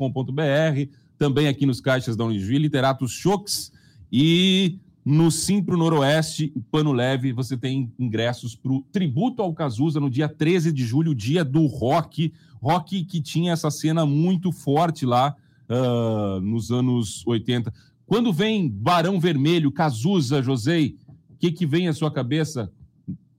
também 1.18 1.48
aqui 1.48 1.66
nos 1.66 1.82
caixas 1.82 2.16
da 2.16 2.24
Unigil, 2.24 2.60
Literatos 2.60 3.12
Choques 3.12 3.72
e 4.12 4.80
no 5.04 5.30
Simpro 5.30 5.78
Noroeste, 5.78 6.54
Pano 6.72 6.92
Leve, 6.92 7.32
você 7.32 7.56
tem 7.56 7.94
ingressos 8.00 8.56
para 8.56 8.72
o 8.72 8.82
tributo 8.92 9.42
ao 9.42 9.54
Cazuza 9.54 10.00
no 10.00 10.10
dia 10.10 10.28
13 10.28 10.72
de 10.72 10.84
julho, 10.84 11.14
dia 11.14 11.44
do 11.44 11.66
rock. 11.68 12.34
Rock 12.60 13.04
que 13.04 13.22
tinha 13.22 13.54
essa 13.54 13.70
cena 13.70 14.06
muito 14.06 14.52
forte 14.52 15.06
lá 15.06 15.36
uh, 15.70 16.40
nos 16.42 16.72
anos 16.72 17.26
80. 17.26 17.74
Quando 18.06 18.32
vem 18.32 18.70
Barão 18.70 19.20
Vermelho, 19.20 19.72
Cazuza, 19.72 20.42
José, 20.42 20.94
o 21.30 21.38
que, 21.38 21.52
que 21.52 21.66
vem 21.66 21.88
à 21.88 21.94
sua 21.94 22.12
cabeça? 22.12 22.72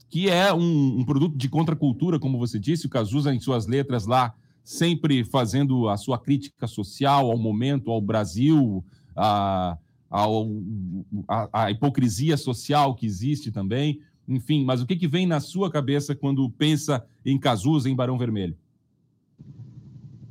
Que 0.09 0.29
é 0.29 0.53
um, 0.53 0.99
um, 1.01 1.05
produto 1.05 1.37
de 1.37 1.49
contracultura, 1.49 2.19
como 2.19 2.39
você 2.39 2.59
disse, 2.59 2.87
o 2.87 2.91
Cazuza 2.91 3.35
em 3.35 3.41
suas 3.41 3.67
letras 3.67 4.07
lá, 4.07 4.35
sempre 4.65 5.25
fazendo 5.25 5.89
a 5.89 5.97
sua 5.97 6.19
crítica 6.19 6.67
social 6.67 7.31
ao 7.31 7.39
momento, 7.39 7.91
ao 7.91 8.01
Brasil, 8.01 8.85
a, 9.15 9.79
a, 10.11 11.49
a 11.53 11.71
hipocrisia 11.71 12.37
social 12.37 12.95
que 12.95 13.07
existe 13.07 13.53
também. 13.53 14.01
Enfim, 14.29 14.65
mas 14.65 14.83
o 14.83 14.87
que, 14.87 14.97
que 14.97 15.07
vem 15.07 15.27
na 15.27 15.39
sua 15.39 15.71
cabeça 15.71 16.15
quando 16.15 16.49
pensa 16.51 17.05
em 17.25 17.39
Cazuza, 17.39 17.89
em 17.89 17.95
Barão 17.95 18.19
Vermelho? 18.19 18.57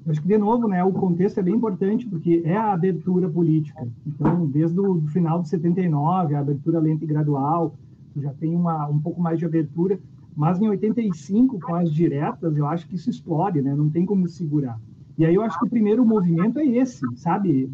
Acho 0.07 0.21
que, 0.21 0.27
de 0.27 0.37
novo, 0.37 0.67
né, 0.67 0.83
o 0.83 0.93
contexto 0.93 1.39
é 1.39 1.43
bem 1.43 1.55
importante, 1.55 2.05
porque 2.07 2.43
é 2.45 2.55
a 2.55 2.73
abertura 2.73 3.27
política. 3.27 3.87
Então, 4.05 4.45
desde 4.45 4.79
o 4.79 5.01
final 5.07 5.41
de 5.41 5.49
79, 5.49 6.35
a 6.35 6.39
abertura 6.39 6.79
lenta 6.79 7.03
e 7.03 7.07
gradual, 7.07 7.75
já 8.15 8.31
tem 8.33 8.55
uma, 8.55 8.87
um 8.87 8.99
pouco 8.99 9.19
mais 9.19 9.39
de 9.39 9.45
abertura, 9.45 9.99
mas 10.35 10.61
em 10.61 10.67
85, 10.67 11.59
com 11.59 11.73
as 11.73 11.91
diretas, 11.91 12.55
eu 12.55 12.67
acho 12.67 12.87
que 12.87 12.95
isso 12.95 13.09
explode, 13.09 13.61
né? 13.61 13.73
não 13.73 13.89
tem 13.89 14.05
como 14.05 14.27
segurar. 14.27 14.79
E 15.17 15.25
aí 15.25 15.33
eu 15.33 15.41
acho 15.41 15.57
que 15.57 15.65
o 15.65 15.69
primeiro 15.69 16.05
movimento 16.05 16.59
é 16.59 16.65
esse, 16.65 17.01
sabe? 17.15 17.71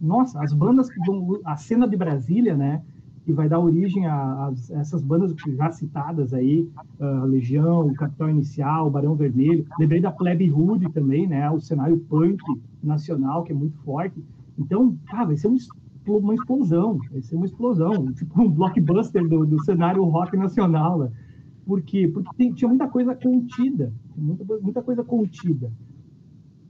Nossa, 0.00 0.40
as 0.40 0.52
bandas 0.52 0.90
que 0.90 1.00
vão... 1.00 1.40
A 1.44 1.56
cena 1.56 1.88
de 1.88 1.96
Brasília, 1.96 2.56
né? 2.56 2.82
Que 3.28 3.32
vai 3.34 3.46
dar 3.46 3.60
origem 3.60 4.06
a, 4.06 4.14
a, 4.14 4.52
essas 4.80 5.02
bandas 5.02 5.34
já 5.54 5.70
citadas 5.70 6.32
aí, 6.32 6.66
uh, 6.98 7.26
Legião, 7.26 7.86
o 7.86 7.92
Capital 7.92 8.30
Inicial, 8.30 8.90
Barão 8.90 9.14
Vermelho. 9.14 9.66
Lembrei 9.78 10.00
da 10.00 10.10
Plebe 10.10 10.48
Rude 10.48 10.90
também, 10.90 11.26
né? 11.26 11.50
O 11.50 11.60
cenário 11.60 11.98
punk 12.08 12.42
nacional, 12.82 13.44
que 13.44 13.52
é 13.52 13.54
muito 13.54 13.76
forte. 13.80 14.24
Então, 14.58 14.96
ah, 15.12 15.26
vai 15.26 15.36
ser 15.36 15.46
uma 16.06 16.34
explosão, 16.34 16.98
vai 17.12 17.20
ser 17.20 17.36
uma 17.36 17.44
explosão, 17.44 18.10
tipo 18.16 18.40
um 18.40 18.50
blockbuster 18.50 19.28
do, 19.28 19.44
do 19.44 19.62
cenário 19.62 20.02
rock 20.04 20.34
nacional. 20.34 21.00
Né? 21.00 21.12
Por 21.66 21.82
quê? 21.82 22.08
Porque 22.08 22.30
tem, 22.34 22.50
tinha 22.54 22.66
muita 22.66 22.88
coisa 22.88 23.14
contida, 23.14 23.92
muita, 24.16 24.58
muita 24.58 24.82
coisa 24.82 25.04
contida 25.04 25.70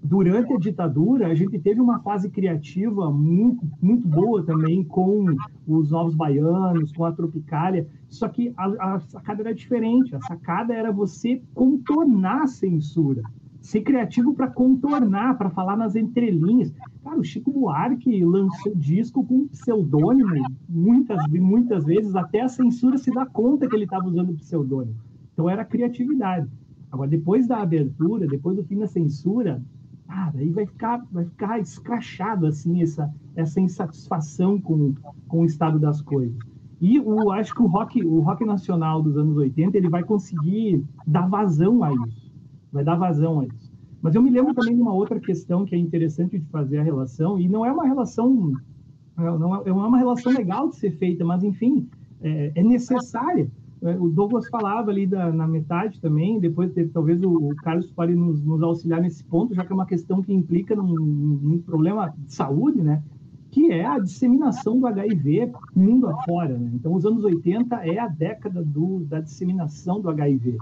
durante 0.03 0.53
a 0.53 0.59
ditadura, 0.59 1.27
a 1.27 1.35
gente 1.35 1.59
teve 1.59 1.81
uma 1.81 2.01
fase 2.01 2.31
criativa 2.31 3.11
muito, 3.11 3.67
muito 3.81 4.07
boa 4.07 4.45
também 4.45 4.85
com 4.85 5.27
os 5.67 5.91
Novos 5.91 6.15
Baianos, 6.15 6.93
com 6.93 7.05
a 7.05 7.13
Tropicália, 7.13 7.87
só 8.09 8.29
que 8.29 8.53
a, 8.57 8.95
a 8.95 9.01
sacada 9.01 9.43
era 9.43 9.55
diferente. 9.55 10.15
A 10.15 10.21
sacada 10.21 10.73
era 10.73 10.93
você 10.93 11.43
contornar 11.55 12.43
a 12.43 12.47
censura, 12.47 13.23
ser 13.61 13.83
criativo 13.83 14.35
para 14.35 14.49
contornar, 14.49 15.37
para 15.37 15.51
falar 15.51 15.77
nas 15.77 15.97
entrelinhas. 15.97 16.73
Cara, 17.03 17.19
o 17.19 17.25
Chico 17.25 17.51
Buarque 17.51 18.25
lançou 18.25 18.75
disco 18.75 19.25
com 19.25 19.49
pseudônimo, 19.49 20.47
muitas, 20.69 21.27
muitas 21.29 21.85
vezes 21.85 22.15
até 22.15 22.41
a 22.41 22.49
censura 22.49 22.99
se 22.99 23.11
dá 23.11 23.27
conta 23.27 23.69
que 23.69 23.75
ele 23.75 23.85
estava 23.85 24.07
usando 24.07 24.33
pseudônimo. 24.35 24.97
Então 25.33 25.51
era 25.51 25.65
criatividade. 25.65 26.49
Agora, 26.91 27.11
depois 27.11 27.47
da 27.47 27.59
abertura, 27.59 28.27
depois 28.27 28.57
do 28.57 28.65
fim 28.65 28.79
da 28.79 28.87
censura, 28.87 29.63
ah, 30.09 30.31
daí 30.35 30.51
vai 30.51 30.67
ficar, 30.67 31.05
vai 31.13 31.25
ficar 31.27 31.61
escrachado 31.61 32.47
assim 32.47 32.83
essa, 32.83 33.13
essa 33.37 33.61
insatisfação 33.61 34.59
com, 34.61 34.95
com 35.29 35.41
o 35.41 35.45
estado 35.45 35.79
das 35.79 36.01
coisas. 36.01 36.37
E 36.81 36.99
o, 36.99 37.31
acho 37.31 37.55
que 37.55 37.63
o 37.63 37.67
rock, 37.67 38.03
o 38.05 38.21
rock 38.21 38.45
nacional 38.45 39.03
dos 39.03 39.17
anos 39.17 39.37
80 39.37 39.77
ele 39.77 39.89
vai 39.89 40.03
conseguir 40.03 40.83
dar 41.07 41.29
vazão 41.29 41.83
a 41.85 41.93
isso, 41.93 42.33
vai 42.73 42.83
dar 42.83 42.95
vazão 42.95 43.41
a 43.41 43.47
isso. 43.47 43.71
Mas 44.01 44.15
eu 44.15 44.23
me 44.23 44.31
lembro 44.31 44.55
também 44.55 44.75
de 44.75 44.81
uma 44.81 44.95
outra 44.95 45.19
questão 45.21 45.65
que 45.65 45.75
é 45.75 45.79
interessante 45.79 46.39
de 46.39 46.47
fazer 46.47 46.79
a 46.79 46.83
relação 46.83 47.39
e 47.39 47.49
não 47.49 47.67
é 47.67 47.73
uma 47.73 47.85
relação 47.85 48.53
não 49.17 49.57
é, 49.57 49.69
não 49.69 49.85
é 49.85 49.89
uma 49.89 49.99
relação 49.99 50.33
legal 50.33 50.69
de 50.69 50.77
ser 50.77 50.93
feita, 50.93 51.25
mas 51.25 51.43
enfim 51.43 51.89
é, 52.21 52.53
é 52.55 52.63
necessária 52.63 53.43
é, 53.43 53.58
o 53.81 54.09
Douglas 54.09 54.49
falava 54.49 54.91
ali 54.91 55.07
da, 55.07 55.31
na 55.33 55.47
metade 55.47 56.01
também, 56.01 56.41
depois 56.41 56.73
talvez 56.93 57.23
o, 57.23 57.31
o 57.31 57.57
Carlos 57.57 57.91
pode 57.91 58.15
nos, 58.15 58.43
nos, 58.43 58.63
auxiliar 58.63 59.01
nesse 59.01 59.23
ponto, 59.25 59.55
já 59.55 59.65
que 59.65 59.73
é 59.73 59.75
uma 59.75 59.87
questão 59.87 60.23
que 60.23 60.33
implica 60.33 60.75
num, 60.75 60.95
num, 60.95 61.59
problema 61.59 62.13
de 62.19 62.33
saúde, 62.33 62.83
né? 62.83 63.03
Que 63.51 63.71
é 63.71 63.87
a 63.87 63.99
disseminação 63.99 64.79
do 64.79 64.87
HIV 64.87 65.53
mundo 65.75 66.09
afora. 66.09 66.59
Né? 66.59 66.73
Então, 66.75 66.93
os 66.93 67.07
anos 67.07 67.25
80 67.25 67.77
é 67.77 67.99
a 67.99 68.09
década 68.09 68.63
do, 68.63 69.01
da 69.05 69.21
disseminação 69.21 70.01
do 70.01 70.11
HIV. 70.11 70.59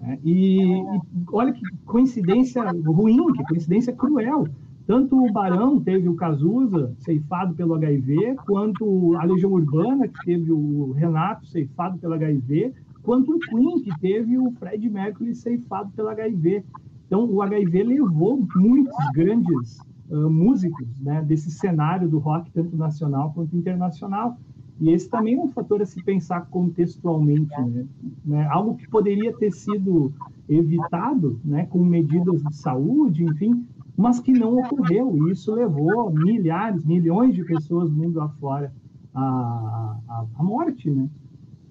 Né? 0.00 0.18
E, 0.24 0.62
e 0.62 1.00
olha 1.30 1.52
que 1.52 1.62
coincidência 1.84 2.64
ruim, 2.84 3.32
que 3.34 3.44
coincidência 3.44 3.92
cruel. 3.92 4.48
Tanto 4.86 5.24
o 5.24 5.32
Barão 5.32 5.80
teve 5.80 6.08
o 6.08 6.14
Cazuza 6.14 6.94
ceifado 6.98 7.54
pelo 7.54 7.74
HIV, 7.74 8.36
quanto 8.46 9.16
a 9.16 9.24
Legião 9.24 9.52
Urbana, 9.52 10.06
que 10.06 10.24
teve 10.26 10.52
o 10.52 10.92
Renato 10.92 11.46
ceifado 11.46 11.98
pelo 11.98 12.12
HIV, 12.14 12.74
quanto 13.02 13.34
o 13.34 13.38
Queen, 13.38 13.80
que 13.80 13.98
teve 13.98 14.36
o 14.36 14.50
Fred 14.52 14.88
Mercury 14.90 15.34
ceifado 15.34 15.90
pelo 15.92 16.08
HIV. 16.08 16.64
Então, 17.06 17.24
o 17.24 17.40
HIV 17.40 17.82
levou 17.82 18.46
muitos 18.56 18.94
grandes 19.14 19.78
uh, 20.10 20.28
músicos 20.28 20.86
né, 21.00 21.22
desse 21.22 21.50
cenário 21.50 22.08
do 22.08 22.18
rock, 22.18 22.50
tanto 22.50 22.76
nacional 22.76 23.32
quanto 23.34 23.56
internacional. 23.56 24.36
E 24.80 24.90
esse 24.90 25.08
também 25.08 25.34
é 25.34 25.40
um 25.40 25.48
fator 25.48 25.80
a 25.80 25.86
se 25.86 26.02
pensar 26.02 26.46
contextualmente, 26.50 27.54
né? 27.60 27.86
né? 28.24 28.46
Algo 28.50 28.74
que 28.74 28.88
poderia 28.88 29.32
ter 29.32 29.52
sido 29.52 30.12
evitado, 30.48 31.38
né, 31.44 31.64
com 31.66 31.82
medidas 31.82 32.42
de 32.42 32.56
saúde, 32.56 33.24
enfim, 33.24 33.64
mas 33.96 34.20
que 34.20 34.32
não 34.32 34.58
ocorreu. 34.58 35.16
E 35.16 35.32
isso 35.32 35.54
levou 35.54 36.12
milhares, 36.12 36.84
milhões 36.84 37.34
de 37.34 37.44
pessoas 37.44 37.90
mundo 37.90 38.20
afora 38.20 38.72
à, 39.14 39.96
à, 40.08 40.26
à 40.36 40.42
morte, 40.42 40.90
né? 40.90 41.08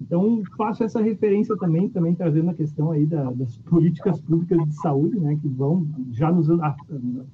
Então, 0.00 0.42
faço 0.56 0.84
essa 0.84 1.00
referência 1.00 1.56
também, 1.56 1.88
também 1.88 2.14
trazendo 2.14 2.50
a 2.50 2.54
questão 2.54 2.90
aí 2.90 3.06
da, 3.06 3.30
das 3.30 3.56
políticas 3.58 4.20
públicas 4.20 4.62
de 4.68 4.74
saúde, 4.74 5.18
né, 5.18 5.38
que 5.40 5.48
vão 5.48 5.86
já 6.10 6.30
nos 6.30 6.46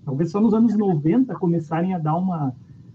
talvez 0.05 0.30
só 0.30 0.41
nos 0.41 0.55
anos 0.55 0.76
90 0.76 1.34
começarem 1.34 1.95
a 1.95 1.99
dar 1.99 2.14
uma, 2.14 2.55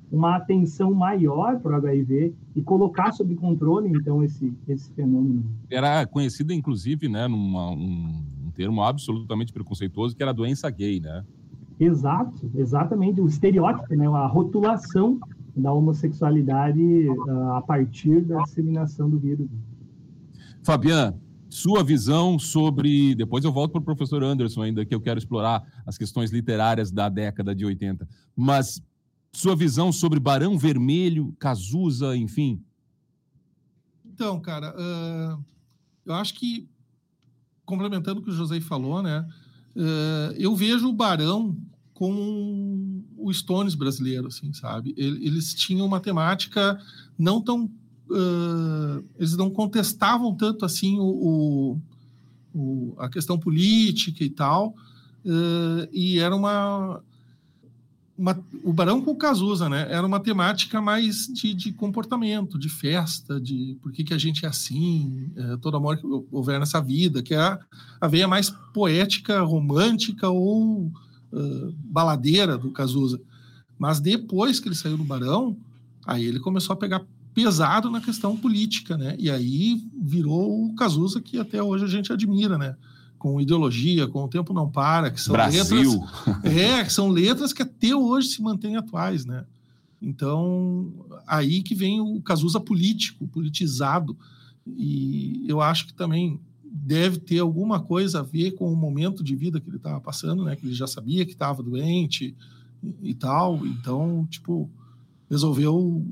uma 0.09 0.37
atenção 0.37 0.93
maior 0.93 1.59
para 1.59 1.73
o 1.73 1.75
HIV 1.75 2.33
e 2.55 2.61
colocar 2.61 3.11
sob 3.11 3.35
controle, 3.35 3.89
então, 3.89 4.23
esse, 4.23 4.53
esse 4.65 4.89
fenômeno. 4.93 5.43
Era 5.69 6.05
conhecida, 6.05 6.53
inclusive, 6.53 7.09
né, 7.09 7.27
numa, 7.27 7.71
um, 7.71 8.23
termo 8.55 8.81
absolutamente 8.81 9.51
preconceituoso, 9.51 10.15
que 10.15 10.23
era 10.23 10.33
doença 10.33 10.69
gay, 10.69 10.99
né? 10.99 11.23
Exato, 11.79 12.49
exatamente. 12.55 13.19
O 13.19 13.27
estereótipo, 13.27 13.93
né? 13.95 14.07
a 14.07 14.27
rotulação 14.27 15.19
da 15.55 15.71
homossexualidade 15.71 16.81
uh, 16.81 17.51
a 17.51 17.61
partir 17.61 18.21
da 18.21 18.41
disseminação 18.43 19.09
do 19.09 19.17
vírus. 19.17 19.47
Fabian, 20.63 21.15
sua 21.49 21.83
visão 21.83 22.37
sobre. 22.37 23.15
Depois 23.15 23.45
eu 23.45 23.51
volto 23.51 23.71
para 23.71 23.81
o 23.81 23.85
professor 23.85 24.23
Anderson, 24.23 24.63
ainda 24.63 24.85
que 24.85 24.93
eu 24.93 24.99
quero 24.99 25.17
explorar 25.17 25.63
as 25.85 25.97
questões 25.97 26.31
literárias 26.31 26.91
da 26.91 27.07
década 27.07 27.55
de 27.55 27.65
80. 27.65 28.07
Mas 28.35 28.81
sua 29.31 29.55
visão 29.55 29.91
sobre 29.91 30.19
Barão 30.19 30.57
Vermelho, 30.57 31.35
Cazuza, 31.39 32.15
enfim. 32.15 32.61
Então, 34.05 34.39
cara, 34.39 34.73
uh, 34.73 35.43
eu 36.05 36.13
acho 36.13 36.33
que, 36.35 36.69
complementando 37.65 38.21
o 38.21 38.23
que 38.23 38.29
o 38.29 38.33
José 38.33 38.59
falou, 38.61 39.01
né? 39.01 39.27
Uh, 39.75 40.33
eu 40.37 40.55
vejo 40.55 40.87
o 40.87 40.93
Barão 40.93 41.55
com 41.93 43.03
o 43.17 43.33
Stones 43.33 43.75
brasileiro, 43.75 44.27
assim, 44.27 44.53
sabe? 44.53 44.93
Eles 44.97 45.53
tinham 45.53 45.85
uma 45.85 45.99
temática 45.99 46.79
não 47.17 47.41
tão... 47.41 47.65
Uh, 48.07 49.03
eles 49.17 49.35
não 49.35 49.49
contestavam 49.49 50.35
tanto, 50.35 50.63
assim, 50.63 50.97
o, 50.99 51.79
o, 52.53 52.93
a 52.97 53.09
questão 53.09 53.37
política 53.37 54.23
e 54.23 54.29
tal, 54.29 54.75
uh, 55.25 55.87
e 55.91 56.19
era 56.19 56.35
uma... 56.35 57.01
Uma, 58.17 58.41
o 58.63 58.71
Barão 58.71 59.01
com 59.01 59.11
o 59.11 59.17
Cazuza, 59.17 59.67
né? 59.67 59.87
Era 59.89 60.07
uma 60.07 60.21
temática 60.21 60.81
mais 60.81 61.27
de, 61.27 61.53
de 61.53 61.73
comportamento, 61.73 62.57
de 62.57 62.69
festa, 62.69 63.41
de 63.41 63.77
por 63.81 63.91
que, 63.91 64.05
que 64.05 64.13
a 64.13 64.17
gente 64.17 64.45
é 64.45 64.47
assim, 64.47 65.29
é, 65.35 65.57
todo 65.57 65.75
amor 65.75 65.97
que 65.97 66.07
houver 66.31 66.57
nessa 66.59 66.81
vida, 66.81 67.21
que 67.21 67.33
é 67.33 67.39
a, 67.39 67.59
a 67.99 68.07
veia 68.07 68.27
mais 68.27 68.49
poética, 68.73 69.41
romântica 69.41 70.29
ou 70.29 70.85
uh, 71.33 71.75
baladeira 71.83 72.57
do 72.57 72.71
Cazuza. 72.71 73.19
Mas 73.77 73.99
depois 73.99 74.61
que 74.61 74.69
ele 74.69 74.75
saiu 74.75 74.97
do 74.97 75.03
Barão, 75.03 75.57
aí 76.05 76.23
ele 76.23 76.39
começou 76.39 76.73
a 76.73 76.77
pegar 76.77 77.03
pesado 77.33 77.91
na 77.91 77.99
questão 77.99 78.37
política, 78.37 78.97
né? 78.97 79.15
E 79.19 79.29
aí 79.29 79.85
virou 80.01 80.67
o 80.67 80.75
Cazuza 80.75 81.21
que 81.21 81.37
até 81.37 81.61
hoje 81.61 81.83
a 81.83 81.89
gente 81.89 82.13
admira, 82.13 82.57
né? 82.57 82.77
Com 83.25 83.41
ideologia, 83.41 84.07
com 84.07 84.23
o 84.23 84.27
tempo 84.27 84.53
não 84.53 84.69
para, 84.69 85.09
que 85.09 85.19
são 85.19 85.33
Brasil. 85.33 85.99
letras, 85.99 86.55
é, 86.55 86.83
que 86.83 86.93
são 86.93 87.09
letras 87.09 87.51
que 87.51 87.63
até 87.63 87.95
hoje 87.95 88.27
se 88.27 88.39
mantêm 88.39 88.77
atuais, 88.77 89.25
né? 89.25 89.45
Então, 89.99 90.93
aí 91.25 91.63
que 91.63 91.73
vem 91.73 91.99
o 91.99 92.21
Cazuza 92.21 92.59
político, 92.59 93.27
politizado, 93.27 94.15
e 94.67 95.43
eu 95.47 95.59
acho 95.59 95.87
que 95.87 95.93
também 95.95 96.39
deve 96.63 97.17
ter 97.17 97.39
alguma 97.39 97.79
coisa 97.79 98.19
a 98.19 98.21
ver 98.21 98.51
com 98.51 98.71
o 98.71 98.75
momento 98.75 99.23
de 99.23 99.35
vida 99.35 99.59
que 99.59 99.67
ele 99.71 99.77
estava 99.77 99.99
passando, 99.99 100.43
né? 100.43 100.55
Que 100.55 100.67
ele 100.67 100.75
já 100.75 100.85
sabia 100.85 101.25
que 101.25 101.31
estava 101.31 101.63
doente 101.63 102.35
e, 102.83 103.09
e, 103.09 103.13
tal, 103.15 103.65
então, 103.65 104.27
tipo, 104.29 104.69
resolveu 105.27 106.05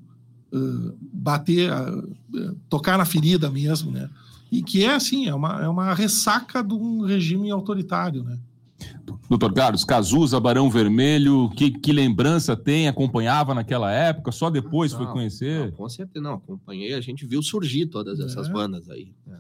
uh, 0.51 0.97
bater, 1.13 1.69
uh, 1.71 2.55
tocar 2.67 2.97
na 2.97 3.05
ferida 3.05 3.51
mesmo, 3.51 3.91
né? 3.91 4.09
E 4.53 4.61
que 4.61 4.85
é 4.85 4.93
assim, 4.93 5.27
é 5.27 5.33
uma, 5.33 5.63
é 5.63 5.67
uma 5.67 5.93
ressaca 5.95 6.63
de 6.63 6.75
um 6.75 7.01
regime 7.01 7.49
autoritário, 7.49 8.23
né? 8.23 8.37
Doutor 9.27 9.51
Carlos, 9.51 9.83
Cazuza, 9.83 10.39
Barão 10.39 10.69
Vermelho, 10.69 11.49
que, 11.55 11.71
que 11.71 11.91
lembrança 11.91 12.55
tem? 12.55 12.87
Acompanhava 12.87 13.55
naquela 13.55 13.91
época? 13.91 14.31
Só 14.31 14.49
depois 14.49 14.91
não, 14.91 14.99
foi 14.99 15.07
conhecer? 15.07 15.65
Não, 15.65 15.71
com 15.71 15.89
certeza 15.89 16.23
não, 16.23 16.35
acompanhei, 16.35 16.93
a 16.93 17.01
gente 17.01 17.25
viu 17.25 17.41
surgir 17.41 17.87
todas 17.87 18.19
essas 18.19 18.47
é. 18.47 18.51
bandas 18.51 18.89
aí. 18.89 19.11
É, 19.27 19.33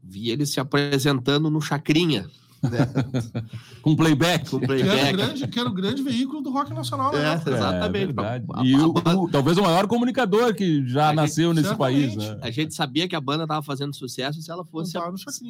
vi 0.00 0.30
eles 0.30 0.50
se 0.50 0.60
apresentando 0.60 1.50
no 1.50 1.60
Chacrinha, 1.60 2.28
com 3.82 3.96
playback. 3.96 4.50
Com 4.50 4.60
playback. 4.60 4.90
Que, 4.90 4.98
era 4.98 5.12
o 5.12 5.16
grande, 5.16 5.48
que 5.48 5.60
era 5.60 5.68
o 5.68 5.72
grande 5.72 6.02
veículo 6.02 6.42
do 6.42 6.50
rock 6.50 6.72
nacional, 6.72 7.12
né? 7.12 7.20
É, 7.20 7.34
exatamente. 7.34 8.14
É, 8.20 8.64
e 8.64 8.76
o, 8.76 8.90
o, 8.90 9.30
talvez 9.30 9.58
o 9.58 9.62
maior 9.62 9.86
comunicador 9.86 10.54
que 10.54 10.86
já 10.86 11.10
a 11.10 11.12
nasceu 11.12 11.54
gente, 11.54 11.62
nesse 11.62 11.76
país. 11.76 12.16
Né? 12.16 12.38
A 12.42 12.50
gente 12.50 12.74
sabia 12.74 13.08
que 13.08 13.16
a 13.16 13.20
banda 13.20 13.44
estava 13.44 13.62
fazendo 13.62 13.94
sucesso 13.94 14.40
se 14.40 14.50
ela 14.50 14.64
fosse 14.64 14.96
a, 14.96 15.02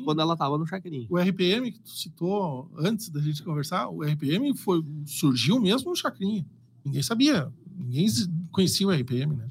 quando 0.04 0.20
ela 0.20 0.34
estava 0.34 0.58
no 0.58 0.66
Chacrinha. 0.66 1.06
O 1.08 1.18
RPM 1.18 1.70
que 1.70 1.80
tu 1.80 1.90
citou 1.90 2.70
antes 2.78 3.08
da 3.08 3.20
gente 3.20 3.42
conversar, 3.42 3.88
o 3.88 4.02
RPM 4.02 4.56
foi, 4.56 4.82
surgiu 5.06 5.60
mesmo 5.60 5.90
no 5.90 5.96
Chacrinha. 5.96 6.44
Ninguém 6.84 7.02
sabia. 7.02 7.52
Ninguém 7.76 8.06
conhecia 8.52 8.86
o 8.86 8.92
RPM, 8.92 9.36
né? 9.36 9.48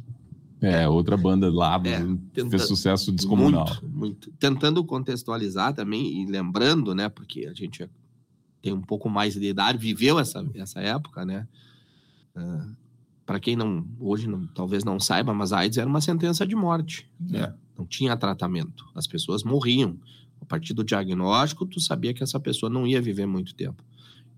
É, 0.64 0.88
outra 0.88 1.18
banda 1.18 1.51
lá 1.51 1.76
é, 1.84 1.99
tenta, 2.34 2.49
fez 2.49 2.68
sucesso 2.68 3.11
descomunal. 3.11 3.68
Muito, 3.68 3.89
muito. 3.89 4.32
Tentando 4.39 4.82
contextualizar 4.86 5.74
também 5.74 6.22
e 6.22 6.26
lembrando, 6.26 6.95
né, 6.95 7.09
porque 7.09 7.45
a 7.45 7.53
gente 7.53 7.89
tem 8.61 8.72
um 8.72 8.82
pouco 8.82 9.09
mais 9.09 9.34
de 9.34 9.45
idade, 9.45 9.78
viveu 9.78 10.18
essa, 10.18 10.45
essa 10.55 10.80
época, 10.80 11.26
né? 11.26 11.45
Uh, 12.34 12.39
ah, 12.39 12.70
Para 13.26 13.39
quem 13.41 13.57
não 13.57 13.86
hoje 13.99 14.26
não, 14.26 14.47
talvez 14.47 14.86
não 14.86 15.01
saiba, 15.01 15.34
mas 15.34 15.51
a 15.51 15.59
AIDS 15.59 15.78
era 15.78 15.88
uma 15.88 15.99
sentença 15.99 16.47
de 16.47 16.55
morte. 16.55 17.05
Né? 17.20 17.41
É. 17.41 17.53
Não 17.78 17.86
tinha 17.86 18.16
tratamento. 18.16 18.86
As 18.95 19.05
pessoas 19.05 19.43
morriam. 19.43 19.99
A 20.39 20.45
partir 20.45 20.74
do 20.74 20.84
diagnóstico, 20.84 21.66
tu 21.66 21.80
sabia 21.82 22.14
que 22.14 22.24
essa 22.24 22.39
pessoa 22.39 22.70
não 22.70 22.88
ia 22.88 23.01
viver 23.01 23.26
muito 23.26 23.53
tempo. 23.53 23.84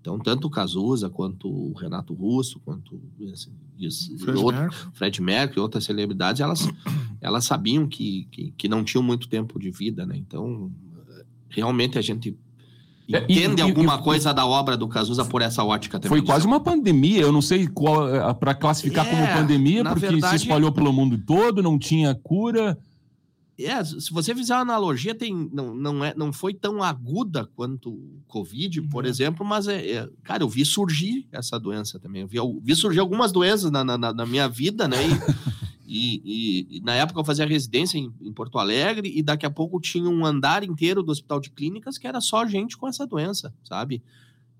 Então, 0.06 0.20
tanto 0.20 0.46
o 0.46 0.50
Cazuza, 0.50 1.10
quanto 1.10 1.48
o 1.48 1.72
Renato 1.72 2.14
Russo, 2.14 2.60
quanto 2.64 3.02
assim, 3.32 3.50
isso, 3.76 4.16
Fred, 4.18 4.38
outro, 4.38 4.60
Mercury. 4.60 4.90
Fred 4.94 5.20
Mercury 5.20 5.58
e 5.58 5.60
outras 5.60 5.82
celebridades, 5.82 6.40
elas, 6.40 6.68
elas 7.20 7.44
sabiam 7.44 7.88
que, 7.88 8.28
que, 8.30 8.52
que, 8.56 8.68
não 8.68 8.84
tinham 8.84 9.02
muito 9.02 9.28
tempo 9.28 9.58
de 9.58 9.68
vida, 9.68 10.06
né? 10.06 10.16
Então, 10.16 10.70
realmente 11.48 11.98
a 11.98 12.00
gente 12.00 12.38
é, 13.12 13.18
entende 13.24 13.60
e, 13.60 13.64
alguma 13.64 13.96
e, 13.96 14.02
coisa 14.02 14.32
da 14.32 14.46
obra 14.46 14.76
do 14.76 14.86
Cazuza 14.86 15.24
por 15.24 15.42
essa 15.42 15.64
ótica 15.64 15.98
também. 15.98 16.20
Foi 16.20 16.24
quase 16.24 16.46
uma 16.46 16.60
pandemia, 16.60 17.22
eu 17.22 17.32
não 17.32 17.42
sei 17.42 17.66
qual 17.66 18.08
é, 18.08 18.32
para 18.32 18.54
classificar 18.54 19.04
é, 19.08 19.10
como 19.10 19.26
pandemia, 19.26 19.82
porque 19.82 20.06
verdade, 20.06 20.38
se 20.38 20.44
espalhou 20.44 20.70
pelo 20.70 20.92
mundo 20.92 21.18
todo, 21.18 21.64
não 21.64 21.76
tinha 21.76 22.14
cura. 22.14 22.78
É, 23.58 23.82
se 23.82 24.12
você 24.12 24.34
fizer 24.34 24.54
uma 24.54 24.60
analogia, 24.60 25.14
tem, 25.14 25.48
não, 25.50 25.74
não, 25.74 26.04
é, 26.04 26.14
não 26.14 26.30
foi 26.30 26.52
tão 26.52 26.82
aguda 26.82 27.46
quanto 27.54 27.90
o 27.90 28.20
Covid, 28.28 28.82
por 28.82 29.04
uhum. 29.04 29.10
exemplo, 29.10 29.46
mas, 29.46 29.66
é, 29.66 29.92
é, 29.92 30.10
cara, 30.22 30.42
eu 30.42 30.48
vi 30.48 30.64
surgir 30.64 31.26
essa 31.32 31.58
doença 31.58 31.98
também. 31.98 32.22
Eu 32.22 32.28
vi, 32.28 32.36
eu 32.36 32.60
vi 32.62 32.76
surgir 32.76 33.00
algumas 33.00 33.32
doenças 33.32 33.70
na, 33.70 33.82
na, 33.82 33.96
na 33.96 34.26
minha 34.26 34.48
vida, 34.48 34.86
né? 34.86 34.98
E, 35.88 36.20
e, 36.24 36.78
e, 36.78 36.80
na 36.80 36.94
época 36.94 37.20
eu 37.20 37.24
fazia 37.24 37.46
residência 37.46 37.96
em, 37.96 38.12
em, 38.20 38.32
Porto 38.32 38.58
Alegre 38.58 39.08
e 39.16 39.22
daqui 39.22 39.46
a 39.46 39.50
pouco 39.50 39.80
tinha 39.80 40.10
um 40.10 40.26
andar 40.26 40.64
inteiro 40.64 41.00
do 41.00 41.12
hospital 41.12 41.38
de 41.38 41.48
clínicas 41.48 41.96
que 41.96 42.08
era 42.08 42.20
só 42.20 42.44
gente 42.44 42.76
com 42.76 42.88
essa 42.88 43.06
doença, 43.06 43.54
sabe? 43.62 44.02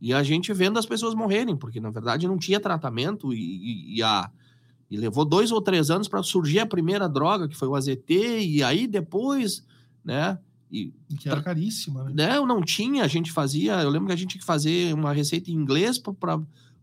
E 0.01 0.15
a 0.15 0.23
gente 0.23 0.53
vendo 0.53 0.79
as 0.79 0.87
pessoas 0.87 1.15
morrerem, 1.15 1.57
porque 1.57 1.81
na 1.81 1.91
verdade 1.91 2.29
não 2.29 2.39
tinha 2.39 2.61
tratamento 2.61 3.35
e, 3.35 3.97
e 3.97 4.03
a 4.05 4.31
E 4.91 4.97
levou 4.97 5.25
dois 5.25 5.51
ou 5.51 5.61
três 5.61 5.91
anos 5.91 6.09
para 6.09 6.23
surgir 6.23 6.61
a 6.61 6.67
primeira 6.67 7.09
droga, 7.09 7.49
que 7.49 7.57
foi 7.57 7.67
o 7.67 7.75
AZT, 7.75 8.41
e 8.41 8.63
aí 8.63 8.87
depois, 8.87 9.65
né? 10.05 10.39
E, 10.71 10.93
que 11.19 11.29
era 11.29 11.43
caríssima, 11.43 12.05
né? 12.05 12.35
Não, 12.37 12.47
não 12.47 12.63
tinha, 12.63 13.05
a 13.05 13.09
gente 13.09 13.33
fazia. 13.33 13.81
Eu 13.83 13.91
lembro 13.91 14.09
que 14.09 14.13
a 14.13 14.17
gente 14.17 14.31
tinha 14.31 14.41
que 14.41 14.47
fazer 14.47 14.95
uma 14.95 15.13
receita 15.13 15.51
em 15.51 15.55
inglês 15.55 15.99
para 15.99 16.41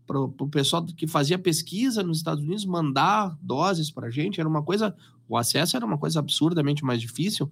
o 0.08 0.48
pessoal 0.48 0.84
que 0.84 1.06
fazia 1.06 1.38
pesquisa 1.38 2.02
nos 2.02 2.18
Estados 2.18 2.42
Unidos 2.42 2.64
mandar 2.64 3.36
doses 3.40 3.90
para 3.90 4.08
a 4.08 4.10
gente. 4.10 4.40
Era 4.40 4.48
uma 4.48 4.62
coisa. 4.62 4.94
O 5.28 5.36
acesso 5.36 5.76
era 5.76 5.84
uma 5.84 5.98
coisa 5.98 6.18
absurdamente 6.18 6.84
mais 6.84 7.00
difícil. 7.00 7.50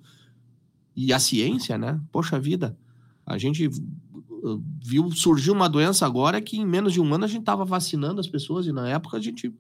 E 0.95 1.13
a 1.13 1.19
ciência, 1.19 1.79
né? 1.79 2.01
Poxa 2.11 2.39
vida, 2.39 2.77
a 3.25 3.39
gente 3.39 3.71
viu 4.85 5.11
surgir 5.13 5.51
uma 5.51 5.69
doença 5.69 6.05
agora 6.05 6.41
que 6.41 6.59
em 6.59 6.67
menos 6.67 6.93
de 6.93 7.01
um 7.01 7.15
ano 7.15 7.25
a 7.25 7.29
gente 7.29 7.41
estava 7.41 7.65
vacinando 7.65 8.21
as 8.21 8.27
pessoas 8.27 8.67
e 8.67 8.73
na 8.73 8.89
época 8.89 9.17
a 9.17 9.21
gente 9.21 9.55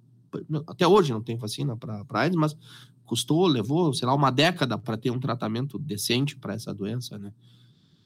até 0.67 0.87
hoje 0.87 1.13
não 1.13 1.23
tem 1.23 1.37
vacina 1.37 1.77
para 1.77 2.05
AIDS, 2.11 2.37
mas 2.37 2.57
custou, 3.05 3.47
levou, 3.47 3.93
sei 3.93 4.07
lá, 4.07 4.15
uma 4.15 4.31
década 4.31 4.79
para 4.79 4.97
ter 4.97 5.11
um 5.11 5.21
tratamento 5.21 5.79
decente 5.79 6.37
para 6.37 6.55
essa 6.55 6.73
doença, 6.73 7.19
né? 7.19 7.33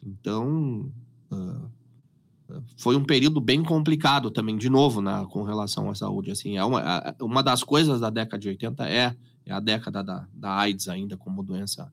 Então, 0.02 0.90
uh, 1.30 1.70
foi 2.76 2.96
um 2.96 3.04
período 3.04 3.40
bem 3.40 3.62
complicado 3.62 4.30
também, 4.30 4.56
de 4.56 4.70
novo, 4.70 5.00
né, 5.00 5.26
com 5.30 5.42
relação 5.42 5.90
à 5.90 5.94
saúde. 5.94 6.30
Assim, 6.30 6.56
é 6.56 6.64
uma, 6.64 7.14
uma 7.20 7.42
das 7.42 7.62
coisas 7.62 8.00
da 8.00 8.10
década 8.10 8.38
de 8.38 8.48
80 8.48 8.88
é, 8.88 9.16
é 9.44 9.52
a 9.52 9.60
década 9.60 10.02
da, 10.02 10.28
da 10.32 10.56
AIDS 10.56 10.88
ainda 10.88 11.16
como 11.16 11.42
doença. 11.42 11.92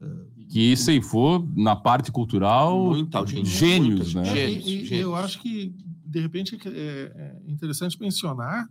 Uh, 0.00 0.46
que 0.48 0.74
ceifou 0.76 1.46
na 1.54 1.76
parte 1.76 2.10
cultural 2.10 2.86
muita 2.86 3.24
gente, 3.26 3.48
gênios, 3.48 4.14
muita, 4.14 4.30
né? 4.30 4.34
Gênios, 4.34 4.66
e, 4.66 4.70
gênios. 4.86 4.90
Eu 4.90 5.14
acho 5.14 5.40
que, 5.40 5.74
de 6.06 6.20
repente, 6.20 6.58
é, 6.66 6.70
é 6.70 7.50
interessante 7.50 8.00
mencionar 8.00 8.68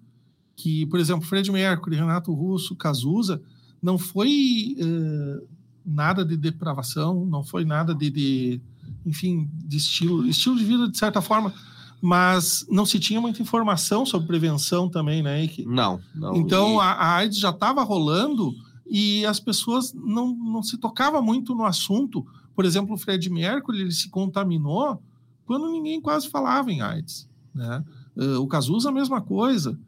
que, 0.59 0.85
por 0.87 0.99
exemplo, 0.99 1.25
Fred 1.25 1.49
Mercury, 1.49 1.95
Renato 1.95 2.33
Russo, 2.33 2.75
Cazuza, 2.75 3.41
não 3.81 3.97
foi 3.97 4.75
uh, 4.77 5.47
nada 5.85 6.25
de 6.25 6.35
depravação, 6.35 7.25
não 7.25 7.45
foi 7.45 7.63
nada 7.63 7.95
de, 7.95 8.09
de, 8.09 8.61
enfim, 9.05 9.49
de 9.53 9.77
estilo, 9.77 10.27
estilo 10.27 10.57
de 10.57 10.65
vida 10.65 10.89
de 10.89 10.97
certa 10.97 11.21
forma, 11.21 11.53
mas 12.01 12.65
não 12.69 12.85
se 12.85 12.99
tinha 12.99 13.21
muita 13.21 13.41
informação 13.41 14.05
sobre 14.05 14.27
prevenção 14.27 14.89
também, 14.89 15.23
né? 15.23 15.47
Que, 15.47 15.65
não, 15.65 16.01
não. 16.13 16.35
Então 16.35 16.75
e... 16.75 16.79
a, 16.81 16.91
a 16.91 17.15
AIDS 17.15 17.39
já 17.39 17.51
estava 17.51 17.81
rolando 17.81 18.53
e 18.85 19.25
as 19.25 19.39
pessoas 19.39 19.93
não, 19.93 20.35
não 20.35 20.61
se 20.61 20.77
tocavam 20.77 21.21
muito 21.21 21.55
no 21.55 21.63
assunto. 21.65 22.27
Por 22.53 22.65
exemplo, 22.65 22.95
o 22.95 22.97
Fred 22.97 23.29
Mercury 23.29 23.79
ele 23.79 23.93
se 23.93 24.09
contaminou 24.09 25.01
quando 25.45 25.71
ninguém 25.71 26.01
quase 26.01 26.27
falava 26.27 26.69
em 26.69 26.81
AIDS, 26.81 27.29
né? 27.55 27.81
Uh, 28.17 28.41
o 28.41 28.47
Cazuza 28.47 28.89
a 28.89 28.91
mesma 28.91 29.21
coisa. 29.21 29.79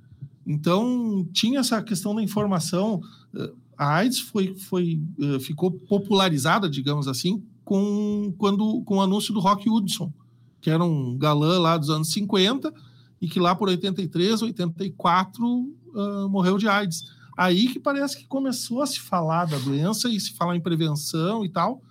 Então, 0.46 1.28
tinha 1.32 1.60
essa 1.60 1.82
questão 1.82 2.16
da 2.16 2.24
informação. 2.24 3.02
Eh, 3.36 3.52
a 3.78 3.96
AIDS 3.96 4.20
foi, 4.20 4.56
foi, 4.56 5.02
eh, 5.20 5.40
ficou 5.40 5.72
popularizada, 5.72 6.70
digamos 6.70 7.08
assim, 7.08 7.44
com, 7.64 8.34
quando, 8.38 8.82
com 8.84 8.98
o 8.98 9.02
anúncio 9.02 9.34
do 9.34 9.40
Rock 9.40 9.70
Hudson, 9.70 10.12
que 10.60 10.70
era 10.70 10.84
um 10.84 11.18
galã 11.18 11.60
lá 11.60 11.78
dos 11.78 11.90
anos 11.90 12.12
50 12.12 12.74
e 13.22 13.28
que 13.28 13.40
lá 13.40 13.56
por 13.56 13.70
83, 13.70 14.42
84 14.42 15.46
uh, 15.46 16.30
morreu 16.30 16.58
de 16.58 16.68
AIDS. 16.68 17.06
Aí 17.38 17.68
que 17.68 17.80
parece 17.80 18.18
que 18.18 18.26
começou 18.28 18.82
a 18.82 18.88
se 18.88 19.00
falar 19.00 19.46
da 19.46 19.58
doença 19.58 20.10
e 20.10 20.20
se 20.20 20.34
falar 20.34 20.56
em 20.56 20.62
prevenção 20.62 21.46
e 21.46 21.50
tal. 21.50 21.82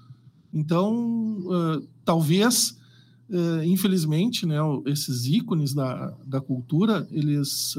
Então, 0.53 1.39
uh, 1.39 1.89
talvez, 2.05 2.77
uh, 3.31 3.63
infelizmente, 3.65 4.45
né, 4.45 4.57
esses 4.87 5.25
ícones 5.27 5.73
da, 5.73 6.15
da 6.27 6.41
cultura, 6.41 7.07
eles 7.11 7.77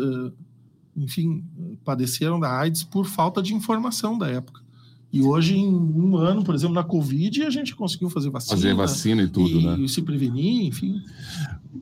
enfim, 0.95 1.43
padeceram 1.83 2.39
da 2.39 2.51
AIDS 2.51 2.83
por 2.83 3.05
falta 3.05 3.41
de 3.41 3.53
informação 3.53 4.17
da 4.17 4.27
época. 4.27 4.61
E 5.13 5.21
hoje, 5.21 5.57
em 5.57 5.67
um 5.67 6.15
ano, 6.15 6.41
por 6.41 6.55
exemplo, 6.55 6.73
na 6.73 6.85
Covid, 6.85 7.43
a 7.43 7.49
gente 7.49 7.75
conseguiu 7.75 8.09
fazer 8.09 8.29
vacina. 8.29 8.55
Fazer 8.55 8.73
vacina 8.73 9.23
e 9.23 9.27
tudo, 9.27 9.59
e, 9.59 9.65
né? 9.65 9.77
E 9.77 9.89
se 9.89 10.01
prevenir, 10.01 10.65
enfim. 10.65 11.01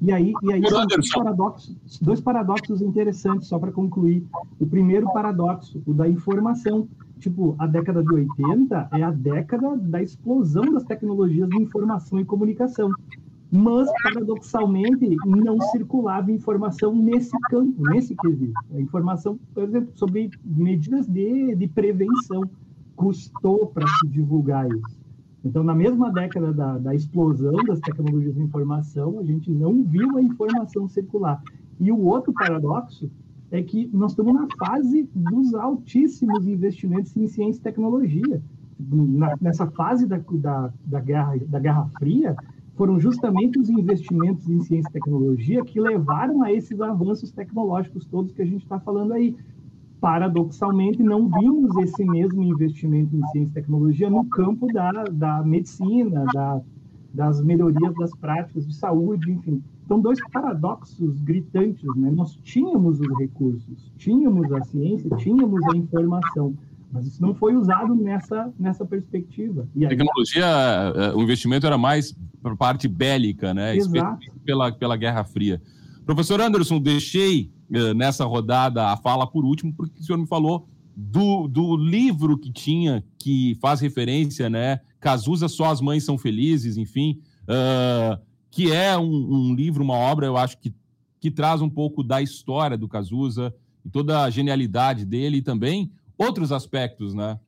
E 0.02 0.12
aí, 0.12 0.34
e 0.42 0.52
aí 0.52 0.68
são 0.68 0.88
dois 0.88 1.10
paradoxos, 1.10 1.76
dois 2.02 2.22
paradoxos 2.22 2.82
interessantes, 2.82 3.48
só 3.48 3.60
para 3.60 3.72
concluir. 3.72 4.26
O 4.60 4.66
primeiro 4.66 5.12
paradoxo, 5.14 5.82
o 5.86 5.94
da 5.94 6.08
informação. 6.08 6.88
Tipo, 7.20 7.54
a 7.60 7.68
década 7.68 8.02
de 8.02 8.14
80 8.14 8.90
é 8.94 9.04
a 9.04 9.12
década 9.12 9.76
da 9.76 10.02
explosão 10.02 10.74
das 10.74 10.86
tecnologias 10.86 11.50
de 11.50 11.58
informação 11.58 12.18
e 12.20 12.24
comunicação 12.24 12.94
mas 13.52 13.90
paradoxalmente 14.04 15.16
não 15.26 15.60
circulava 15.72 16.32
informação 16.32 16.96
nesse 16.96 17.36
campo, 17.50 17.82
nesse 17.90 18.16
quesito. 18.16 18.54
Informação, 18.74 19.40
por 19.54 19.64
exemplo, 19.64 19.92
sobre 19.96 20.30
medidas 20.44 21.08
de, 21.08 21.56
de 21.56 21.68
prevenção 21.68 22.44
custou 22.96 23.68
para 23.68 23.88
se 23.88 24.08
divulgar 24.08 24.68
isso. 24.70 25.00
Então, 25.44 25.64
na 25.64 25.74
mesma 25.74 26.12
década 26.12 26.52
da, 26.52 26.78
da 26.78 26.94
explosão 26.94 27.56
das 27.66 27.80
tecnologias 27.80 28.36
de 28.36 28.42
informação, 28.42 29.20
a 29.20 29.24
gente 29.24 29.50
não 29.50 29.84
viu 29.84 30.18
a 30.18 30.22
informação 30.22 30.88
circular. 30.88 31.42
E 31.80 31.92
o 31.92 32.00
outro 32.00 32.34
paradoxo 32.34 33.10
é 33.50 33.64
que 33.64 33.90
nós 33.94 34.12
estamos 34.12 34.34
na 34.34 34.48
fase 34.58 35.10
dos 35.16 35.56
altíssimos 35.56 36.46
investimentos 36.46 37.16
em 37.16 37.28
ciência 37.28 37.60
e 37.60 37.64
tecnologia. 37.64 38.42
Na, 38.80 39.36
nessa 39.42 39.68
fase 39.72 40.06
da, 40.06 40.22
da, 40.32 40.74
da, 40.86 41.00
guerra, 41.00 41.38
da 41.48 41.60
Guerra 41.60 41.90
Fria, 41.98 42.36
foram 42.80 42.98
justamente 42.98 43.60
os 43.60 43.70
investimentos 43.70 44.50
em 44.50 44.62
ciência 44.62 44.88
e 44.88 44.94
tecnologia 44.94 45.66
que 45.66 45.82
levaram 45.82 46.42
a 46.42 46.54
esses 46.54 46.80
avanços 46.80 47.30
tecnológicos 47.30 48.06
todos 48.06 48.32
que 48.32 48.42
a 48.42 48.46
gente 48.46 48.64
está 48.64 48.80
falando 48.80 49.12
aí. 49.12 49.36
Paradoxalmente, 50.00 51.04
não 51.04 51.28
vimos 51.28 51.76
esse 51.76 52.06
mesmo 52.06 52.42
investimento 52.42 53.14
em 53.14 53.28
ciência 53.32 53.52
e 53.52 53.54
tecnologia 53.54 54.10
no 54.10 54.24
campo 54.30 54.66
da, 54.72 55.04
da 55.12 55.44
medicina, 55.44 56.24
da, 56.34 56.62
das 57.14 57.44
melhorias 57.44 57.94
das 57.96 58.16
práticas 58.16 58.66
de 58.66 58.74
saúde, 58.74 59.30
enfim. 59.30 59.62
Então, 59.84 60.00
dois 60.00 60.18
paradoxos 60.32 61.20
gritantes, 61.20 61.84
né? 61.98 62.10
Nós 62.10 62.34
tínhamos 62.44 63.02
os 63.02 63.20
recursos, 63.20 63.92
tínhamos 63.98 64.50
a 64.54 64.64
ciência, 64.64 65.10
tínhamos 65.18 65.62
a 65.66 65.76
informação, 65.76 66.56
mas 66.92 67.06
isso 67.06 67.22
não 67.22 67.36
foi 67.36 67.56
usado 67.56 67.96
nessa, 67.96 68.52
nessa 68.60 68.86
perspectiva. 68.86 69.68
E 69.76 69.86
aí... 69.86 69.90
Tecnologia, 69.90 70.46
eh, 70.96 71.14
o 71.14 71.22
investimento 71.22 71.68
era 71.68 71.78
mais 71.78 72.16
para 72.42 72.56
parte 72.56 72.88
bélica, 72.88 73.54
né? 73.54 73.76
Exato. 73.76 74.26
Pela, 74.44 74.72
pela 74.72 74.98
Guerra 74.98 75.24
Fria. 75.24 75.62
Professor 76.06 76.42
Anderson, 76.42 76.80
deixei 76.80 77.52
uh, 77.70 77.94
nessa 77.94 78.26
rodada 78.26 78.88
a 78.88 78.98
fala 78.98 79.28
por 79.28 79.46
último, 79.46 79.72
porque 79.74 80.00
o 80.00 80.04
senhor 80.04 80.18
me 80.18 80.26
falou 80.26 80.68
do, 80.96 81.48
do 81.48 81.78
livro 81.78 82.38
que 82.38 82.52
tinha, 82.52 83.04
que 83.18 83.56
faz 83.62 83.80
referência, 83.80 84.50
né? 84.50 84.80
Cazuza, 85.00 85.48
Só 85.48 85.66
as 85.66 85.80
Mães 85.80 86.04
São 86.04 86.18
Felizes, 86.18 86.78
enfim, 86.78 87.22
uh, 87.44 88.20
que 88.50 88.72
é 88.72 88.98
um, 88.98 89.06
um, 89.06 89.56
livro, 89.56 89.84
uma 89.84 89.94
obra, 89.94 90.26
eu 90.26 90.36
acho 90.36 90.58
que, 90.58 90.74
que 91.20 91.30
traz 91.30 91.62
um 91.62 91.70
pouco 91.70 92.04
da 92.04 92.22
história 92.22 92.78
do 92.78 92.88
Cazuza 92.88 93.54
e 93.86 93.90
toda 93.90 94.24
a 94.24 94.30
genialidade 94.30 95.06
dele 95.06 95.38
e 95.38 95.42
também 95.42 95.92
outros 96.20 96.52
aspectos, 96.52 97.14
né? 97.14 97.40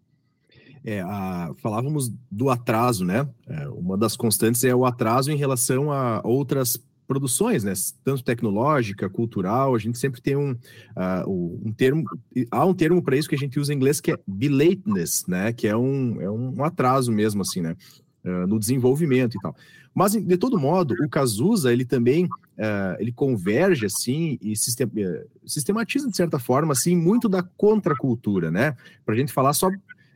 É, 0.83 1.01
a, 1.01 1.51
falávamos 1.57 2.11
do 2.31 2.49
atraso, 2.49 3.05
né? 3.05 3.29
É, 3.47 3.67
uma 3.69 3.95
das 3.95 4.15
constantes 4.15 4.63
é 4.63 4.73
o 4.73 4.85
atraso 4.85 5.31
em 5.31 5.35
relação 5.35 5.91
a 5.91 6.21
outras 6.23 6.81
produções, 7.11 7.65
né? 7.65 7.73
Tanto 8.05 8.23
tecnológica, 8.23 9.09
cultural, 9.09 9.75
a 9.75 9.77
gente 9.77 9.97
sempre 9.97 10.21
tem 10.21 10.37
um, 10.37 10.51
uh, 10.51 11.59
um 11.65 11.73
termo, 11.73 12.05
há 12.49 12.65
um 12.65 12.73
termo 12.73 13.03
para 13.03 13.17
isso 13.17 13.27
que 13.27 13.35
a 13.35 13.37
gente 13.37 13.59
usa 13.59 13.73
em 13.73 13.75
inglês 13.75 13.99
que 13.99 14.11
é 14.11 14.19
belatedness, 14.25 15.25
né? 15.27 15.51
Que 15.51 15.67
é 15.67 15.75
um, 15.75 16.21
é 16.21 16.31
um 16.31 16.63
atraso 16.63 17.11
mesmo, 17.11 17.41
assim, 17.41 17.59
né? 17.59 17.75
Uh, 18.23 18.47
no 18.47 18.57
desenvolvimento 18.57 19.35
e 19.35 19.41
tal. 19.41 19.53
Mas, 19.93 20.13
de 20.13 20.37
todo 20.37 20.57
modo, 20.57 20.95
o 21.03 21.09
Cazuza, 21.09 21.73
ele 21.73 21.83
também, 21.83 22.29
uh, 22.61 22.95
ele 22.99 23.11
converge, 23.11 23.85
assim, 23.87 24.37
e 24.41 24.55
sistem, 24.55 24.87
sistematiza, 25.45 26.09
de 26.09 26.15
certa 26.15 26.37
forma, 26.37 26.73
assim, 26.73 26.95
muito 26.95 27.27
da 27.27 27.41
contracultura, 27.41 28.51
né? 28.51 28.77
Para 29.03 29.15
a 29.15 29.17
gente 29.17 29.33
falar 29.33 29.53
só 29.53 29.69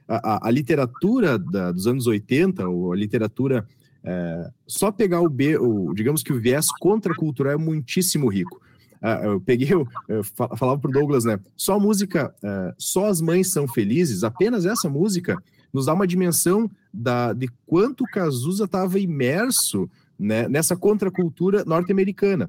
a, 0.07 0.47
a 0.47 0.51
literatura 0.51 1.39
da, 1.39 1.71
dos 1.71 1.87
anos 1.87 2.05
80, 2.05 2.67
ou 2.69 2.93
a 2.93 2.95
literatura. 2.95 3.67
É, 4.07 4.51
só 4.67 4.91
pegar 4.91 5.19
o 5.21 5.27
B, 5.27 5.57
o, 5.57 5.91
digamos 5.95 6.21
que 6.21 6.31
o 6.31 6.39
viés 6.39 6.67
contracultural 6.79 7.53
é 7.53 7.57
muitíssimo 7.57 8.27
rico. 8.29 8.61
Uh, 9.01 9.25
eu 9.25 9.41
peguei, 9.41 9.73
eu, 9.73 9.87
eu 10.07 10.23
falava 10.23 10.77
para 10.77 10.89
o 10.89 10.93
Douglas, 10.93 11.25
né? 11.25 11.39
Só 11.55 11.73
a 11.73 11.79
música, 11.79 12.33
uh, 12.43 12.73
só 12.77 13.07
as 13.07 13.19
mães 13.19 13.51
são 13.51 13.67
felizes, 13.67 14.23
apenas 14.23 14.65
essa 14.65 14.87
música 14.87 15.41
nos 15.73 15.87
dá 15.87 15.93
uma 15.93 16.07
dimensão 16.07 16.69
da, 16.93 17.33
de 17.33 17.49
quanto 17.65 18.05
Cazuza 18.05 18.65
estava 18.65 18.99
imerso 18.99 19.89
né, 20.17 20.47
nessa 20.47 20.75
contracultura 20.75 21.63
norte-americana. 21.65 22.45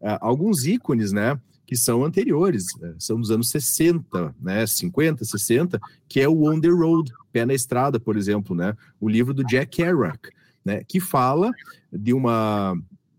Uh, 0.00 0.18
alguns 0.20 0.64
ícones, 0.64 1.12
né? 1.12 1.38
que 1.68 1.76
são 1.76 2.02
anteriores, 2.02 2.64
né? 2.80 2.94
são 2.98 3.20
dos 3.20 3.30
anos 3.30 3.50
60, 3.50 4.34
né, 4.40 4.66
50, 4.66 5.22
60, 5.22 5.78
que 6.08 6.18
é 6.18 6.26
o 6.26 6.50
On 6.50 6.58
the 6.58 6.68
Road, 6.68 7.12
Pé 7.30 7.44
na 7.44 7.52
Estrada, 7.52 8.00
por 8.00 8.16
exemplo, 8.16 8.56
né, 8.56 8.74
o 8.98 9.06
livro 9.06 9.34
do 9.34 9.44
Jack 9.44 9.76
Kerouac, 9.76 10.30
né, 10.64 10.82
que 10.88 10.98
fala 10.98 11.52
de 11.92 12.14
uma 12.14 12.74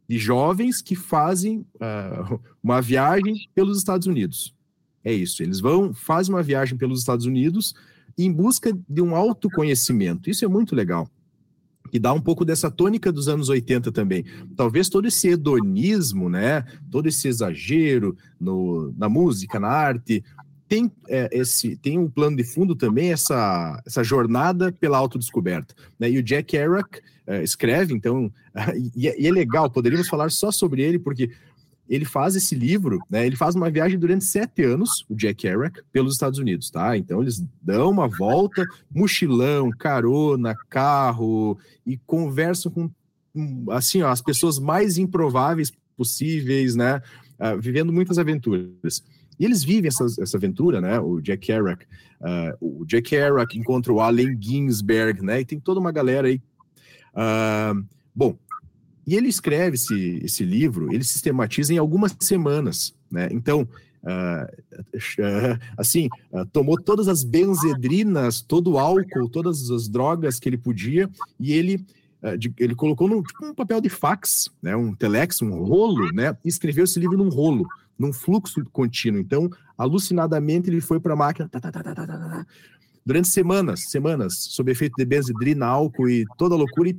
de 0.10 0.18
jovens 0.18 0.82
que 0.82 0.96
fazem 0.96 1.60
uh, 1.76 2.40
uma 2.64 2.82
viagem 2.82 3.36
pelos 3.54 3.78
Estados 3.78 4.08
Unidos. 4.08 4.56
É 5.04 5.14
isso. 5.14 5.44
Eles 5.44 5.60
vão, 5.60 5.94
fazem 5.94 6.34
uma 6.34 6.42
viagem 6.42 6.76
pelos 6.76 7.00
Estados 7.02 7.28
Unidos 7.28 7.76
em 8.18 8.32
busca 8.34 8.76
de 8.90 9.02
um 9.04 9.16
autoconhecimento. 9.16 10.28
Isso 10.28 10.44
é 10.44 10.48
muito 10.48 10.76
legal. 10.76 11.08
E 11.92 12.00
dá 12.00 12.14
um 12.14 12.22
pouco 12.22 12.46
dessa 12.46 12.70
tônica 12.70 13.12
dos 13.12 13.28
anos 13.28 13.50
80 13.50 13.92
também. 13.92 14.24
Talvez 14.56 14.90
todo 14.90 15.08
esse 15.08 15.30
hedonismo, 15.30 16.30
né? 16.30 16.64
Todo 16.92 17.08
esse 17.08 17.28
exagero 17.28 18.16
no, 18.40 18.94
na 18.98 19.10
música, 19.10 19.60
na 19.60 19.70
arte, 19.70 20.24
tem 20.68 20.92
é, 21.08 21.28
esse 21.32 21.76
tem 21.78 21.98
um 21.98 22.08
plano 22.08 22.38
de 22.38 22.44
fundo 22.44 22.76
também 22.76 23.12
essa, 23.12 23.82
essa 23.86 24.04
jornada 24.04 24.72
pela 24.72 25.00
autodescoberta. 25.00 25.74
Né? 26.00 26.12
E 26.12 26.20
o 26.20 26.24
Jack 26.24 26.52
Kerouac 26.52 27.02
é, 27.26 27.44
escreve, 27.44 27.94
então, 27.94 28.32
e, 28.96 29.08
e, 29.08 29.28
é 29.28 29.32
legal, 29.32 29.70
poderíamos 29.70 30.08
falar 30.08 30.30
só 30.30 30.52
sobre 30.52 30.84
ele, 30.84 31.00
porque 31.00 31.32
ele 31.90 32.06
faz 32.06 32.36
esse 32.36 32.54
livro, 32.54 33.00
né? 33.10 33.26
Ele 33.26 33.36
faz 33.36 33.56
uma 33.56 33.70
viagem 33.70 33.98
durante 33.98 34.24
sete 34.24 34.64
anos, 34.64 35.04
o 35.10 35.16
Jack 35.16 35.42
Kerouac, 35.42 35.82
pelos 35.92 36.14
Estados 36.14 36.38
Unidos, 36.38 36.70
tá? 36.70 36.96
Então 36.96 37.22
eles 37.22 37.44
dão 37.62 37.90
uma 37.90 38.08
volta, 38.08 38.64
mochilão, 38.94 39.72
carona, 39.72 40.56
carro 40.70 41.58
e 41.86 41.98
conversam 41.98 42.72
com 42.72 42.92
assim, 43.72 44.02
ó, 44.02 44.10
as 44.10 44.22
pessoas 44.22 44.60
mais 44.60 44.98
improváveis 44.98 45.72
possíveis, 45.98 46.76
né? 46.76 47.02
Uh, 47.40 47.60
vivendo 47.60 47.92
muitas 47.92 48.20
aventuras. 48.20 49.04
E 49.40 49.46
eles 49.46 49.64
vivem 49.64 49.88
essa, 49.88 50.38
aventura, 50.38 50.80
né? 50.80 51.00
O 51.00 51.20
Jack 51.22 51.48
Kerouac, 51.48 51.86
uh, 52.22 52.82
o 52.82 52.86
Jack 52.86 53.10
Kerouac 53.10 53.58
encontra 53.58 53.92
o 53.92 54.00
Allen 54.00 54.38
Ginsberg, 54.40 55.24
né? 55.24 55.42
E 55.42 55.46
tem 55.46 55.60
toda 55.60 55.80
uma 55.80 55.92
galera 55.92 56.28
aí. 56.28 56.42
Uh, 57.14 57.84
bom, 58.14 58.38
e 59.10 59.16
ele 59.16 59.28
escreve 59.28 59.76
esse, 59.76 60.20
esse 60.24 60.44
livro, 60.44 60.94
ele 60.94 61.04
sistematiza 61.04 61.74
em 61.74 61.78
algumas 61.78 62.16
semanas, 62.20 62.94
né? 63.12 63.30
Então, 63.32 63.68
uh, 64.04 65.60
assim, 65.78 66.08
tomou 66.52 66.80
todas 66.80 67.08
as 67.08 67.24
benzedrinas, 67.24 68.42
todo 68.42 68.74
o 68.74 68.78
álcool, 68.78 69.30
todas 69.30 69.72
as 69.72 69.88
drogas 69.88 70.40
que 70.40 70.48
ele 70.48 70.58
podia, 70.58 71.10
e 71.40 71.54
ele 71.54 71.86
de, 72.38 72.54
ele 72.60 72.76
colocou 72.76 73.08
num 73.08 73.24
tipo, 73.24 73.46
um 73.46 73.54
papel 73.54 73.80
de 73.80 73.88
fax, 73.88 74.50
né, 74.62 74.76
um 74.76 74.94
telex, 74.94 75.42
um 75.42 75.64
rolo, 75.64 76.12
né, 76.14 76.36
e 76.44 76.50
escreveu 76.50 76.84
esse 76.84 77.00
livro 77.00 77.18
num 77.18 77.30
rolo 77.30 77.66
num 78.00 78.14
fluxo 78.14 78.64
contínuo. 78.72 79.20
Então, 79.20 79.50
alucinadamente, 79.78 80.70
ele 80.70 80.80
foi 80.80 81.00
para 81.00 81.14
a 81.14 81.18
máquina 81.18 81.50
tá, 81.50 81.60
tá, 81.60 81.72
tá, 81.72 82.46
durante 83.06 83.28
semanas, 83.28 83.90
semanas, 83.90 84.36
sob 84.50 84.72
efeito 84.72 84.96
de 84.98 85.06
benzedrina, 85.06 85.66
álcool 85.66 86.10
e 86.10 86.26
toda 86.38 86.56
a 86.56 86.58
loucura, 86.58 86.90
e 86.90 86.98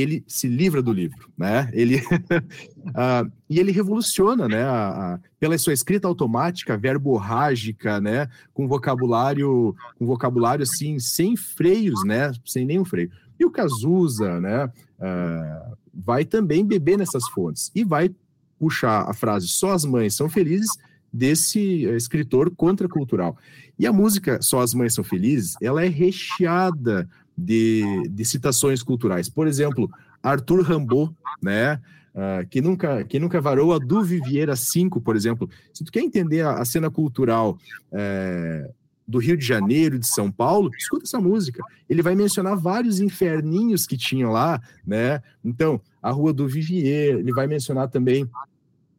ele 0.00 0.24
se 0.26 0.46
livra 0.46 0.82
do 0.82 0.92
livro, 0.92 1.30
né? 1.36 1.68
Ele 1.72 1.96
uh, 1.96 3.30
e 3.48 3.58
ele 3.58 3.72
revoluciona, 3.72 4.48
né? 4.48 4.62
A, 4.62 5.14
a, 5.14 5.20
pela 5.38 5.58
sua 5.58 5.72
escrita 5.72 6.06
automática, 6.06 6.76
verborrágica, 6.76 8.00
né? 8.00 8.28
Com 8.52 8.68
vocabulário, 8.68 9.74
com 9.98 10.06
vocabulário 10.06 10.62
assim, 10.62 10.98
sem 10.98 11.36
freios, 11.36 12.04
né? 12.04 12.32
Sem 12.44 12.64
nenhum 12.64 12.84
freio. 12.84 13.10
E 13.38 13.44
o 13.44 13.50
Cazuza, 13.50 14.40
né? 14.40 14.66
Uh, 14.98 15.76
vai 15.94 16.24
também 16.24 16.64
beber 16.64 16.98
nessas 16.98 17.28
fontes 17.28 17.70
e 17.74 17.84
vai 17.84 18.10
puxar 18.58 19.08
a 19.08 19.14
frase 19.14 19.46
Só 19.48 19.72
as 19.72 19.84
mães 19.84 20.14
são 20.14 20.28
felizes 20.28 20.70
desse 21.12 21.86
eh, 21.86 21.96
escritor 21.96 22.50
contracultural. 22.54 23.36
E 23.78 23.86
a 23.86 23.92
música 23.92 24.42
Só 24.42 24.60
as 24.60 24.74
mães 24.74 24.94
são 24.94 25.04
felizes, 25.04 25.54
ela 25.62 25.84
é 25.84 25.88
recheada 25.88 27.08
de, 27.38 28.08
de 28.10 28.24
citações 28.24 28.82
culturais. 28.82 29.28
Por 29.28 29.46
exemplo, 29.46 29.88
Arthur 30.20 30.62
Rimbaud, 30.62 31.14
né? 31.40 31.80
Uh, 32.14 32.44
que 32.48 32.60
nunca 32.60 33.04
que 33.04 33.20
nunca 33.20 33.40
varou 33.40 33.72
a 33.72 33.78
do 33.78 34.02
Viviera 34.02 34.56
5, 34.56 35.00
por 35.00 35.14
exemplo. 35.14 35.48
Se 35.72 35.84
tu 35.84 35.92
quer 35.92 36.00
entender 36.00 36.40
a, 36.40 36.54
a 36.54 36.64
cena 36.64 36.90
cultural 36.90 37.56
é, 37.92 38.68
do 39.06 39.18
Rio 39.18 39.36
de 39.36 39.46
Janeiro, 39.46 40.00
de 40.00 40.06
São 40.08 40.28
Paulo, 40.32 40.68
escuta 40.76 41.04
essa 41.04 41.20
música. 41.20 41.62
Ele 41.88 42.02
vai 42.02 42.16
mencionar 42.16 42.56
vários 42.56 42.98
inferninhos 42.98 43.86
que 43.86 43.96
tinham 43.96 44.32
lá, 44.32 44.60
né? 44.84 45.22
Então, 45.44 45.80
a 46.02 46.10
Rua 46.10 46.32
do 46.32 46.48
Vivier, 46.48 47.18
ele 47.18 47.32
vai 47.32 47.46
mencionar 47.46 47.88
também 47.88 48.28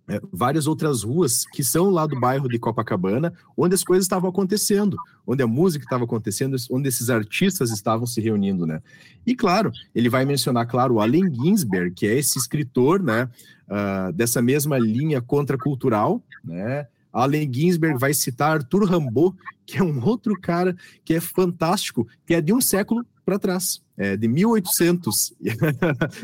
é, 0.10 0.20
várias 0.34 0.66
outras 0.66 1.04
ruas 1.04 1.46
que 1.46 1.64
são 1.64 1.92
lá 1.92 2.08
do 2.08 2.20
bairro 2.20 2.50
de 2.50 2.58
Copacabana, 2.58 3.32
onde 3.56 3.76
as 3.76 3.84
coisas 3.84 4.06
estavam 4.06 4.30
acontecendo, 4.30 4.98
onde 5.26 5.44
a 5.44 5.48
música 5.48 5.86
estava 5.86 6.04
acontecendo, 6.04 6.58
onde 6.72 6.90
esses 6.90 7.12
artistas 7.12 7.70
estavam 7.70 8.08
se 8.08 8.20
reunindo, 8.20 8.66
né? 8.66 8.82
E 9.26 9.36
claro, 9.36 9.72
ele 9.94 10.10
vai 10.10 10.26
mencionar, 10.26 10.66
claro, 10.68 10.96
o 10.96 11.00
Allen 11.00 11.32
Ginsberg, 11.32 11.94
que 11.94 12.08
é 12.08 12.18
esse 12.18 12.40
escritor, 12.40 13.04
né, 13.04 13.30
uh, 13.68 14.12
dessa 14.12 14.42
mesma 14.42 14.80
linha 14.80 15.22
contracultural, 15.22 16.24
né? 16.44 16.88
Allen 17.14 17.52
Ginsberg 17.52 18.00
vai 18.00 18.14
citar 18.14 18.58
Arthur 18.58 18.86
Rimbaud, 18.86 19.36
que 19.66 19.78
é 19.78 19.84
um 19.84 20.04
outro 20.04 20.34
cara 20.40 20.76
que 21.06 21.14
é 21.14 21.20
fantástico, 21.20 22.08
que 22.26 22.34
é 22.34 22.42
de 22.42 22.52
um 22.52 22.62
século 22.62 23.06
para 23.24 23.38
trás, 23.38 23.82
é 23.96 24.18
de 24.18 24.28
1800, 24.28 25.34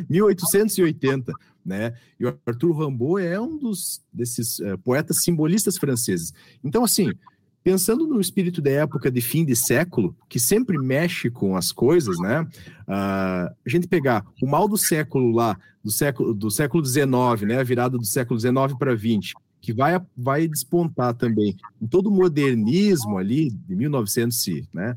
1880 0.10 1.32
né? 1.66 1.94
E 2.20 2.26
o 2.26 2.38
Arthur 2.46 2.86
Rimbaud 2.86 3.26
é 3.26 3.40
um 3.40 3.58
dos 3.58 4.02
desses 4.14 4.60
uh, 4.60 4.78
poetas 4.78 5.24
simbolistas 5.24 5.78
franceses. 5.78 6.34
Então, 6.64 6.84
assim, 6.84 7.12
pensando 7.66 8.06
no 8.06 8.22
espírito 8.22 8.62
da 8.62 8.70
época 8.70 9.10
de 9.10 9.20
fim 9.22 9.44
de 9.44 9.56
século, 9.56 10.16
que 10.30 10.40
sempre 10.40 10.78
mexe 10.78 11.32
com 11.32 11.58
as 11.58 11.72
coisas, 11.72 12.20
né? 12.20 12.42
Uh, 12.42 13.50
a 13.66 13.68
gente 13.68 13.88
pegar 13.88 14.24
o 14.40 14.46
mal 14.46 14.68
do 14.68 14.78
século 14.78 15.32
lá, 15.32 15.58
do 15.84 15.90
século 15.90 16.32
do 16.32 16.52
século 16.52 16.86
XIX, 16.86 17.06
né? 17.48 17.60
A 17.60 17.64
virada 17.64 17.98
do 17.98 18.06
século 18.06 18.40
XIX 18.40 18.54
para 18.78 18.96
XX, 18.96 19.34
que 19.60 19.74
vai, 19.74 20.00
vai 20.16 20.48
despontar 20.48 21.16
também 21.16 21.56
em 21.82 21.88
todo 21.88 22.08
o 22.08 22.12
modernismo 22.12 23.18
ali 23.18 23.50
de 23.50 23.76
1908, 23.76 24.70
né? 24.72 24.96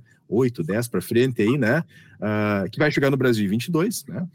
10 0.66 0.88
para 0.88 1.00
frente 1.00 1.40
aí, 1.40 1.56
né? 1.56 1.82
Uh, 2.16 2.68
que 2.70 2.78
vai 2.78 2.90
chegar 2.90 3.10
no 3.10 3.16
Brasil 3.16 3.46
em 3.46 3.48
22, 3.48 4.04
né? 4.04 4.28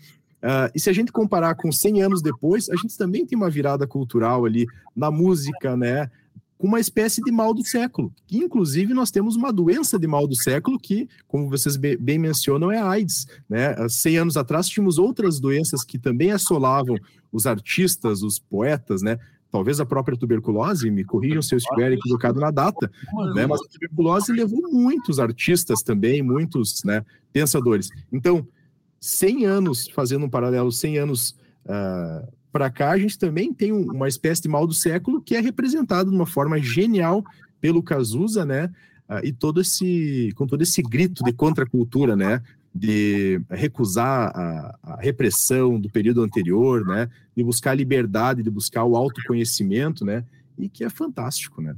Uh, 0.43 0.67
e 0.75 0.79
se 0.79 0.89
a 0.89 0.93
gente 0.93 1.09
comparar 1.09 1.55
com 1.55 1.71
100 1.71 2.01
anos 2.01 2.21
depois, 2.21 2.69
a 2.69 2.75
gente 2.75 2.97
também 2.97 3.25
tem 3.25 3.37
uma 3.37 3.49
virada 3.49 3.87
cultural 3.87 4.43
ali 4.43 4.65
na 4.93 5.09
música, 5.09 5.77
né? 5.77 6.11
Com 6.57 6.67
uma 6.67 6.81
espécie 6.81 7.21
de 7.21 7.31
mal 7.31 7.53
do 7.53 7.65
século. 7.65 8.13
Que, 8.27 8.39
inclusive, 8.39 8.93
nós 8.93 9.09
temos 9.09 9.37
uma 9.37 9.53
doença 9.53 9.97
de 9.97 10.05
mal 10.05 10.27
do 10.27 10.35
século 10.35 10.77
que, 10.77 11.07
como 11.29 11.49
vocês 11.49 11.77
bem 11.77 12.19
mencionam, 12.19 12.69
é 12.69 12.77
a 12.77 12.89
AIDS. 12.89 13.25
Né? 13.49 13.67
Há 13.77 13.87
100 13.87 14.17
anos 14.17 14.37
atrás, 14.37 14.67
tínhamos 14.67 14.97
outras 14.97 15.39
doenças 15.39 15.83
que 15.83 15.97
também 15.97 16.31
assolavam 16.31 16.97
os 17.31 17.45
artistas, 17.47 18.21
os 18.21 18.37
poetas, 18.37 19.01
né? 19.01 19.17
talvez 19.53 19.79
a 19.79 19.85
própria 19.85 20.17
tuberculose, 20.17 20.89
me 20.89 21.03
corrijam 21.03 21.41
se 21.41 21.53
eu 21.53 21.57
estiver 21.57 21.91
equivocado 21.91 22.39
na 22.39 22.49
data, 22.49 22.89
né? 23.35 23.45
mas 23.45 23.61
a 23.61 23.67
tuberculose 23.69 24.33
levou 24.33 24.71
muitos 24.71 25.19
artistas 25.19 25.83
também, 25.83 26.23
muitos 26.23 26.83
né, 26.83 27.05
pensadores. 27.31 27.87
Então, 28.11 28.47
100 29.03 29.45
anos, 29.45 29.89
fazendo 29.89 30.25
um 30.25 30.29
paralelo, 30.29 30.71
100 30.71 30.97
anos 30.97 31.31
uh, 31.65 31.71
ah, 31.71 32.23
para 32.53 32.69
cá, 32.69 32.91
a 32.91 32.97
gente 32.97 33.19
também 33.19 33.53
tem 33.53 33.69
uma 33.73 34.07
espécie 34.07 34.41
de 34.41 34.47
mal 34.47 34.65
do 34.65 34.73
século 34.73 35.21
que 35.21 35.35
é 35.35 35.41
representado 35.41 36.09
de 36.09 36.15
uma 36.15 36.25
forma 36.25 36.57
genial 36.57 37.21
pelo 37.59 37.83
Cazuza, 37.83 38.45
né? 38.45 38.71
Uh, 39.09 39.25
e 39.25 39.33
todo 39.33 39.59
esse, 39.59 40.31
com 40.35 40.47
todo 40.47 40.61
esse 40.61 40.81
grito 40.81 41.21
de 41.21 41.33
contracultura, 41.33 42.15
né? 42.15 42.41
De 42.73 43.41
recusar 43.49 44.31
a, 44.33 44.79
a, 44.81 45.01
repressão 45.01 45.77
do 45.77 45.89
período 45.89 46.23
anterior, 46.23 46.85
né? 46.85 47.09
De 47.35 47.43
buscar 47.43 47.71
a 47.71 47.75
liberdade, 47.75 48.41
de 48.41 48.49
buscar 48.49 48.85
o 48.85 48.95
autoconhecimento, 48.95 50.05
né? 50.05 50.23
E 50.57 50.69
que 50.69 50.85
é 50.85 50.89
fantástico, 50.89 51.61
né? 51.61 51.75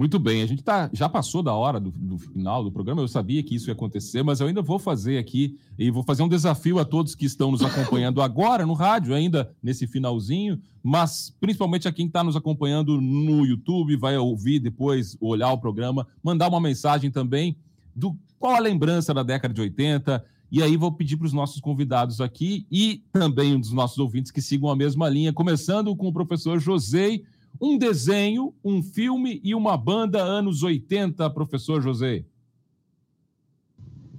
Muito 0.00 0.18
bem, 0.18 0.40
a 0.40 0.46
gente 0.46 0.62
tá, 0.62 0.88
já 0.94 1.10
passou 1.10 1.42
da 1.42 1.52
hora 1.52 1.78
do, 1.78 1.90
do, 1.90 2.16
final 2.16 2.64
do 2.64 2.72
programa, 2.72 3.02
eu 3.02 3.06
sabia 3.06 3.42
que 3.42 3.54
isso 3.54 3.68
ia 3.68 3.74
acontecer, 3.74 4.22
mas 4.22 4.40
eu 4.40 4.46
ainda 4.46 4.62
vou 4.62 4.78
fazer 4.78 5.18
aqui 5.18 5.58
e 5.78 5.90
vou 5.90 6.02
fazer 6.02 6.22
um 6.22 6.28
desafio 6.28 6.78
a 6.78 6.86
todos 6.86 7.14
que 7.14 7.26
estão 7.26 7.50
nos 7.50 7.62
acompanhando 7.62 8.22
agora 8.24 8.64
no 8.64 8.72
rádio, 8.72 9.12
ainda 9.14 9.54
nesse 9.62 9.86
finalzinho, 9.86 10.58
mas 10.82 11.36
principalmente 11.38 11.86
a 11.86 11.92
quem 11.92 12.06
está 12.06 12.24
nos 12.24 12.34
acompanhando 12.34 12.98
no 12.98 13.44
YouTube, 13.44 13.94
vai 13.94 14.16
ouvir 14.16 14.58
depois, 14.58 15.18
olhar 15.20 15.52
o 15.52 15.58
programa, 15.58 16.06
mandar 16.24 16.48
uma 16.48 16.62
mensagem 16.62 17.10
também 17.10 17.54
do 17.94 18.16
qual 18.38 18.54
a 18.54 18.58
lembrança 18.58 19.12
da 19.12 19.22
década 19.22 19.52
de 19.52 19.60
80. 19.60 20.24
E 20.50 20.62
aí 20.62 20.78
vou 20.78 20.90
pedir 20.90 21.18
para 21.18 21.26
os 21.26 21.34
nossos 21.34 21.60
convidados 21.60 22.22
aqui 22.22 22.66
e 22.72 23.04
também 23.12 23.54
um 23.54 23.60
dos 23.60 23.72
nossos 23.72 23.98
ouvintes 23.98 24.32
que 24.32 24.40
sigam 24.40 24.70
a 24.70 24.74
mesma 24.74 25.10
linha, 25.10 25.30
começando 25.30 25.94
com 25.94 26.08
o 26.08 26.12
professor 26.12 26.58
José 26.58 27.20
um 27.60 27.76
desenho, 27.76 28.54
um 28.64 28.82
filme 28.82 29.40
e 29.44 29.54
uma 29.54 29.76
banda 29.76 30.22
anos 30.22 30.62
80, 30.62 31.28
professor 31.30 31.82
José? 31.82 32.24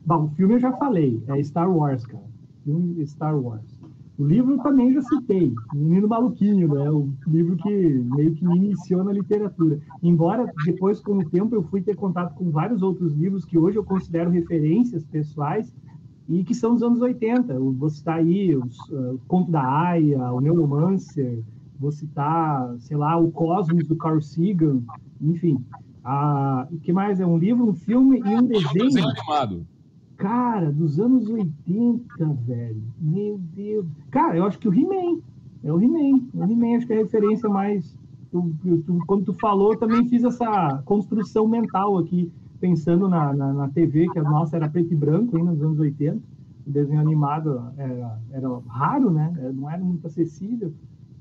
Bom, 0.05 0.25
o 0.25 0.29
filme 0.29 0.55
eu 0.55 0.59
já 0.59 0.71
falei, 0.73 1.21
é 1.27 1.43
Star 1.43 1.69
Wars, 1.69 2.05
cara. 2.05 2.23
Filme 2.63 3.05
Star 3.07 3.39
Wars. 3.39 3.79
O 4.17 4.25
livro 4.25 4.57
também 4.59 4.93
já 4.93 5.01
citei, 5.01 5.51
Menino 5.73 6.07
Maluquinho, 6.07 6.75
né? 6.75 6.91
O 6.91 7.09
livro 7.25 7.55
que 7.55 7.69
meio 7.69 8.35
que 8.35 8.45
me 8.45 8.55
iniciou 8.55 9.03
na 9.03 9.11
literatura. 9.11 9.79
Embora 10.03 10.51
depois, 10.63 10.99
com 10.99 11.17
o 11.17 11.25
tempo, 11.27 11.55
eu 11.55 11.63
fui 11.63 11.81
ter 11.81 11.95
contato 11.95 12.35
com 12.35 12.51
vários 12.51 12.83
outros 12.83 13.13
livros 13.13 13.45
que 13.45 13.57
hoje 13.57 13.77
eu 13.77 13.83
considero 13.83 14.29
referências 14.29 15.03
pessoais 15.05 15.73
e 16.29 16.43
que 16.43 16.53
são 16.53 16.73
dos 16.73 16.83
anos 16.83 17.01
80. 17.01 17.53
Eu 17.53 17.71
vou 17.71 17.89
citar 17.89 18.19
aí 18.19 18.55
os 18.55 18.77
uh, 18.89 19.19
Conto 19.27 19.49
da 19.49 19.63
Aya, 19.63 20.31
o 20.31 20.39
Neuromancer, 20.39 21.41
vou 21.82 21.91
citar, 21.91 22.75
sei 22.77 22.95
lá, 22.95 23.17
o 23.17 23.32
Cosmos 23.32 23.88
do 23.88 23.95
Carl 23.95 24.21
Sagan, 24.21 24.84
enfim. 25.19 25.57
Ah, 26.03 26.67
o 26.71 26.77
que 26.77 26.93
mais? 26.93 27.19
É 27.19 27.25
um 27.25 27.38
livro, 27.38 27.67
um 27.67 27.73
filme 27.73 28.19
e 28.19 28.36
um 28.36 28.45
desenho. 28.45 28.73
desenho 28.73 29.09
animado. 29.09 29.65
Cara, 30.15 30.71
dos 30.71 30.99
anos 30.99 31.27
80, 31.27 32.25
velho. 32.45 32.84
Meu 32.99 33.39
Deus. 33.55 33.88
Cara, 34.11 34.38
eu 34.38 34.45
acho 34.45 34.59
que 34.59 34.67
o 34.67 34.73
He-Man. 34.73 35.19
É 35.63 35.73
o 35.73 35.82
He-Man. 35.82 36.27
O 36.36 36.43
He-Man 36.43 36.77
acho 36.77 36.86
que 36.86 36.93
é 36.93 36.97
a 36.97 36.99
referência 36.99 37.49
mais. 37.49 37.97
Tu, 38.32 38.55
tu, 38.86 38.99
quando 39.07 39.25
tu 39.25 39.34
falou, 39.34 39.73
eu 39.73 39.79
também 39.79 40.07
fiz 40.07 40.23
essa 40.23 40.82
construção 40.86 41.47
mental 41.47 41.97
aqui, 41.97 42.32
pensando 42.59 43.09
na, 43.09 43.34
na, 43.34 43.51
na, 43.51 43.69
TV, 43.69 44.07
que 44.09 44.19
a 44.19 44.23
nossa 44.23 44.55
era 44.55 44.69
preto 44.69 44.93
e 44.93 44.95
branco 44.95 45.36
ainda 45.36 45.51
nos 45.51 45.61
anos 45.61 45.79
80. 45.79 46.17
O 46.65 46.71
desenho 46.71 47.01
animado 47.01 47.73
era, 47.75 48.19
era 48.32 48.47
raro, 48.67 49.09
né? 49.09 49.34
Não 49.53 49.69
era 49.69 49.84
muito 49.84 50.05
acessível. 50.05 50.71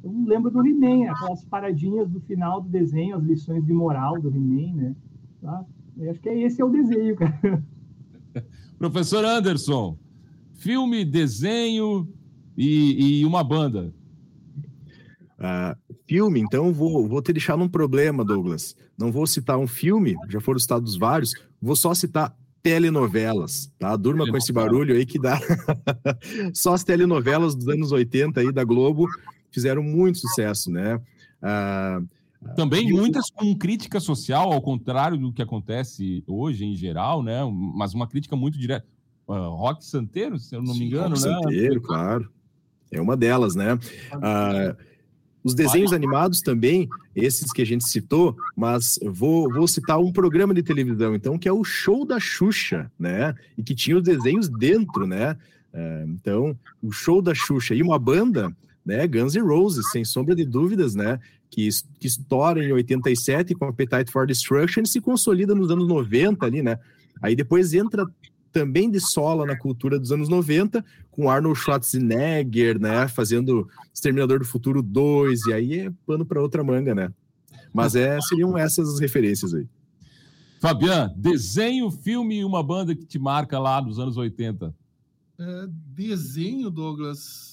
Eu 0.02 0.24
lembro 0.26 0.50
do 0.50 0.66
He-Man, 0.66 1.10
aquelas 1.10 1.44
paradinhas 1.44 2.08
do 2.08 2.20
final 2.20 2.60
do 2.60 2.68
desenho, 2.68 3.16
as 3.16 3.22
lições 3.22 3.64
de 3.64 3.72
moral 3.72 4.20
do 4.20 4.28
He-Man, 4.28 4.74
né? 4.74 4.96
Tá? 5.42 5.64
Eu 5.98 6.10
acho 6.10 6.20
que 6.20 6.28
é 6.28 6.40
esse 6.40 6.60
é 6.60 6.64
o 6.64 6.70
desenho, 6.70 7.16
cara. 7.16 7.62
Professor 8.78 9.24
Anderson, 9.24 9.98
filme, 10.54 11.04
desenho 11.04 12.08
e, 12.56 13.20
e 13.20 13.26
uma 13.26 13.44
banda. 13.44 13.92
Uh, 15.38 15.94
filme, 16.06 16.40
então 16.40 16.72
vou, 16.72 17.06
vou 17.06 17.20
te 17.20 17.32
deixar 17.32 17.56
num 17.56 17.68
problema, 17.68 18.24
Douglas. 18.24 18.74
Não 18.98 19.12
vou 19.12 19.26
citar 19.26 19.58
um 19.58 19.66
filme, 19.66 20.14
já 20.28 20.40
foram 20.40 20.58
citados 20.58 20.96
vários, 20.96 21.32
vou 21.60 21.76
só 21.76 21.94
citar 21.94 22.34
telenovelas, 22.62 23.72
tá? 23.78 23.96
Durma 23.96 24.26
com 24.26 24.36
esse 24.36 24.52
barulho 24.52 24.94
aí 24.94 25.06
que 25.06 25.18
dá. 25.18 25.38
só 26.52 26.74
as 26.74 26.84
telenovelas 26.84 27.54
dos 27.54 27.68
anos 27.68 27.92
80 27.92 28.40
aí 28.40 28.52
da 28.52 28.64
Globo 28.64 29.06
fizeram 29.50 29.82
muito 29.82 30.18
sucesso, 30.18 30.70
né? 30.70 30.96
Uh, 31.42 32.08
também 32.56 32.90
muitas 32.90 33.30
com 33.30 33.54
crítica 33.54 34.00
social, 34.00 34.52
ao 34.52 34.62
contrário 34.62 35.18
do 35.18 35.32
que 35.32 35.42
acontece 35.42 36.24
hoje 36.26 36.64
em 36.64 36.74
geral, 36.74 37.22
né? 37.22 37.40
Mas 37.74 37.92
uma 37.92 38.06
crítica 38.06 38.34
muito 38.34 38.58
direta. 38.58 38.86
Uh, 39.28 39.54
Rock 39.54 39.84
Santeiro, 39.84 40.38
se 40.38 40.56
eu 40.56 40.62
não 40.62 40.72
Sim, 40.72 40.80
me 40.80 40.86
engano, 40.86 41.14
Rock 41.14 41.28
né? 41.28 41.34
Santeiro, 41.34 41.80
claro. 41.80 42.30
É 42.90 43.00
uma 43.00 43.16
delas, 43.16 43.54
né? 43.54 43.74
Uh, 43.74 44.90
os 45.42 45.54
desenhos 45.54 45.92
animados 45.92 46.40
também, 46.40 46.88
esses 47.14 47.52
que 47.52 47.62
a 47.62 47.66
gente 47.66 47.88
citou, 47.88 48.36
mas 48.56 48.98
vou, 49.02 49.50
vou 49.52 49.66
citar 49.66 49.98
um 49.98 50.12
programa 50.12 50.52
de 50.52 50.62
televisão, 50.62 51.14
então, 51.14 51.38
que 51.38 51.48
é 51.48 51.52
o 51.52 51.64
Show 51.64 52.04
da 52.04 52.18
Xuxa, 52.18 52.90
né? 52.98 53.34
E 53.56 53.62
que 53.62 53.74
tinha 53.74 53.96
os 53.96 54.02
desenhos 54.02 54.48
dentro, 54.48 55.06
né? 55.06 55.36
Uh, 55.72 56.08
então, 56.08 56.58
o 56.82 56.90
Show 56.90 57.22
da 57.22 57.34
Xuxa 57.34 57.74
e 57.74 57.82
uma 57.82 57.98
banda, 57.98 58.54
né? 58.84 59.06
Guns 59.06 59.34
N' 59.34 59.42
Roses, 59.42 59.90
sem 59.90 60.04
sombra 60.04 60.34
de 60.34 60.44
dúvidas, 60.44 60.94
né? 60.94 61.18
que, 61.50 61.68
que 61.98 62.06
estoura 62.06 62.64
em 62.64 62.72
87 62.72 63.54
com 63.54 63.66
Appetite 63.66 64.10
for 64.10 64.26
Destruction 64.26 64.82
e 64.82 64.88
se 64.88 65.00
consolida 65.00 65.54
nos 65.54 65.70
anos 65.70 65.86
90 65.88 66.46
ali, 66.46 66.62
né? 66.62 66.78
Aí 67.20 67.34
depois 67.34 67.74
entra 67.74 68.06
também 68.52 68.90
de 68.90 69.00
sola 69.00 69.44
na 69.44 69.56
cultura 69.56 69.98
dos 69.98 70.12
anos 70.12 70.28
90, 70.28 70.84
com 71.10 71.28
Arnold 71.28 71.58
Schwarzenegger, 71.58 72.80
né, 72.80 73.06
fazendo 73.06 73.68
Exterminador 73.94 74.40
do 74.40 74.44
Futuro 74.44 74.82
2, 74.82 75.46
e 75.46 75.52
aí 75.52 75.78
é 75.80 75.92
pano 76.04 76.24
para 76.24 76.40
outra 76.40 76.64
manga, 76.64 76.94
né? 76.94 77.12
Mas 77.72 77.94
é, 77.94 78.20
seriam 78.20 78.58
essas 78.58 78.88
as 78.88 79.00
referências 79.00 79.54
aí. 79.54 79.68
Fabian, 80.60 81.12
desenho, 81.16 81.90
filme 81.90 82.40
e 82.40 82.44
uma 82.44 82.62
banda 82.62 82.94
que 82.94 83.06
te 83.06 83.18
marca 83.18 83.58
lá 83.58 83.80
dos 83.80 83.98
anos 83.98 84.16
80. 84.16 84.74
É, 85.38 85.66
desenho, 85.94 86.70
Douglas. 86.70 87.49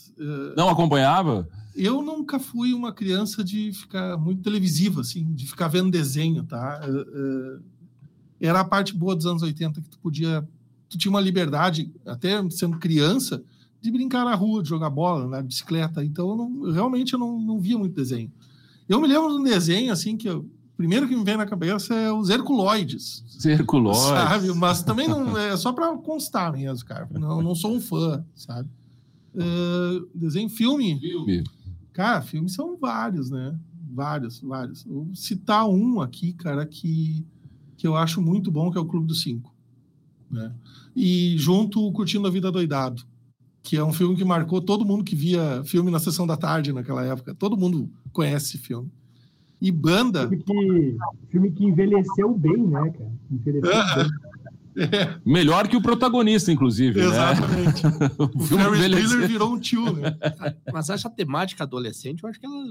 Não 0.56 0.70
acompanhava? 0.70 1.48
Eu 1.76 2.02
nunca 2.02 2.40
fui 2.40 2.74
uma 2.74 2.92
criança 2.92 3.44
de 3.44 3.72
ficar 3.72 4.18
muito 4.18 4.42
televisiva, 4.42 5.02
assim, 5.02 5.32
de 5.34 5.46
ficar 5.46 5.68
vendo 5.68 5.92
desenho, 5.92 6.44
tá? 6.44 6.82
É, 6.82 6.90
é, 6.90 8.48
era 8.50 8.62
a 8.62 8.66
parte 8.66 8.96
boa 8.96 9.16
dos 9.16 9.28
anos 9.28 9.44
80 9.44 9.82
que 9.82 9.90
tu 9.90 10.00
podia. 10.00 10.48
Tu 10.90 10.98
tinha 10.98 11.12
uma 11.12 11.22
liberdade, 11.22 11.92
até 12.06 12.42
sendo 12.50 12.80
criança, 12.80 13.44
de 13.82 13.92
brincar 13.92 14.26
na 14.26 14.34
rua, 14.34 14.64
de 14.64 14.70
jogar 14.70 14.90
bola, 14.90 15.28
na 15.28 15.42
bicicleta. 15.42 16.04
Então, 16.04 16.30
eu 16.30 16.36
não, 16.36 16.72
realmente, 16.72 17.14
eu 17.14 17.20
não, 17.20 17.40
não 17.40 17.60
via 17.60 17.78
muito 17.78 17.94
desenho. 17.94 18.32
Eu 18.88 19.00
me 19.00 19.08
lembro 19.08 19.30
de 19.30 19.40
um 19.40 19.44
desenho, 19.44 19.92
assim, 19.92 20.16
que 20.16 20.30
eu, 20.30 20.40
o 20.40 20.78
primeiro 20.78 21.08
que 21.08 21.16
me 21.16 21.24
vem 21.24 21.38
na 21.38 21.46
cabeça 21.46 21.94
é 21.94 22.12
os 22.12 22.30
Herculoides. 22.30 23.24
Herculoides. 23.46 24.02
Sabe? 24.02 24.54
Mas 24.54 24.82
também 24.82 25.08
não 25.08 25.38
é 25.38 25.56
só 25.58 25.74
para 25.74 25.96
constar 25.98 26.54
mesmo, 26.54 26.86
cara. 26.86 27.08
Não, 27.12 27.42
não 27.42 27.54
sou 27.54 27.76
um 27.76 27.82
fã, 27.82 28.24
sabe? 28.34 28.70
Uh, 29.38 30.10
desenho 30.16 30.50
filme. 30.50 31.00
Filme. 31.00 31.44
Cara, 31.94 32.22
filmes 32.22 32.54
são 32.54 32.78
vários, 32.78 33.30
né? 33.30 33.58
Vários, 33.94 34.40
vários. 34.42 34.84
Vou 34.84 35.10
citar 35.14 35.68
um 35.68 36.02
aqui, 36.02 36.34
cara, 36.34 36.66
que, 36.66 37.26
que 37.78 37.88
eu 37.88 37.96
acho 37.96 38.22
muito 38.22 38.52
bom, 38.52 38.72
que 38.72 38.78
é 38.78 38.82
o 38.82 38.86
Clube 38.86 39.08
dos 39.08 39.22
Cinco. 39.22 39.54
Né? 40.30 40.54
E 40.96 41.38
junto 41.38 41.92
Curtindo 41.92 42.28
a 42.28 42.32
Vida 42.32 42.52
Doidado, 42.52 43.04
que 43.64 43.78
é 43.78 43.84
um 43.84 43.94
filme 43.94 44.16
que 44.16 44.26
marcou 44.26 44.62
todo 44.62 44.86
mundo 44.86 45.04
que 45.04 45.16
via 45.16 45.64
filme 45.64 45.92
na 45.92 46.00
sessão 46.00 46.28
da 46.28 46.36
tarde 46.36 46.74
naquela 46.74 47.06
época. 47.06 47.36
Todo 47.36 47.58
mundo 47.58 47.90
conhece 48.12 48.48
esse 48.48 48.58
filme. 48.58 48.92
E 49.60 49.72
banda. 49.72 50.28
Filme 50.28 50.44
que, 50.44 50.98
filme 51.30 51.52
que 51.52 51.66
envelheceu 51.66 52.38
bem, 52.38 52.68
né, 52.68 52.92
cara? 52.92 53.12
Envelheceu 53.32 53.72
bem. 53.72 54.08
É. 54.78 55.20
Melhor 55.26 55.68
que 55.68 55.76
o 55.76 55.82
protagonista, 55.82 56.52
inclusive. 56.52 57.00
Né? 57.00 57.08
Exatamente. 57.08 57.84
Né? 57.84 57.92
o 58.18 58.40
Ferris 58.44 58.88
Bueller 58.88 59.28
virou 59.28 59.54
um 59.54 59.60
tio, 59.60 59.92
né? 59.94 60.16
Mas 60.72 60.90
essa 60.90 61.10
temática 61.10 61.64
adolescente, 61.64 62.24
eu 62.24 62.30
acho 62.30 62.40
que 62.40 62.46
ela, 62.46 62.66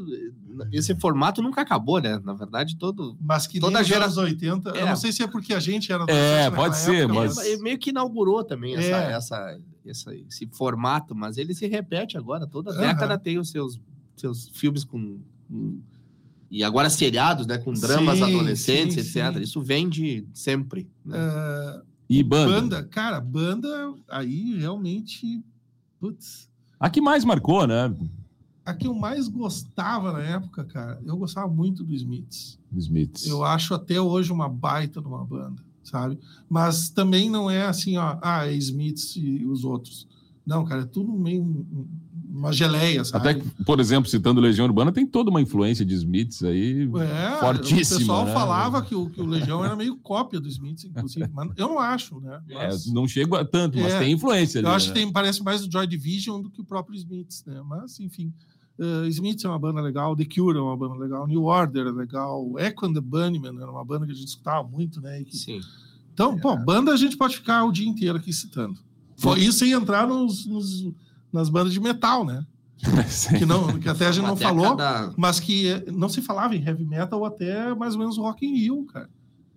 esse 0.73 0.95
formato 0.97 1.43
nunca 1.43 1.61
acabou, 1.61 2.01
né? 2.01 2.21
Na 2.25 2.33
verdade, 2.33 2.77
todo. 2.77 3.17
Mas 3.21 3.47
que 3.47 3.59
toda 3.59 3.81
a 3.81 3.83
geração 3.83 4.25
80, 4.25 4.71
é. 4.71 4.83
eu 4.83 4.87
não 4.87 4.97
sei 4.97 5.11
se 5.11 5.23
é 5.23 5.27
porque 5.27 5.53
a 5.53 5.61
gente 5.61 5.93
era 5.93 6.05
É, 6.09 6.51
pode 6.51 6.77
ser, 6.77 7.05
época, 7.05 7.15
mas. 7.15 7.37
mas... 7.37 7.61
Meio 7.61 7.79
que 7.79 7.91
inaugurou 7.91 8.45
também 8.45 8.77
essa, 8.77 8.97
é. 8.97 9.13
essa, 9.13 9.59
essa, 9.85 10.15
esse 10.15 10.47
formato, 10.53 11.15
mas 11.15 11.37
ele 11.37 11.55
se 11.55 11.67
repete 11.67 12.17
agora. 12.17 12.47
Toda 12.47 12.71
uhum. 12.71 12.79
década 12.79 13.19
tem 13.19 13.39
os 13.39 13.51
seus, 13.51 13.81
seus 14.17 14.49
filmes 14.55 14.85
com. 14.85 15.19
com 15.49 15.81
e 16.49 16.63
agora 16.63 16.89
seriados, 16.89 17.45
né, 17.45 17.59
com 17.59 17.73
dramas 17.73 18.19
sim, 18.19 18.25
adolescentes, 18.25 18.95
sim, 18.95 19.19
etc. 19.19 19.35
Sim. 19.35 19.43
Isso 19.43 19.61
vende 19.61 20.25
sempre. 20.33 20.89
Né? 21.05 21.19
Uh, 21.19 21.83
e 22.09 22.23
banda? 22.23 22.61
Banda, 22.61 22.85
cara, 22.85 23.21
banda 23.21 23.95
aí 24.09 24.57
realmente. 24.59 25.43
Putz. 25.99 26.49
A 26.79 26.91
que 26.91 27.01
mais 27.01 27.25
marcou, 27.25 27.67
né? 27.67 27.95
A 28.65 28.75
que 28.75 28.87
eu 28.87 28.95
mais 28.95 29.29
gostava 29.29 30.13
na 30.13 30.23
época, 30.23 30.65
cara, 30.65 31.01
eu 31.05 31.17
gostava 31.17 31.49
muito 31.49 31.85
do 31.85 31.95
Smiths. 31.95 32.59
Smiths. 32.77 33.27
Eu 33.27 33.45
acho 33.45 33.75
até 33.75 34.01
hoje 34.01 34.33
uma 34.33 34.49
baita 34.49 35.01
de 35.01 35.07
uma 35.07 35.25
banda, 35.25 35.63
sabe? 35.83 36.19
Mas 36.49 36.91
também 36.91 37.31
não 37.31 37.49
é 37.49 37.67
assim, 37.67 37.97
ó, 37.97 38.19
ah, 38.21 38.47
é 38.47 38.55
Smiths 38.55 39.17
e 39.17 39.45
os 39.47 39.65
outros. 39.65 40.07
Não, 40.47 40.65
cara, 40.65 40.83
é 40.83 40.87
tudo 40.87 41.13
meio 41.13 41.67
uma 42.37 42.53
geleia, 42.53 43.05
sabe? 43.05 43.31
Até 43.31 43.41
que, 43.41 43.65
por 43.65 43.81
exemplo, 43.81 44.09
citando 44.11 44.41
Legião 44.41 44.67
Urbana, 44.67 44.93
tem 44.93 45.07
toda 45.07 45.31
uma 45.31 45.41
influência 45.41 45.85
de 45.85 45.95
Smiths 45.95 46.43
aí 46.43 46.83
é, 46.83 47.41
fortíssima. 47.41 47.97
O 47.97 47.99
pessoal 47.99 48.25
né? 48.27 48.33
falava 48.33 48.83
que 48.83 48.95
o, 48.95 49.09
que 49.09 49.21
o, 49.21 49.27
Legião 49.27 49.65
era 49.65 49.75
meio 49.75 49.97
cópia 49.97 50.39
do 50.39 50.49
Smiths, 50.49 50.85
inclusive. 50.85 51.29
Mas 51.33 51.51
eu 51.57 51.69
não 51.69 51.79
acho, 51.79 52.21
né? 52.21 52.41
É, 52.51 52.55
mas, 52.55 52.87
é, 52.87 52.93
não 52.93 53.09
chego 53.09 53.37
a 53.37 53.45
tanto, 53.45 53.79
mas 53.79 53.95
é, 53.95 53.99
tem 53.99 54.13
influência 54.13 54.59
ali. 54.59 54.69
Eu 54.69 54.73
acho 54.73 54.89
né? 54.89 54.95
que 54.95 55.01
tem, 55.01 55.13
parece 55.13 55.43
mais 55.43 55.65
o 55.65 55.71
Joy 55.71 55.87
Division 55.87 56.43
do 56.43 56.51
que 56.51 56.61
o 56.61 56.65
próprio 56.65 56.95
Smiths, 56.97 57.43
né? 57.47 57.63
Mas, 57.67 57.99
enfim. 57.99 58.33
Uh, 58.79 59.07
Smiths 59.07 59.43
é 59.43 59.49
uma 59.49 59.59
banda 59.59 59.81
legal, 59.81 60.15
The 60.15 60.27
Cure 60.27 60.59
é 60.59 60.61
uma 60.61 60.77
banda 60.77 60.97
legal, 60.97 61.27
New 61.27 61.45
Order 61.45 61.87
é 61.87 61.91
legal, 61.91 62.59
Echo 62.59 62.85
and 62.85 62.93
the 62.93 63.01
Bunnymen 63.01 63.57
era 63.57 63.71
uma 63.71 63.83
banda 63.83 64.05
que 64.05 64.13
a 64.13 64.15
gente 64.15 64.29
escutava 64.29 64.69
muito, 64.69 65.01
né? 65.01 65.25
Que... 65.25 65.35
Sim. 65.35 65.61
Então, 66.13 66.35
é. 66.35 66.37
pô, 66.39 66.55
banda 66.57 66.93
a 66.93 66.97
gente 66.97 67.17
pode 67.17 67.37
ficar 67.37 67.65
o 67.65 67.73
dia 67.73 67.89
inteiro 67.89 68.19
aqui 68.19 68.31
citando. 68.35 68.79
Foi 69.17 69.41
isso 69.41 69.59
sem 69.61 69.73
entrar 69.73 70.07
nos, 70.07 70.47
nos, 70.47 70.93
nas 71.33 71.49
bandas 71.49 71.73
de 71.73 71.81
metal, 71.81 72.25
né? 72.25 72.47
que, 73.39 73.47
não, 73.47 73.79
que 73.79 73.89
até 73.89 74.07
a 74.07 74.13
gente 74.13 74.27
não 74.27 74.37
falou, 74.37 74.77
cada... 74.77 75.13
mas 75.17 75.41
que 75.41 75.83
não 75.91 76.09
se 76.09 76.21
falava 76.21 76.55
em 76.55 76.63
heavy 76.63 76.85
metal 76.85 77.25
até 77.25 77.75
mais 77.75 77.95
ou 77.95 78.01
menos 78.01 78.19
Rock 78.19 78.47
in 78.47 78.55
Rio, 78.55 78.85
cara. 78.85 79.09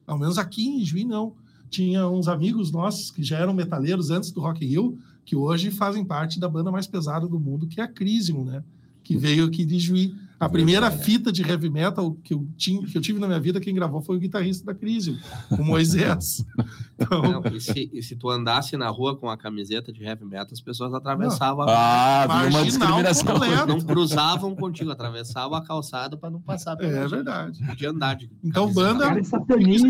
Ao 0.08 0.18
menos 0.18 0.38
aqui 0.38 0.68
em 0.68 0.84
Juiz, 0.84 1.06
não. 1.06 1.36
Tinha 1.70 2.08
uns 2.08 2.28
amigos 2.28 2.72
nossos 2.72 3.12
que 3.12 3.22
já 3.22 3.38
eram 3.38 3.54
metaleiros 3.54 4.10
antes 4.10 4.32
do 4.32 4.42
Rock 4.42 4.66
in 4.66 4.70
Rio, 4.70 4.98
que 5.26 5.36
hoje 5.36 5.70
fazem 5.70 6.04
parte 6.04 6.40
da 6.40 6.50
banda 6.50 6.72
mais 6.72 6.88
pesada 6.88 7.28
do 7.28 7.40
mundo, 7.40 7.68
que 7.68 7.80
é 7.80 7.84
a 7.84 7.88
Crisium, 7.88 8.44
né? 8.44 8.64
Que 9.04 9.16
veio 9.16 9.46
aqui 9.46 9.66
de 9.66 9.78
Juiz. 9.78 10.12
A 10.40 10.48
primeira 10.48 10.90
fita 10.90 11.34
de 11.34 11.42
heavy 11.42 11.70
metal 11.70 12.14
que 12.24 12.34
eu, 12.34 12.48
tinha, 12.56 12.82
que 12.86 12.98
eu 12.98 13.02
tive 13.02 13.20
na 13.20 13.28
minha 13.28 13.40
vida, 13.42 13.60
quem 13.60 13.76
gravou 13.76 14.02
foi 14.02 14.16
o 14.16 14.20
guitarrista 14.20 14.66
da 14.66 14.74
Crise, 14.74 15.20
o 15.52 15.64
Moisés. 15.64 16.46
Então... 17.02 17.22
Não, 17.22 17.56
e, 17.56 17.62
se, 17.62 17.90
e, 17.94 18.04
se, 18.04 18.14
tu 18.18 18.30
andasse 18.30 18.76
na 18.76 18.90
rua 18.90 19.16
com 19.16 19.30
a 19.30 19.38
camiseta 19.38 19.90
de 19.90 20.04
heavy 20.04 20.26
metal, 20.26 20.50
as 20.52 20.60
pessoas 20.60 20.94
atravessavam 20.94 21.66
não. 21.66 21.72
a... 21.72 22.24
Ah, 22.24 22.48
uma 22.50 22.66
discriminação. 22.66 23.40
Não 23.66 23.80
cruzavam 23.80 24.54
contigo, 24.54 24.92
atravessavam 24.92 25.58
a 25.58 25.64
calçada 25.64 26.18
para 26.18 26.30
não 26.30 26.42
passar 26.42 26.76
pela 26.76 26.92
É 26.92 27.02
gente. 27.04 27.12
verdade. 27.12 27.66
Podia 27.66 27.92
andar 27.92 28.16
de 28.16 28.30
Então, 28.44 28.70
banda... 28.74 29.06
Cara, 29.06 29.20
é 29.22 29.24
satanista. 29.24 29.88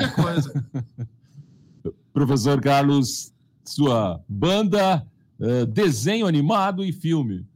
É 0.00 0.08
coisa. 0.08 0.64
Professor 2.12 2.60
Carlos, 2.60 3.32
sua 3.64 4.20
banda, 4.28 5.06
uh, 5.38 5.66
desenho 5.66 6.26
animado 6.26 6.84
e 6.84 6.92
filme. 6.92 7.46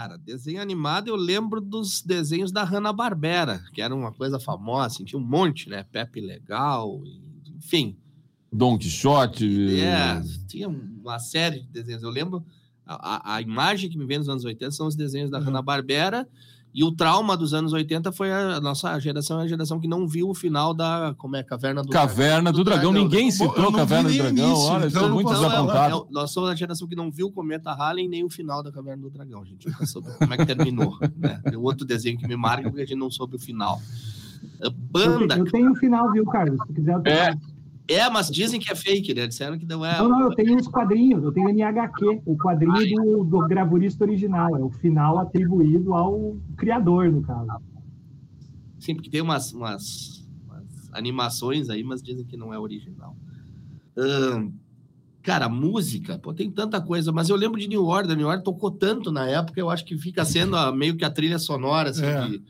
Cara, 0.00 0.16
desenho 0.16 0.62
animado 0.62 1.08
eu 1.08 1.14
lembro 1.14 1.60
dos 1.60 2.00
desenhos 2.00 2.50
da 2.50 2.64
Hanna-Barbera, 2.64 3.62
que 3.74 3.82
era 3.82 3.94
uma 3.94 4.10
coisa 4.10 4.40
famosa, 4.40 4.86
assim, 4.86 5.04
tinha 5.04 5.20
um 5.20 5.22
monte, 5.22 5.68
né? 5.68 5.84
Pepe 5.92 6.22
Legal, 6.22 7.02
enfim. 7.54 7.98
Don 8.50 8.78
Quixote. 8.78 9.78
É, 9.78 10.22
tinha 10.48 10.70
uma 10.70 11.18
série 11.18 11.60
de 11.60 11.68
desenhos. 11.68 12.02
Eu 12.02 12.08
lembro, 12.08 12.42
a, 12.86 13.34
a 13.34 13.42
imagem 13.42 13.90
que 13.90 13.98
me 13.98 14.06
vem 14.06 14.16
nos 14.16 14.30
anos 14.30 14.42
80 14.42 14.70
são 14.70 14.86
os 14.86 14.96
desenhos 14.96 15.30
da 15.30 15.38
uhum. 15.38 15.44
Hanna-Barbera, 15.44 16.26
e 16.72 16.84
o 16.84 16.92
trauma 16.92 17.36
dos 17.36 17.52
anos 17.52 17.72
80 17.72 18.12
foi 18.12 18.30
a 18.30 18.60
nossa 18.60 18.96
geração, 19.00 19.38
a 19.38 19.46
geração 19.46 19.80
que 19.80 19.88
não 19.88 20.06
viu 20.06 20.28
o 20.28 20.34
final 20.34 20.72
da 20.72 21.14
como 21.18 21.34
é 21.34 21.42
Caverna 21.42 21.82
do 21.82 21.88
Caverna 21.88 22.52
do, 22.52 22.58
do 22.58 22.64
Dragão. 22.64 22.92
Dragão. 22.92 23.02
Ninguém 23.04 23.30
citou 23.30 23.72
Caverna 23.72 24.08
do 24.08 24.16
Dragão. 24.16 24.30
Início, 24.30 24.66
Olha, 24.66 24.86
estou 24.86 25.08
muito 25.10 25.32
desapontado. 25.32 25.96
É, 25.96 25.98
é, 25.98 26.12
nós 26.12 26.30
somos 26.30 26.48
a 26.48 26.54
geração 26.54 26.86
que 26.86 26.94
não 26.94 27.10
viu 27.10 27.26
o 27.26 27.32
Cometa 27.32 27.72
Halley 27.72 28.06
nem 28.06 28.24
o 28.24 28.30
final 28.30 28.62
da 28.62 28.70
Caverna 28.70 29.02
do 29.02 29.10
Dragão. 29.10 29.42
A 29.42 29.44
gente 29.44 29.68
não 29.68 29.86
soube 29.86 30.10
como 30.16 30.34
é 30.34 30.36
que 30.36 30.46
terminou. 30.46 30.96
né? 31.18 31.40
Tem 31.44 31.56
outro 31.56 31.84
desenho 31.84 32.16
que 32.16 32.28
me 32.28 32.36
marca 32.36 32.68
porque 32.68 32.82
a 32.82 32.86
gente 32.86 32.98
não 32.98 33.10
soube 33.10 33.34
o 33.34 33.38
final. 33.38 33.80
Banda. 34.90 35.38
Eu, 35.38 35.44
tenho 35.50 35.72
o 35.72 35.74
final, 35.74 36.10
viu, 36.12 36.24
Carlos? 36.26 36.60
Se 36.66 36.72
quiser, 36.72 36.94
eu 36.94 37.02
é, 37.04 37.34
é, 37.94 38.08
mas 38.10 38.30
dizem 38.30 38.60
que 38.60 38.70
é 38.70 38.74
fake, 38.74 39.14
né? 39.14 39.26
Disseram 39.26 39.58
que 39.58 39.66
não 39.66 39.84
é. 39.84 39.98
Não, 39.98 40.08
não, 40.08 40.20
eu 40.22 40.34
tenho 40.34 40.56
uns 40.56 40.68
quadrinhos, 40.68 41.24
eu 41.24 41.32
tenho 41.32 41.48
NHQ, 41.48 42.22
o 42.24 42.36
quadrinho 42.36 43.02
do, 43.02 43.24
do 43.24 43.48
gravurista 43.48 44.04
original, 44.04 44.56
é 44.56 44.62
o 44.62 44.70
final 44.70 45.18
atribuído 45.18 45.94
ao 45.94 46.36
criador, 46.56 47.10
no 47.10 47.22
caso. 47.22 47.48
Sim, 48.78 48.94
porque 48.94 49.10
tem 49.10 49.20
umas, 49.20 49.52
umas, 49.52 50.26
umas 50.46 50.90
animações 50.92 51.68
aí, 51.68 51.84
mas 51.84 52.02
dizem 52.02 52.24
que 52.24 52.36
não 52.36 52.52
é 52.52 52.58
original. 52.58 53.14
Hum, 53.96 54.52
cara, 55.22 55.48
música, 55.48 56.18
pô, 56.18 56.32
tem 56.32 56.50
tanta 56.50 56.80
coisa, 56.80 57.12
mas 57.12 57.28
eu 57.28 57.36
lembro 57.36 57.60
de 57.60 57.68
New 57.68 57.84
Order, 57.84 58.16
New 58.16 58.26
Order 58.26 58.42
tocou 58.42 58.70
tanto 58.70 59.12
na 59.12 59.28
época, 59.28 59.60
eu 59.60 59.68
acho 59.68 59.84
que 59.84 59.98
fica 59.98 60.24
sendo 60.24 60.56
a, 60.56 60.72
meio 60.72 60.96
que 60.96 61.04
a 61.04 61.10
trilha 61.10 61.38
sonora, 61.38 61.90
assim, 61.90 62.06
é. 62.06 62.26
de, 62.26 62.42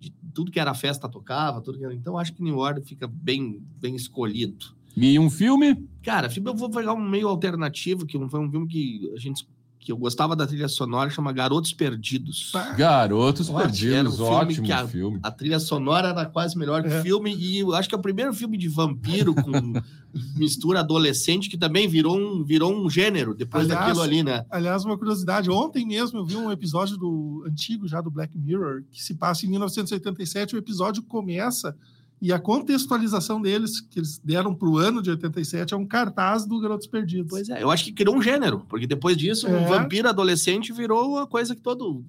de, 0.00 0.14
tudo 0.32 0.50
que 0.50 0.58
era 0.58 0.72
festa 0.72 1.08
tocava, 1.08 1.60
tudo 1.60 1.78
que 1.78 1.84
era... 1.84 1.94
então 1.94 2.16
acho 2.16 2.32
que 2.32 2.42
New 2.42 2.56
Order 2.56 2.82
fica 2.82 3.06
bem, 3.06 3.62
bem 3.78 3.94
escolhido. 3.94 4.74
E 4.96 5.18
um 5.18 5.30
filme? 5.30 5.88
Cara, 6.02 6.30
filme 6.30 6.50
eu 6.50 6.54
vou 6.54 6.70
pegar 6.70 6.92
um 6.92 7.08
meio 7.08 7.28
alternativo, 7.28 8.06
que 8.06 8.18
foi 8.28 8.40
um 8.40 8.50
filme 8.50 8.66
que 8.68 9.12
a 9.14 9.18
gente 9.18 9.46
que 9.84 9.92
eu 9.92 9.98
gostava 9.98 10.34
da 10.34 10.46
trilha 10.46 10.66
sonora, 10.66 11.10
chama 11.10 11.30
Garotos 11.30 11.74
Perdidos. 11.74 12.52
Garotos 12.74 13.50
Perdidos, 13.50 14.18
um 14.18 14.24
ótimo 14.24 14.72
a, 14.72 14.88
filme. 14.88 15.20
A 15.22 15.30
trilha 15.30 15.60
sonora 15.60 16.08
era 16.08 16.24
quase 16.24 16.56
melhor 16.56 16.82
que 16.82 16.88
o 16.88 16.92
é. 16.92 17.02
filme, 17.02 17.36
e 17.36 17.58
eu 17.58 17.74
acho 17.74 17.86
que 17.86 17.94
é 17.94 17.98
o 17.98 18.00
primeiro 18.00 18.32
filme 18.32 18.56
de 18.56 18.66
vampiro 18.66 19.34
com 19.34 19.52
mistura 20.38 20.80
adolescente 20.80 21.50
que 21.50 21.58
também 21.58 21.86
virou 21.86 22.16
um, 22.16 22.42
virou 22.42 22.74
um 22.74 22.88
gênero 22.88 23.34
depois 23.34 23.64
aliás, 23.64 23.86
daquilo 23.86 24.02
ali, 24.02 24.22
né? 24.22 24.46
Aliás, 24.48 24.86
uma 24.86 24.96
curiosidade, 24.96 25.50
ontem 25.50 25.86
mesmo 25.86 26.20
eu 26.20 26.24
vi 26.24 26.36
um 26.36 26.50
episódio 26.50 26.96
do 26.96 27.44
antigo 27.46 27.86
já 27.86 28.00
do 28.00 28.10
Black 28.10 28.32
Mirror, 28.38 28.84
que 28.90 29.04
se 29.04 29.14
passa 29.14 29.44
em 29.44 29.50
1987, 29.50 30.54
o 30.54 30.58
episódio 30.58 31.02
começa 31.02 31.76
e 32.24 32.32
a 32.32 32.38
contextualização 32.38 33.38
deles, 33.38 33.82
que 33.82 33.98
eles 33.98 34.18
deram 34.18 34.54
para 34.54 34.66
o 34.66 34.78
ano 34.78 35.02
de 35.02 35.10
87, 35.10 35.74
é 35.74 35.76
um 35.76 35.84
cartaz 35.84 36.46
do 36.46 36.58
Garotos 36.58 36.86
Perdidos. 36.86 37.26
Pois 37.28 37.50
é, 37.50 37.62
eu 37.62 37.70
acho 37.70 37.84
que 37.84 37.92
criou 37.92 38.16
um 38.16 38.22
gênero, 38.22 38.64
porque 38.66 38.86
depois 38.86 39.14
disso, 39.14 39.46
é. 39.46 39.50
o 39.50 39.68
vampiro 39.68 40.08
adolescente 40.08 40.72
virou 40.72 41.18
a 41.18 41.26
coisa 41.26 41.54
que 41.54 41.60
todo. 41.60 42.02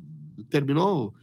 Terminou. 0.50 1.14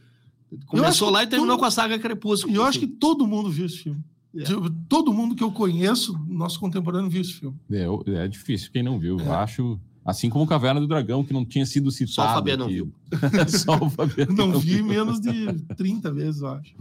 Começou 0.67 1.09
lá 1.09 1.23
e 1.23 1.27
terminou 1.27 1.55
todo... 1.55 1.61
com 1.61 1.65
a 1.65 1.71
saga 1.71 1.97
Crepúsculo. 1.97 2.53
E 2.53 2.55
eu 2.55 2.61
assim. 2.61 2.69
acho 2.69 2.79
que 2.81 2.85
todo 2.85 3.25
mundo 3.25 3.49
viu 3.49 3.65
esse 3.65 3.79
filme. 3.79 3.99
É. 4.37 4.43
Todo 4.87 5.11
mundo 5.11 5.33
que 5.33 5.43
eu 5.43 5.51
conheço, 5.51 6.15
nosso 6.27 6.59
contemporâneo, 6.59 7.09
viu 7.09 7.21
esse 7.21 7.33
filme. 7.33 7.57
É, 7.71 7.87
é 8.23 8.27
difícil 8.27 8.69
quem 8.71 8.83
não 8.83 8.99
viu. 8.99 9.19
É. 9.19 9.25
Eu 9.25 9.33
acho. 9.33 9.79
Assim 10.05 10.29
como 10.29 10.45
Caverna 10.45 10.79
do 10.79 10.87
Dragão, 10.87 11.23
que 11.23 11.33
não 11.33 11.43
tinha 11.43 11.65
sido 11.65 11.89
citado. 11.89 12.13
Só 12.13 12.31
o 12.31 12.35
Fabiano 12.35 12.65
não 12.65 12.71
viu. 12.71 12.93
Só 13.49 13.75
o 13.75 13.89
Fabiano 13.89 14.33
não, 14.33 14.47
não 14.49 14.59
vi 14.59 14.75
viu. 14.75 14.85
menos 14.85 15.19
de 15.19 15.51
30 15.77 16.11
vezes, 16.11 16.41
eu 16.41 16.49
acho. 16.49 16.75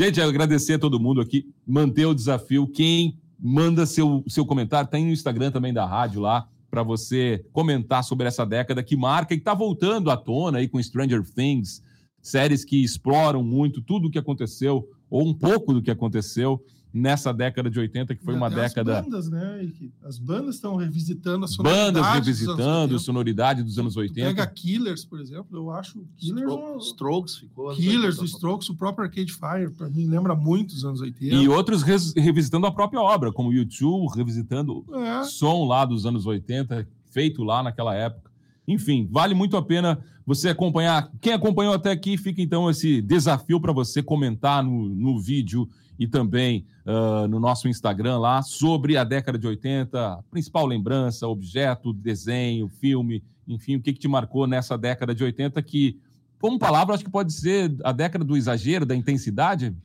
Gente, 0.00 0.18
agradecer 0.18 0.72
a 0.72 0.78
todo 0.78 0.98
mundo 0.98 1.20
aqui, 1.20 1.46
manter 1.66 2.06
o 2.06 2.14
desafio. 2.14 2.66
Quem 2.66 3.18
manda 3.38 3.84
seu, 3.84 4.24
seu 4.26 4.46
comentário, 4.46 4.88
tem 4.88 5.04
no 5.04 5.12
Instagram 5.12 5.50
também 5.50 5.74
da 5.74 5.84
rádio 5.84 6.22
lá, 6.22 6.48
para 6.70 6.82
você 6.82 7.44
comentar 7.52 8.02
sobre 8.02 8.26
essa 8.26 8.46
década 8.46 8.82
que 8.82 8.96
marca 8.96 9.34
e 9.34 9.36
está 9.36 9.52
voltando 9.52 10.10
à 10.10 10.16
tona 10.16 10.56
aí 10.56 10.68
com 10.68 10.82
Stranger 10.82 11.22
Things, 11.22 11.82
séries 12.22 12.64
que 12.64 12.82
exploram 12.82 13.42
muito 13.42 13.82
tudo 13.82 14.08
o 14.08 14.10
que 14.10 14.18
aconteceu, 14.18 14.88
ou 15.10 15.28
um 15.28 15.34
pouco 15.34 15.74
do 15.74 15.82
que 15.82 15.90
aconteceu 15.90 16.64
nessa 16.92 17.32
década 17.32 17.70
de 17.70 17.78
80, 17.78 18.14
que 18.14 18.24
foi 18.24 18.34
uma 18.34 18.50
década. 18.50 18.98
As 18.98 19.04
bandas, 19.04 19.30
né? 19.30 19.72
As 20.02 20.18
bandas 20.18 20.56
estão 20.56 20.76
revisitando 20.76 21.44
a 21.44 21.48
sonoridade. 21.48 21.92
Bandas 21.92 22.14
revisitando 22.14 22.96
a 22.96 22.98
sonoridade 22.98 23.62
dos 23.62 23.78
anos 23.78 23.96
80. 23.96 24.28
Pega 24.28 24.46
Killers, 24.46 25.04
por 25.04 25.20
exemplo, 25.20 25.56
eu 25.56 25.70
acho. 25.70 26.04
Killers. 26.16 26.50
Stro 26.50 26.80
Strokes 26.80 27.36
ficou. 27.36 27.74
Killers 27.74 28.16
do 28.16 28.24
Strokes, 28.24 28.68
o 28.68 28.74
próprio 28.74 29.04
Arcade 29.06 29.32
Fire, 29.32 29.70
para 29.70 29.88
mim, 29.88 30.06
lembra 30.06 30.34
muito 30.34 30.74
dos 30.74 30.84
anos 30.84 31.00
80. 31.00 31.34
E 31.34 31.48
outros 31.48 31.82
revisitando 31.82 32.66
a 32.66 32.72
própria 32.72 33.00
obra, 33.00 33.32
como 33.32 33.50
o 33.50 33.52
YouTube, 33.52 34.08
revisitando 34.16 34.84
é. 34.92 35.24
som 35.24 35.66
lá 35.66 35.84
dos 35.84 36.06
anos 36.06 36.26
80, 36.26 36.86
feito 37.10 37.42
lá 37.42 37.62
naquela 37.62 37.94
época. 37.94 38.30
Enfim, 38.66 39.08
vale 39.10 39.34
muito 39.34 39.56
a 39.56 39.62
pena 39.62 39.98
você 40.24 40.48
acompanhar. 40.48 41.10
Quem 41.20 41.32
acompanhou 41.32 41.74
até 41.74 41.90
aqui, 41.90 42.16
fica 42.16 42.40
então 42.40 42.70
esse 42.70 43.02
desafio 43.02 43.60
para 43.60 43.72
você 43.72 44.02
comentar 44.02 44.62
no, 44.62 44.88
no 44.88 45.20
vídeo 45.20 45.68
e 46.00 46.08
também 46.08 46.64
uh, 46.86 47.28
no 47.28 47.38
nosso 47.38 47.68
Instagram 47.68 48.18
lá 48.18 48.40
sobre 48.40 48.96
a 48.96 49.04
década 49.04 49.38
de 49.38 49.46
80, 49.46 50.24
principal 50.30 50.64
lembrança, 50.64 51.28
objeto, 51.28 51.92
desenho, 51.92 52.68
filme, 52.68 53.22
enfim, 53.46 53.76
o 53.76 53.82
que, 53.82 53.92
que 53.92 53.98
te 53.98 54.08
marcou 54.08 54.46
nessa 54.46 54.78
década 54.78 55.14
de 55.14 55.22
80 55.22 55.60
que, 55.62 56.00
como 56.40 56.58
palavra, 56.58 56.94
acho 56.94 57.04
que 57.04 57.10
pode 57.10 57.34
ser 57.34 57.76
a 57.84 57.92
década 57.92 58.24
do 58.24 58.34
exagero, 58.34 58.86
da 58.86 58.96
intensidade? 58.96 59.76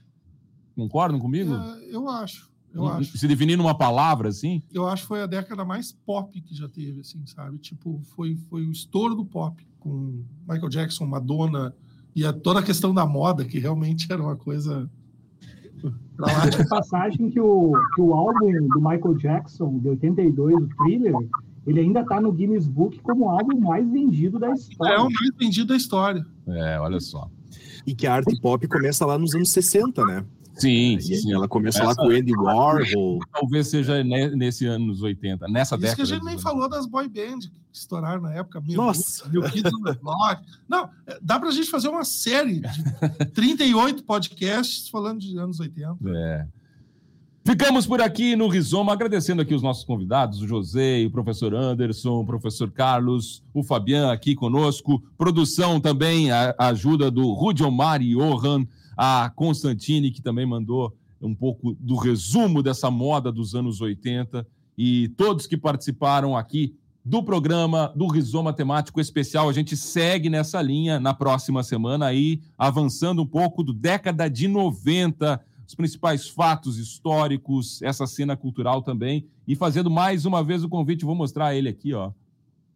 Concordam 0.73 1.19
comigo? 1.19 1.53
É, 1.53 1.93
eu 1.93 2.07
acho. 2.07 2.49
Eu 2.73 2.87
acho. 2.87 3.17
Se 3.17 3.27
definir 3.27 3.57
numa 3.57 3.77
palavra, 3.77 4.29
assim? 4.29 4.63
Eu 4.73 4.87
acho 4.87 5.01
que 5.01 5.07
foi 5.09 5.21
a 5.21 5.27
década 5.27 5.65
mais 5.65 5.91
pop 5.91 6.39
que 6.39 6.55
já 6.55 6.69
teve, 6.69 7.01
assim, 7.01 7.25
sabe? 7.25 7.57
Tipo, 7.57 8.01
foi, 8.15 8.37
foi 8.49 8.65
o 8.65 8.71
estouro 8.71 9.15
do 9.15 9.25
pop, 9.25 9.65
com 9.79 10.23
Michael 10.47 10.69
Jackson, 10.69 11.05
Madonna, 11.05 11.75
e 12.15 12.25
a, 12.25 12.31
toda 12.31 12.61
a 12.61 12.63
questão 12.63 12.93
da 12.93 13.05
moda, 13.05 13.43
que 13.43 13.59
realmente 13.59 14.07
era 14.11 14.21
uma 14.21 14.37
coisa 14.37 14.89
Lá 16.17 16.49
de 16.49 16.67
passagem 16.67 17.29
que 17.29 17.39
o, 17.39 17.73
que 17.95 18.01
o 18.01 18.13
álbum 18.13 18.51
do 18.67 18.79
Michael 18.79 19.15
Jackson, 19.15 19.79
de 19.79 19.89
82, 19.89 20.55
o 20.55 20.67
Thriller, 20.77 21.13
ele 21.67 21.79
ainda 21.79 22.01
está 22.01 22.21
no 22.21 22.31
Guinness 22.31 22.67
Book 22.67 22.99
como 23.01 23.25
o 23.25 23.29
álbum 23.29 23.59
mais 23.59 23.89
vendido 23.89 24.39
da 24.39 24.51
história. 24.51 24.93
É 24.93 24.97
o 24.99 25.03
mais 25.03 25.35
vendido 25.37 25.67
da 25.67 25.75
história. 25.75 26.25
É, 26.47 26.79
olha 26.79 26.99
só. 26.99 27.29
E 27.85 27.93
que 27.93 28.07
a 28.07 28.13
arte 28.13 28.39
pop 28.39 28.67
começa 28.67 29.05
lá 29.05 29.17
nos 29.17 29.35
anos 29.35 29.51
60, 29.51 30.05
né? 30.05 30.25
Sim, 30.55 30.99
sim. 30.99 31.33
Ela 31.33 31.47
começa 31.47 31.79
Essa, 31.79 31.87
lá 31.87 31.95
com 31.95 32.07
o 32.07 32.11
Andy 32.11 32.35
Warhol. 32.35 33.19
Talvez 33.31 33.67
seja 33.67 34.03
nesse 34.03 34.65
anos 34.65 35.01
80, 35.01 35.47
nessa 35.47 35.75
Isso 35.75 35.81
década. 35.81 35.95
que 35.95 36.01
a 36.01 36.05
gente 36.05 36.23
nem 36.23 36.37
falou 36.37 36.69
das 36.69 36.85
boy 36.85 37.07
bands 37.07 37.47
que 37.47 37.53
estouraram 37.73 38.21
na 38.21 38.33
época. 38.33 38.61
Mil, 38.61 38.77
Nossa! 38.77 39.27
Mil 39.29 39.43
Kids 39.43 39.73
on 39.73 39.83
the 39.83 39.93
Block. 39.93 40.41
Não, 40.67 40.89
é, 41.05 41.19
dá 41.21 41.39
pra 41.39 41.51
gente 41.51 41.69
fazer 41.69 41.89
uma 41.89 42.05
série 42.05 42.61
de 42.61 43.25
38 43.35 44.03
podcasts 44.03 44.87
falando 44.87 45.19
de 45.19 45.37
anos 45.37 45.59
80. 45.59 45.97
É. 46.07 46.47
Ficamos 47.47 47.85
por 47.85 48.01
aqui 48.01 48.35
no 48.35 48.47
Rizoma, 48.47 48.91
agradecendo 48.91 49.39
aqui 49.39 49.53
os 49.53 49.61
nossos 49.61 49.83
convidados, 49.83 50.41
o 50.41 50.47
José, 50.47 51.05
o 51.05 51.11
professor 51.11 51.53
Anderson, 51.53 52.21
o 52.21 52.25
professor 52.25 52.71
Carlos, 52.71 53.43
o 53.53 53.61
Fabian 53.61 54.11
aqui 54.11 54.33
conosco, 54.33 55.03
produção 55.15 55.79
também, 55.79 56.31
a, 56.31 56.55
ajuda 56.57 57.11
do 57.11 57.33
Rudiomar 57.33 58.01
e 58.01 58.15
Johan, 58.15 58.65
a 58.95 59.31
Constantine, 59.35 60.11
que 60.11 60.21
também 60.21 60.45
mandou 60.45 60.95
um 61.21 61.33
pouco 61.33 61.75
do 61.79 61.95
resumo 61.95 62.61
dessa 62.61 62.91
moda 62.91 63.31
dos 63.31 63.55
anos 63.55 63.81
80, 63.81 64.45
e 64.77 65.09
todos 65.09 65.47
que 65.47 65.57
participaram 65.57 66.35
aqui 66.35 66.75
do 67.03 67.21
programa 67.21 67.93
do 67.95 68.07
Rizoma 68.07 68.51
Temático 68.51 68.99
Especial. 68.99 69.47
A 69.47 69.53
gente 69.53 69.77
segue 69.77 70.29
nessa 70.29 70.61
linha 70.61 70.99
na 70.99 71.13
próxima 71.13 71.63
semana 71.63 72.07
aí, 72.07 72.41
avançando 72.57 73.21
um 73.21 73.27
pouco 73.27 73.63
do 73.63 73.73
década 73.73 74.27
de 74.27 74.47
90, 74.47 75.39
os 75.67 75.75
principais 75.75 76.27
fatos 76.27 76.77
históricos, 76.77 77.81
essa 77.81 78.05
cena 78.05 78.35
cultural 78.35 78.81
também, 78.81 79.27
e 79.47 79.55
fazendo 79.55 79.89
mais 79.89 80.25
uma 80.25 80.43
vez 80.43 80.63
o 80.63 80.69
convite, 80.69 81.05
vou 81.05 81.15
mostrar 81.15 81.55
ele 81.55 81.69
aqui, 81.69 81.93
ó 81.93 82.11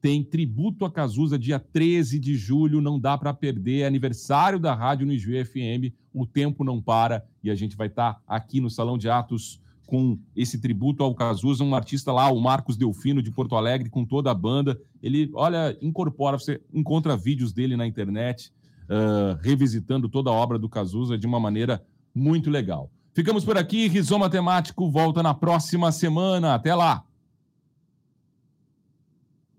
tem 0.01 0.23
tributo 0.23 0.85
a 0.85 0.91
Cazuza 0.91 1.37
dia 1.37 1.59
13 1.59 2.19
de 2.19 2.35
julho, 2.35 2.81
não 2.81 2.99
dá 2.99 3.17
para 3.17 3.33
perder, 3.33 3.81
é 3.81 3.87
aniversário 3.87 4.59
da 4.59 4.73
Rádio 4.73 5.05
no 5.05 5.13
FM, 5.13 5.93
o 6.13 6.25
tempo 6.25 6.63
não 6.63 6.81
para 6.81 7.25
e 7.43 7.49
a 7.49 7.55
gente 7.55 7.75
vai 7.75 7.87
estar 7.87 8.13
tá 8.13 8.21
aqui 8.27 8.61
no 8.61 8.69
Salão 8.69 8.97
de 8.97 9.09
Atos 9.09 9.59
com 9.85 10.19
esse 10.35 10.59
tributo 10.59 11.03
ao 11.03 11.15
Cazuza, 11.15 11.63
um 11.63 11.73
artista 11.73 12.13
lá, 12.13 12.29
o 12.29 12.39
Marcos 12.39 12.77
Delfino 12.77 13.23
de 13.23 13.31
Porto 13.31 13.55
Alegre, 13.55 13.89
com 13.89 14.05
toda 14.05 14.29
a 14.29 14.35
banda. 14.35 14.79
Ele, 15.01 15.31
olha, 15.33 15.75
incorpora, 15.81 16.37
você 16.37 16.61
encontra 16.71 17.17
vídeos 17.17 17.51
dele 17.51 17.75
na 17.75 17.87
internet, 17.87 18.53
uh, 18.83 19.39
revisitando 19.41 20.07
toda 20.07 20.29
a 20.29 20.33
obra 20.33 20.59
do 20.59 20.69
Cazuza 20.69 21.17
de 21.17 21.25
uma 21.25 21.39
maneira 21.39 21.83
muito 22.13 22.51
legal. 22.51 22.91
Ficamos 23.13 23.43
por 23.43 23.57
aqui, 23.57 23.87
Rizoma 23.87 24.29
Temático 24.29 24.91
volta 24.91 25.23
na 25.23 25.33
próxima 25.33 25.91
semana. 25.91 26.53
Até 26.53 26.75
lá! 26.75 27.03